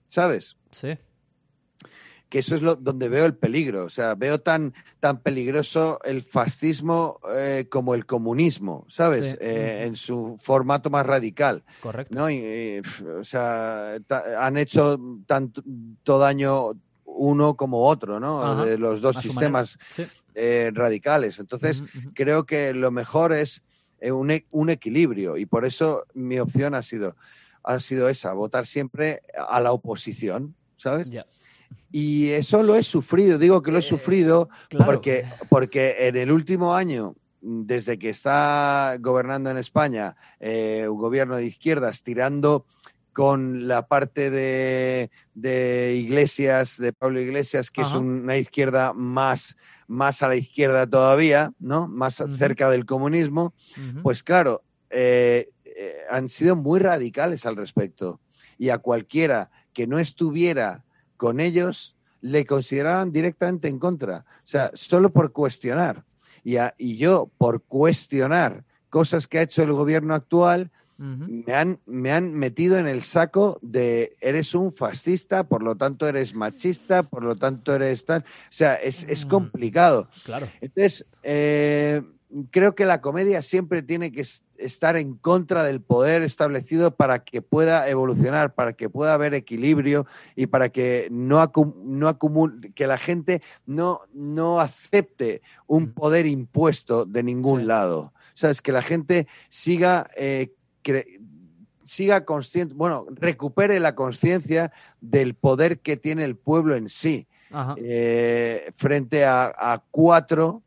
[0.08, 0.56] ¿Sabes?
[0.70, 0.96] Sí.
[2.28, 3.84] Que eso es lo, donde veo el peligro.
[3.84, 9.30] O sea, veo tan, tan peligroso el fascismo eh, como el comunismo, ¿sabes?
[9.30, 9.36] Sí.
[9.40, 11.62] Eh, en su formato más radical.
[11.80, 12.14] Correcto.
[12.14, 12.28] ¿no?
[12.30, 12.82] Y,
[13.18, 13.96] o sea,
[14.38, 16.72] han hecho tanto daño
[17.04, 18.42] uno como otro, ¿no?
[18.42, 18.64] Ajá.
[18.64, 19.78] De los dos A sistemas.
[19.90, 20.06] Sí.
[20.34, 21.38] eh, radicales.
[21.38, 21.82] Entonces,
[22.14, 23.62] creo que lo mejor es
[24.00, 27.16] eh, un, e- un equilibrio y por eso mi opción ha sido,
[27.62, 31.08] ha sido esa, votar siempre a la oposición, ¿sabes?
[31.10, 31.24] Ya.
[31.92, 34.86] Y eso lo he sufrido, digo que lo he Eh, sufrido claro.
[34.86, 41.36] porque, porque en el último año, desde que está gobernando en España eh, un gobierno
[41.36, 42.66] de izquierdas tirando
[43.12, 49.56] con la parte de, de Iglesias, de Pablo Iglesias, que es una izquierda más,
[49.86, 51.88] más a la izquierda todavía, ¿no?
[51.88, 53.54] Más cerca del comunismo,
[54.02, 58.20] pues claro, eh, eh, han sido muy radicales al respecto.
[58.58, 60.84] Y a cualquiera que no estuviera
[61.16, 64.24] con ellos, le consideraban directamente en contra.
[64.38, 66.04] O sea, solo por cuestionar.
[66.44, 71.78] Y, a- y yo, por cuestionar cosas que ha hecho el gobierno actual, me han,
[71.84, 77.02] me han metido en el saco de eres un fascista, por lo tanto eres machista,
[77.02, 78.22] por lo tanto eres tal.
[78.22, 79.28] O sea, es, es Mm.
[79.28, 80.08] complicado.
[80.24, 80.48] Claro.
[80.62, 82.02] Entonces, eh,
[82.50, 84.24] creo que la comedia siempre tiene que
[84.58, 90.06] estar en contra del poder establecido para que pueda evolucionar, para que pueda haber equilibrio
[90.34, 96.26] y para que no, acu- no acumule, que la gente no, no acepte un poder
[96.26, 97.66] impuesto de ningún Sí.
[97.66, 98.12] lado.
[98.34, 100.52] Sabes, que la gente siga, eh,
[101.84, 107.26] siga consciente, bueno, recupere la conciencia del poder que tiene el pueblo en sí
[107.76, 110.62] eh, frente a, a cuatro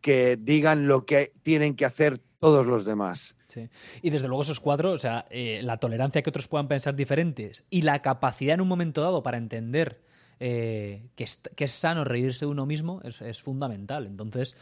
[0.00, 3.34] que digan lo que tienen que hacer todos los demás.
[3.48, 3.68] Sí.
[4.02, 7.64] Y desde luego esos cuatro, o sea, eh, la tolerancia que otros puedan pensar diferentes
[7.70, 10.00] y la capacidad en un momento dado para entender
[10.40, 14.06] eh, que, es, que, es, sano reírse de uno mismo es, es fundamental.
[14.06, 14.56] Entonces,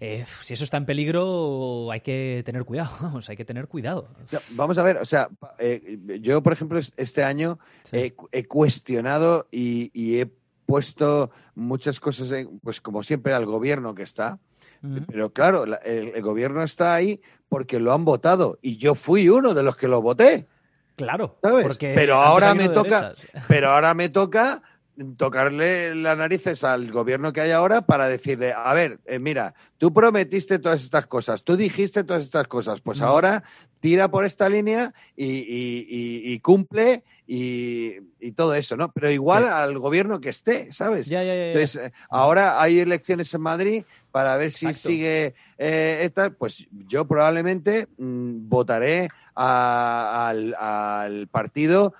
[0.00, 4.08] eh, si eso está en peligro, hay que tener cuidado, vamos, hay que tener cuidado.
[4.50, 5.28] Vamos a ver, o sea,
[5.58, 7.96] eh, yo, por ejemplo, este año sí.
[7.96, 10.26] he, he, cuestionado y, y, he
[10.66, 14.38] puesto muchas cosas, en, pues como siempre, al gobierno que está.
[14.84, 15.04] Uh -huh.
[15.06, 19.54] Pero claro, el, el, gobierno está ahí porque lo han votado y yo fui uno
[19.54, 20.46] de los que lo voté.
[20.96, 21.76] Claro, ¿sabes?
[21.78, 23.14] Pero ahora me toca,
[23.48, 24.62] pero ahora me toca
[25.16, 29.92] tocarle las narices al gobierno que hay ahora para decirle, a ver, eh, mira, tú
[29.92, 33.42] prometiste todas estas cosas, tú dijiste todas estas cosas, pues ahora
[33.80, 38.90] tira por esta línea y, y, y, y cumple y, todo eso, ¿no?
[38.92, 39.50] Pero igual sí.
[39.50, 41.08] al gobierno que esté, ¿sabes?
[41.08, 46.02] Ya, ya, ya, Entonces, eh, ahora hay elecciones en Madrid para ver si sigue eh,
[46.04, 51.94] esta, pues yo probablemente mmm, votaré a, al, al partido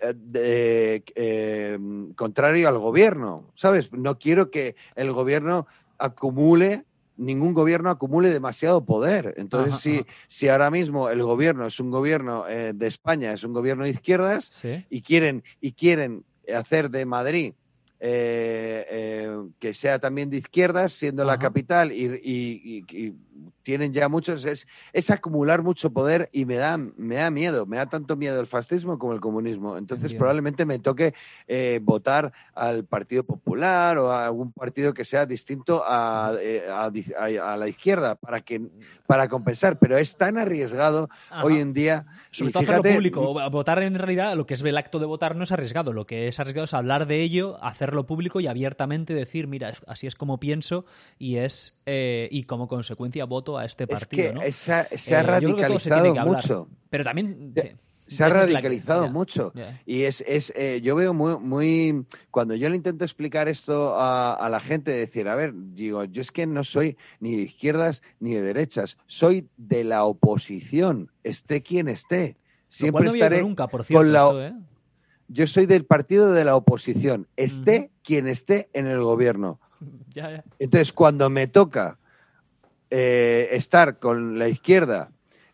[0.00, 1.78] eh, de, eh,
[2.16, 3.92] contrario al gobierno, ¿sabes?
[3.92, 5.66] No quiero que el gobierno
[5.98, 6.86] acumule,
[7.18, 9.34] ningún gobierno acumule demasiado poder.
[9.36, 10.06] Entonces, ajá, si, ajá.
[10.26, 14.48] si ahora mismo el gobierno es un gobierno de España, es un gobierno de izquierdas,
[14.54, 14.86] ¿Sí?
[14.88, 17.52] y quieren, y quieren hacer de Madrid
[18.00, 21.32] eh, eh, que sea también de izquierdas, siendo Ajá.
[21.32, 23.14] la capital, y, y, y, y,
[23.62, 27.76] tienen ya muchos, es, es, acumular mucho poder y me da, me da miedo, me
[27.76, 29.76] da tanto miedo el fascismo como el comunismo.
[29.76, 30.20] Entonces Entiendo.
[30.20, 31.12] probablemente me toque
[31.46, 36.84] eh, votar al Partido Popular o a algún partido que sea distinto a, eh, a,
[36.86, 38.62] a, a la izquierda para, que,
[39.06, 41.44] para compensar, pero es tan arriesgado Ajá.
[41.44, 42.06] hoy en día.
[42.30, 45.36] Sobre todo fíjate, hacerlo público, votar en realidad, lo que es el acto de votar
[45.36, 47.58] no es arriesgado, lo que es arriesgado es hablar de ello,
[47.88, 50.84] hacerlo público y abiertamente decir, mira, así es como pienso
[51.18, 54.22] y es eh, y como consecuencia voto a este partido.
[54.22, 54.42] Es que ¿no?
[54.42, 56.68] esa, se ha eh, radicalizado se mucho.
[56.90, 57.54] Pero también.
[57.56, 57.70] Sí.
[58.06, 59.52] Se ha radicalizado mucho.
[59.54, 59.82] Yeah.
[59.84, 62.06] Y es, es eh, yo veo muy, muy.
[62.30, 66.22] Cuando yo le intento explicar esto a, a, la gente, decir, a ver, digo, yo
[66.22, 71.62] es que no soy ni de izquierdas ni de derechas, soy de la oposición, esté
[71.62, 72.38] quien esté.
[72.68, 74.22] Siempre no estaré nunca, por cierto, con la.
[74.22, 74.54] Esto, ¿eh?
[75.28, 77.90] Yo soy del partido de la oposición, esté uh -huh.
[78.02, 79.58] quien esté en el gobierno.
[80.14, 80.44] Ya, ya.
[80.58, 81.98] Entonces, cuando me toca
[82.90, 85.10] eh, estar con la izquierda,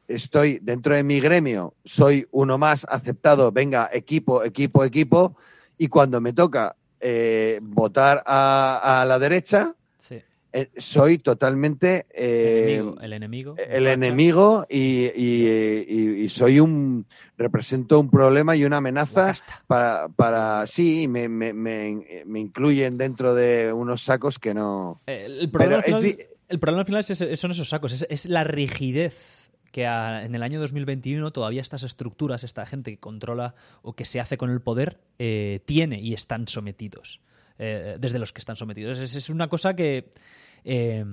[0.09, 5.37] estoy dentro de mi gremio, soy uno más aceptado, venga, equipo, equipo, equipo,
[5.77, 10.23] y cuando me toca eh, votar a, a, la derecha, sí.
[10.57, 17.07] Eh, soy totalmente el enemigo, el enemigo, el enemigo y, y, y, soy un
[17.37, 19.35] represento un problema y una amenaza
[19.67, 25.03] para, para sí, me, me, me, me, incluyen dentro de unos sacos que no.
[25.07, 28.27] El problema, Pero final, es, el problema al final es, son esos sacos, es, es
[28.27, 33.57] la rigidez que a, en el año 2021 todavía estas estructuras, esta gente que controla
[33.83, 37.21] o que se hace con el poder, eh, tiene y están sometidos,
[37.59, 38.99] eh, desde los que están sometidos.
[38.99, 40.13] Es, es una cosa que
[40.65, 41.05] eh,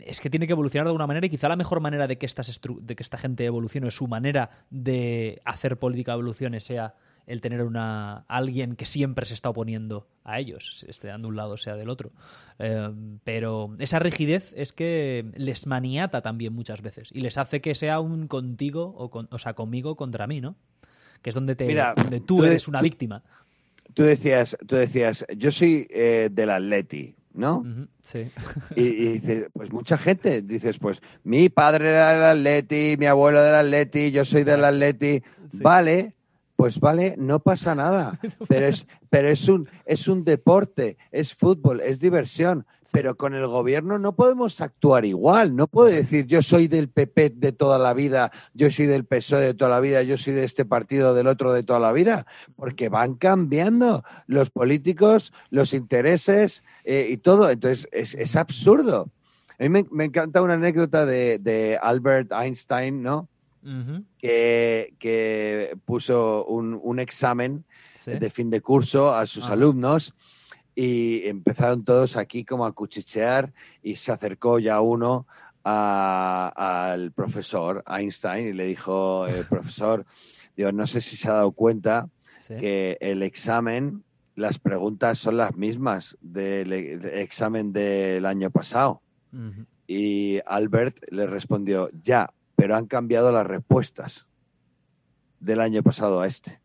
[0.00, 2.26] es que tiene que evolucionar de alguna manera y quizá la mejor manera de que,
[2.26, 6.94] estas de que esta gente evolucione, su manera de hacer política evolucione sea
[7.26, 11.58] el tener una alguien que siempre se está oponiendo a ellos, sea de un lado
[11.58, 12.10] sea del otro.
[12.58, 12.90] Eh,
[13.22, 18.00] pero esa rigidez es que les maniata también muchas veces y les hace que sea
[18.00, 20.56] un contigo o, con, o sea, conmigo contra mí, ¿no?
[21.20, 23.22] Que es donde, te, Mira, donde tú, tú eres una tú, víctima.
[23.92, 27.58] Tú decías, tú decías, yo soy eh, del Atleti, ¿no?
[27.58, 28.30] Uh -huh, sí.
[28.76, 33.42] Y, y dices, pues mucha gente, dices, pues mi padre era del Atleti, mi abuelo
[33.42, 35.22] del Atleti, yo soy del Atleti.
[35.50, 35.58] Sí.
[35.62, 36.14] Vale,
[36.58, 38.18] pues vale, no pasa nada,
[38.48, 43.46] pero es, pero es un, es un deporte, es fútbol, es diversión, pero con el
[43.46, 47.94] gobierno no podemos actuar igual, no puedo decir yo soy del PP de toda la
[47.94, 51.28] vida, yo soy del PSOE de toda la vida, yo soy de este partido del
[51.28, 52.26] otro de toda la vida,
[52.56, 59.12] porque van cambiando los políticos, los intereses eh, y todo, entonces es, es absurdo.
[59.60, 63.28] A mí me, me, encanta una anécdota de, de Albert Einstein, ¿no?
[63.68, 64.04] Uh -huh.
[64.16, 67.64] que, que, puso un, un examen
[67.94, 68.12] ¿Sí?
[68.12, 70.14] de fin de curso a sus alumnos
[70.74, 75.26] y empezaron todos aquí como a cuchichear y se acercó ya uno
[75.64, 80.06] a, al profesor Einstein y le dijo, eh, profesor,
[80.56, 82.08] digo, no sé si se ha dado cuenta
[82.38, 82.54] ¿Sí?
[82.56, 84.02] que el examen,
[84.34, 89.02] las preguntas son las mismas del examen del año pasado.
[89.32, 89.66] Uh -huh.
[89.88, 94.26] Y Albert le respondió, ya, pero han cambiado las respuestas
[95.38, 96.60] del año pasado a este.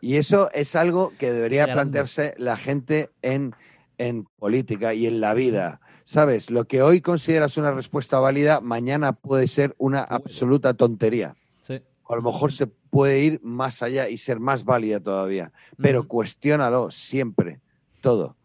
[0.00, 3.54] Y eso es algo que debería plantearse la gente en,
[3.98, 5.82] en política y en la vida.
[6.04, 6.50] ¿sabes?
[6.50, 11.36] Lo que hoy consideras una respuesta válida, mañana puede ser una absoluta tontería.
[11.58, 11.82] Sí.
[12.04, 15.52] O a lo mejor se puede ir más allá y ser más válida todavía.
[15.76, 16.08] Pero Ujú.
[16.08, 17.60] cuestiónalo siempre,
[18.00, 18.36] todo.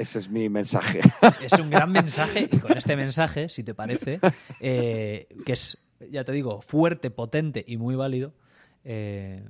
[0.00, 1.00] Ese es mi mensaje.
[1.42, 4.18] Es un gran mensaje y con este mensaje, si te parece,
[4.58, 5.76] eh, que es,
[6.10, 8.32] ya te digo, fuerte, potente y muy válido,
[8.82, 9.46] eh,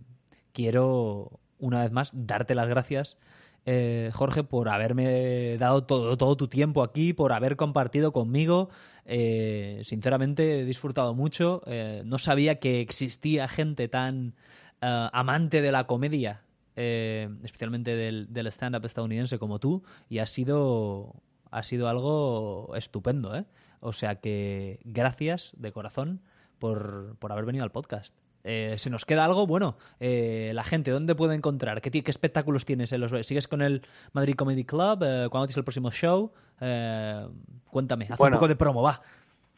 [0.53, 3.17] quiero una vez más darte las gracias,
[3.65, 8.71] eh, Jorge, por haberme dado todo, todo tu tiempo aquí, por haber compartido conmigo.
[9.07, 11.63] Sinceramente he disfrutado mucho.
[12.05, 14.35] No sabía que existía gente tan
[14.81, 16.43] amante de la comedia,
[16.77, 21.15] eh, especialmente del, del stand-up estadounidense como tú, y ha sido,
[21.51, 23.35] ha sido algo estupendo.
[23.37, 23.45] ¿eh?
[23.81, 26.21] O sea que gracias de corazón
[26.59, 28.15] por, por haber venido al podcast.
[28.43, 29.47] Eh, ¿Se nos queda algo?
[29.47, 31.83] Bueno, eh, la gente, ¿dónde puede encontrar?
[31.83, 32.91] ¿Qué, qué espectáculos tienes?
[32.93, 33.83] los, ¿Sigues con el
[34.13, 35.03] Madrid Comedy Club?
[35.03, 36.33] Eh, ¿Cuándo tienes el próximo show?
[36.59, 37.29] Eh,
[37.67, 38.37] cuéntame, haz Bueno.
[38.37, 39.03] un poco de promo, va.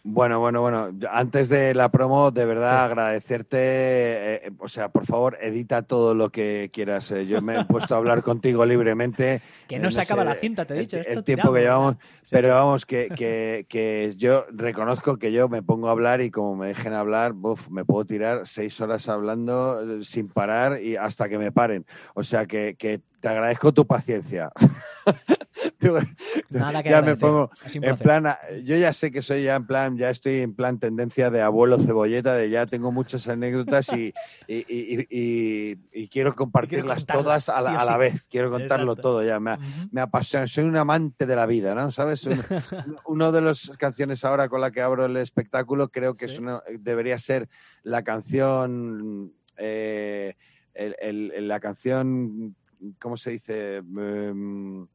[0.05, 0.91] Bueno, bueno, bueno.
[1.11, 2.91] Antes de la promo, de verdad Sí.
[2.91, 3.57] agradecerte.
[3.61, 7.13] eh, o sea, por favor, edita todo lo que quieras.
[7.13, 9.41] eh, yo me he puesto a hablar contigo libremente.
[9.69, 10.97] Que eh, no se acaba sé, la cinta, te he dicho.
[10.97, 11.97] esto El, tiempo que llevamos.
[12.31, 12.53] pero sí.
[12.53, 16.67] vamos, que, que, que yo reconozco que yo me pongo a hablar y como me
[16.69, 21.39] dejen hablar, buf, me puedo tirar seis horas hablando eh, sin parar y hasta que
[21.39, 21.87] me paren.
[22.15, 24.51] O sea, que, que te agradezco tu paciencia.
[26.51, 28.35] Nada que ya me pongo en plan,
[28.65, 31.79] yo ya sé que soy ya en plan, ya estoy en plan tendencia de abuelo
[31.79, 34.13] cebolleta, de ya tengo muchas anécdotas y,
[34.49, 37.99] y, y- y- y quiero compartirlas todas a la, sí o a la sí.
[37.99, 39.03] vez, quiero contarlo Exacto.
[39.09, 39.57] todo ya, me,
[39.93, 41.91] me apasiona, soy un amante de la vida, ¿no?
[41.93, 42.27] ¿Sabes?
[42.27, 42.43] Un-
[43.07, 46.63] uno de las canciones ahora con la que abro el espectáculo creo que es una-
[46.81, 47.49] debería ser
[47.85, 50.35] la canción, eh,
[50.75, 52.57] el- el- el- la canción,
[53.01, 53.77] ¿cómo se dice?
[53.79, 54.87] Em,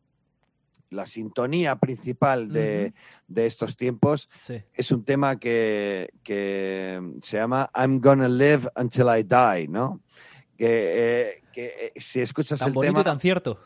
[0.89, 2.93] la sintonía principal de,
[3.27, 4.61] de estos tiempos Sí.
[4.73, 9.99] es un tema que, que se llama I'm Gonna Live Until I Die, ¿no?
[10.57, 13.59] Que, eh, que, eh, si escuchas Tan el bonito tema y tan cierto.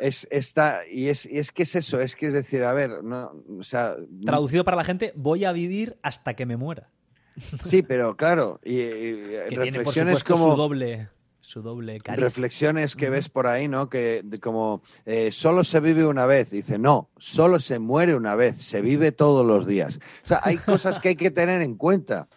[0.00, 3.04] es esta y es, y es que es eso, es que es decir, a ver,
[3.04, 3.94] no, o sea,
[4.24, 6.90] Traducido para la gente, voy a vivir hasta que me muera.
[7.64, 9.62] sí, pero claro, y, y Que tiene, por
[9.94, 11.08] reflexiones supuesto, como su doble,
[11.50, 12.22] su doble cariz.
[12.22, 13.88] reflexiones que ves por ahí, ¿no?
[13.88, 16.50] Que como eh, solo se vive una vez.
[16.50, 19.98] Dice, no, solo se muere una vez, se vive todos los días.
[20.24, 22.28] O sea, hay cosas que hay que tener en cuenta.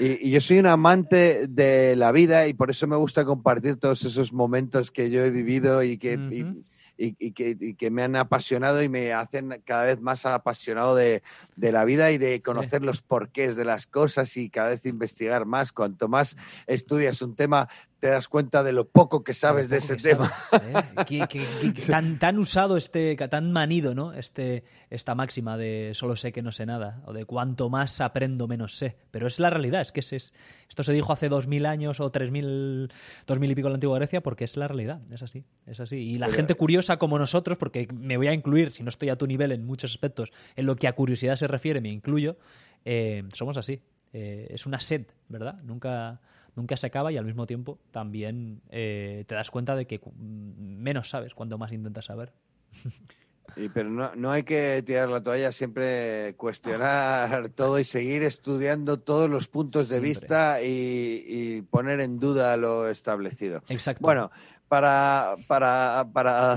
[0.00, 3.76] Y, y yo soy un amante de la vida y por eso me gusta compartir
[3.76, 6.62] todos esos momentos que yo he vivido y que, y- Ujú.
[7.00, 10.96] y- y que, y que me han apasionado y me hacen cada vez más apasionado
[10.96, 11.22] de,
[11.54, 15.46] de la vida y de conocer los porqués de las cosas y cada vez investigar
[15.46, 15.70] más.
[15.70, 16.36] Cuanto más
[16.66, 17.68] estudias un tema,
[18.00, 20.32] te das cuenta de lo poco que sabes de ese tema.
[20.50, 20.82] sabes, ¿eh?
[21.90, 24.12] Tan, tan usado este, tan manido, ¿no?
[24.12, 28.46] Este, esta máxima de solo sé que no sé nada, o de cuanto más aprendo,
[28.46, 28.96] menos sé.
[29.10, 30.32] Pero es la realidad, es que es, es-
[30.68, 32.92] esto se dijo hace dos mil años o tres mil,
[33.26, 35.80] dos mil y pico en la antigua Grecia, porque es la realidad, es así, es
[35.80, 35.96] así.
[35.96, 39.08] Y la Pero- gente curiosa como nosotros, porque me voy a incluir, si no estoy
[39.08, 42.36] a tu nivel en muchos aspectos, en lo que a curiosidad se refiere, me incluyo,
[42.84, 43.80] eh, somos así.
[44.12, 45.60] Eh, es una sed, ¿verdad?
[45.64, 46.20] Nunca,
[46.58, 51.08] nunca se acaba y al mismo tiempo también eh, te das cuenta de que menos
[51.08, 52.32] sabes cuando más intentas saber.
[53.56, 59.00] Y- pero no, no hay que tirar la toalla, siempre cuestionar todo y seguir estudiando
[59.00, 60.08] todos los puntos de Siempre.
[60.10, 63.62] vista y, y poner en duda lo establecido.
[63.68, 64.02] Exacto.
[64.02, 64.30] Bueno,
[64.68, 66.52] para, para, para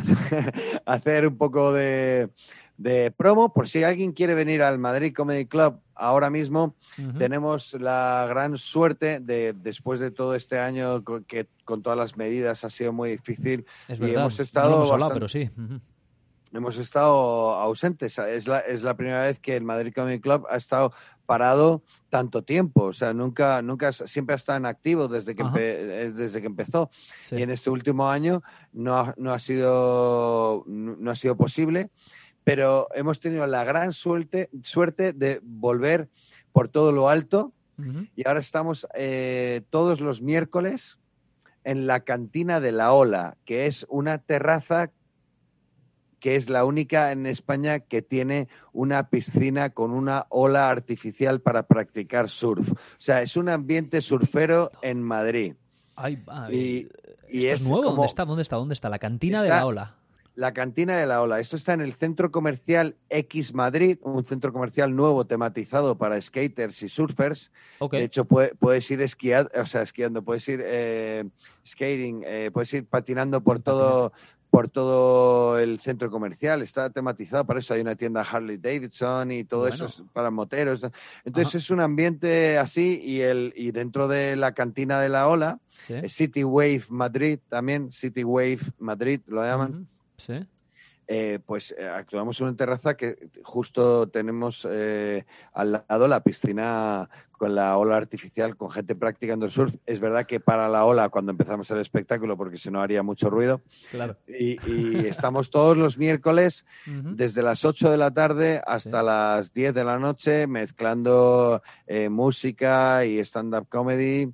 [0.86, 2.30] hacer un poco de,
[2.82, 6.76] de promo, por si alguien quiere venir al Madrid Comedy Club ahora mismo,
[7.20, 12.64] tenemos la gran suerte de, después de todo este año que con todas las medidas
[12.64, 14.22] ha sido muy difícil, es y verdad.
[14.22, 15.62] hemos estado lo hemos hablado, bastante- pero sí.
[15.74, 15.80] Ujú.
[16.58, 18.18] hemos estado ausentes.
[18.18, 20.92] Es la, es la primera vez que el Madrid Comedy Club ha estado
[21.28, 22.86] parado tanto tiempo.
[22.86, 26.48] O sea, nunca, nunca, siempre ha estado en activo desde que, empe- eh, desde que
[26.48, 26.90] empezó.
[27.24, 27.38] Sí.
[27.38, 28.42] Y en este último año
[28.74, 31.90] no ha, no ha sido, no ha sido posible,
[32.44, 36.10] pero hemos tenido la gran suerte, suerte de volver
[36.52, 37.54] por todo lo alto
[38.16, 41.00] y ahora estamos eh, todos los miércoles
[41.64, 44.92] en la cantina de la Ola, que es una terraza
[46.20, 51.64] que es la única en España que tiene una piscina con una ola artificial para
[51.66, 52.72] practicar surf.
[52.74, 55.56] O sea, es un ambiente surfero en Madrid.
[55.96, 56.88] Ay, Y-
[57.28, 57.84] y ¿Esto es nuevo?
[57.86, 58.26] como- ¿Dónde está?
[58.26, 58.56] ¿Dónde está?
[58.58, 58.90] ¿Dónde está?
[58.90, 59.96] La cantina de la ola.
[60.36, 61.40] La cantina de la ola.
[61.40, 66.82] Esto está en el centro comercial X Madrid, un centro comercial nuevo tematizado para skaters
[66.84, 67.52] y surfers.
[67.80, 67.94] Ok.
[67.94, 71.26] De hecho, puede- puedes ir esquiando, o sea, esquiando, puedes ir eh,
[71.68, 74.14] skating, eh, puedes ir patinando por todo,
[74.50, 79.44] por todo el centro comercial, está tematizado, por eso hay una tienda Harley Davidson y
[79.44, 80.82] todo eso es para moteros.
[81.26, 85.60] Entonces es un ambiente así y, el, y dentro de la cantina de la ola,
[86.08, 89.88] City Wave Madrid también, City Wave Madrid lo llaman.
[90.26, 90.46] Sí.
[91.14, 97.10] Eh, pues eh, actuamos en una terraza que justo tenemos eh, al lado la piscina
[97.32, 99.76] con la ola artificial, con gente practicando el surf.
[99.86, 103.30] Es verdad que para la ola cuando empezamos el espectáculo, porque si no haría mucho
[103.30, 103.62] ruido.
[103.90, 104.16] Claro.
[104.26, 104.58] Y,
[105.06, 110.00] estamos todos los miércoles, desde las 8 de la tarde hasta las 10 de la
[110.00, 111.62] noche, mezclando
[112.10, 114.32] música y stand-up comedy.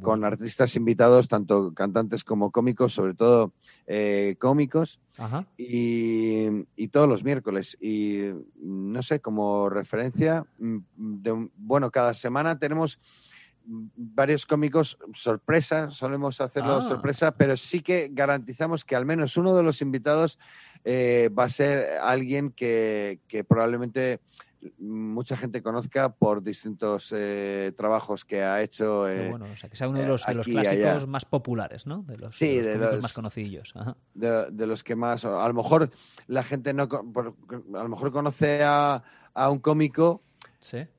[0.00, 3.52] Con artistas invitados, tanto cantantes como cómicos, sobre todo
[4.38, 5.00] cómicos.
[5.56, 7.76] Y, todos los miércoles.
[7.80, 13.00] Y no sé, como referencia, mm, de, bueno, cada semana tenemos
[13.66, 16.80] varios cómicos sorpresa, solemos hacerlo ah.
[16.80, 20.38] sorpresa, pero sí que garantizamos que al menos uno de los invitados
[20.84, 24.20] eh, va a ser alguien que, que probablemente
[24.78, 29.08] mucha gente conozca por distintos eh, trabajos que ha hecho.
[29.08, 32.02] Eh, bueno, o sea, que sea uno de los, clásicos más populares, ¿no?
[32.02, 33.74] De los, sí, de los, más conocidos.
[34.14, 35.24] De, los que más.
[35.24, 35.90] A lo mejor
[36.26, 36.84] la gente no.
[36.84, 39.02] A lo mejor conoce a,
[39.50, 40.22] un cómico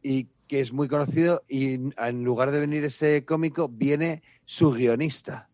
[0.03, 5.49] y que es muy conocido y en lugar de venir ese cómico viene su guionista.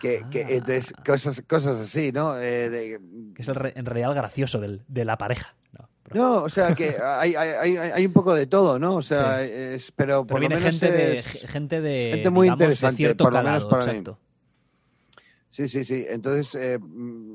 [0.00, 0.24] Que,
[0.68, 1.02] es ah.
[1.04, 2.38] cosas, cosas así, ¿no?
[2.38, 2.98] Eh,
[3.34, 5.54] que es el en realidad gracioso de la pareja.
[6.14, 8.94] No, o sea que hay, hay, hay, un poco de todo, ¿no?
[8.94, 13.24] O sea, es, pero por lo menos gente, de, gente de gente muy interesante, cierto
[13.24, 14.02] por lo menos para mí.
[15.56, 16.04] Sí, sí, sí.
[16.06, 16.78] Entonces, eh,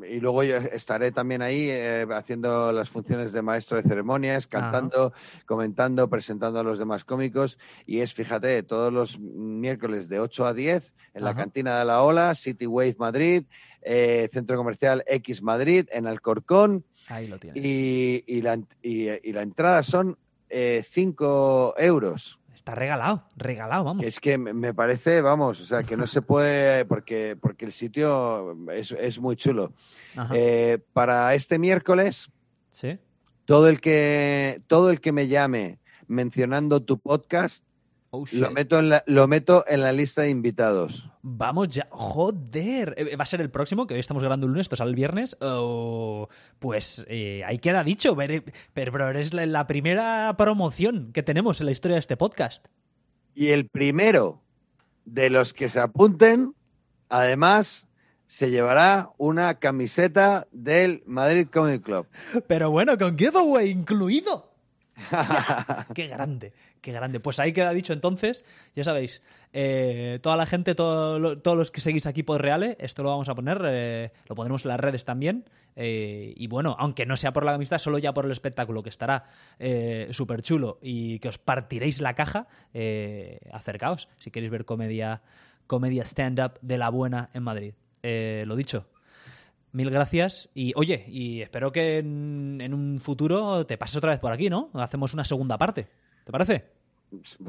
[0.07, 5.11] y luego yo estaré también ahí eh, haciendo las funciones de maestro de ceremonias, cantando,
[5.47, 7.57] comentando, presentando a los demás cómicos.
[7.87, 12.03] Y es, fíjate, todos los miércoles de 8 a 10 en la cantina de la
[12.03, 13.45] Ola, City Wave Madrid,
[13.81, 16.85] eh, Centro Comercial X Madrid, en Alcorcón.
[17.07, 17.65] Ahí lo tienes.
[17.65, 20.15] Y, la, y, la, entrada son
[20.47, 22.39] 5 euros.
[22.61, 24.05] Está regalado, regalado, vamos.
[24.05, 28.55] Es que me parece, vamos, o sea, que no se puede, porque, porque el sitio
[28.71, 29.73] es, muy chulo.
[30.31, 32.29] Eh, para este miércoles,
[32.69, 32.99] ¿Sí?
[33.45, 37.63] todo, el que, todo el que me llame mencionando tu podcast
[38.13, 41.09] Oh, lo, meto en la, lo meto en la lista de invitados.
[41.21, 41.87] Vamos ya.
[41.91, 42.93] Joder.
[42.97, 43.87] Eh, ¿Va a ser el próximo?
[43.87, 45.37] Que hoy estamos grabando el lunes, esto sale el viernes.
[46.59, 48.13] pues eh, ahí queda dicho.
[48.17, 52.65] Pero, pero eres la, primera promoción que tenemos en la historia de este podcast.
[53.33, 54.41] Y el primero
[55.05, 56.53] de los que se apunten,
[57.07, 57.87] además,
[58.27, 62.07] se llevará una camiseta del Madrid Comic Club.
[62.47, 64.50] Pero bueno, con giveaway incluido.
[65.95, 66.53] ¡Qué grande!
[66.81, 67.19] Qué grande.
[67.19, 68.43] Pues ahí queda dicho entonces,
[68.75, 69.21] ya sabéis,
[69.53, 73.35] eh, toda la gente, todos los que seguís aquí por Reale, esto lo vamos a
[73.35, 75.45] poner, eh, lo pondremos en las redes también.
[75.75, 78.89] Eh, y bueno, aunque no sea por la amistad, solo ya por el espectáculo, que
[78.89, 79.25] estará
[80.11, 82.47] súper chulo y que os partiréis la caja,
[83.51, 85.21] acercaos si queréis ver comedia,
[85.67, 87.73] comedia stand-up de la buena en Madrid.
[88.01, 88.87] lo dicho,
[89.73, 90.49] Mil gracias.
[90.53, 94.49] Y oye, y espero que en, en, un futuro te pases otra vez por aquí,
[94.49, 94.69] ¿no?
[94.73, 95.87] Hacemos una segunda parte.
[96.25, 96.81] ¿Te parece?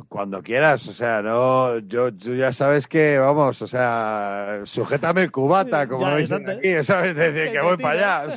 [0.08, 5.86] Cuando quieras, o sea, no, yo, ya sabes que, vamos, o sea, sujétame el cubata,
[5.86, 7.14] como dicen aquí, ¿sabes?
[7.14, 8.34] Decir que voy para allá,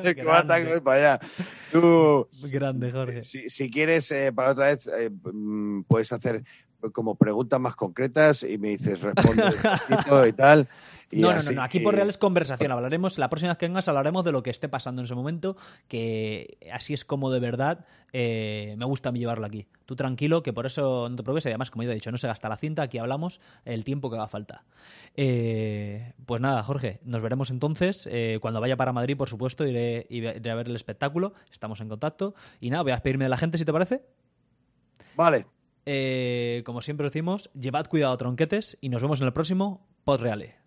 [0.00, 1.28] el cubata que voy para allá.
[1.70, 3.22] Tú, Grande, Jorge.
[3.22, 6.42] Si, quieres, eh, para otra vez, eh, mm, puedes hacer
[6.92, 9.42] como preguntas más concretas y me dices, responde
[10.28, 10.68] y tal.
[11.12, 12.72] no, no, no, aquí por real es conversación.
[12.72, 15.56] Hablaremos, la próxima vez que vengas hablaremos de lo que esté pasando en ese momento,
[15.88, 19.66] que así es como de verdad eh, me gusta a mí llevarlo aquí.
[19.84, 22.26] Tú tranquilo, que por eso no te preocupes, además, como ya he dicho, no se
[22.26, 24.64] gasta la cinta, aquí hablamos el tiempo que va a falta.
[25.14, 28.08] Eh, pues nada, Jorge, nos veremos entonces.
[28.10, 31.88] Eh, cuando vaya para Madrid, por supuesto, iré, iré a ver el espectáculo, estamos en
[31.88, 32.34] contacto.
[32.60, 34.02] Y nada, voy a despedirme de la gente, si te parece.
[35.14, 35.46] Vale.
[36.64, 40.65] Como siempre decimos, llevad cuidado tronquetes y nos vemos en el próximo Pod Reale.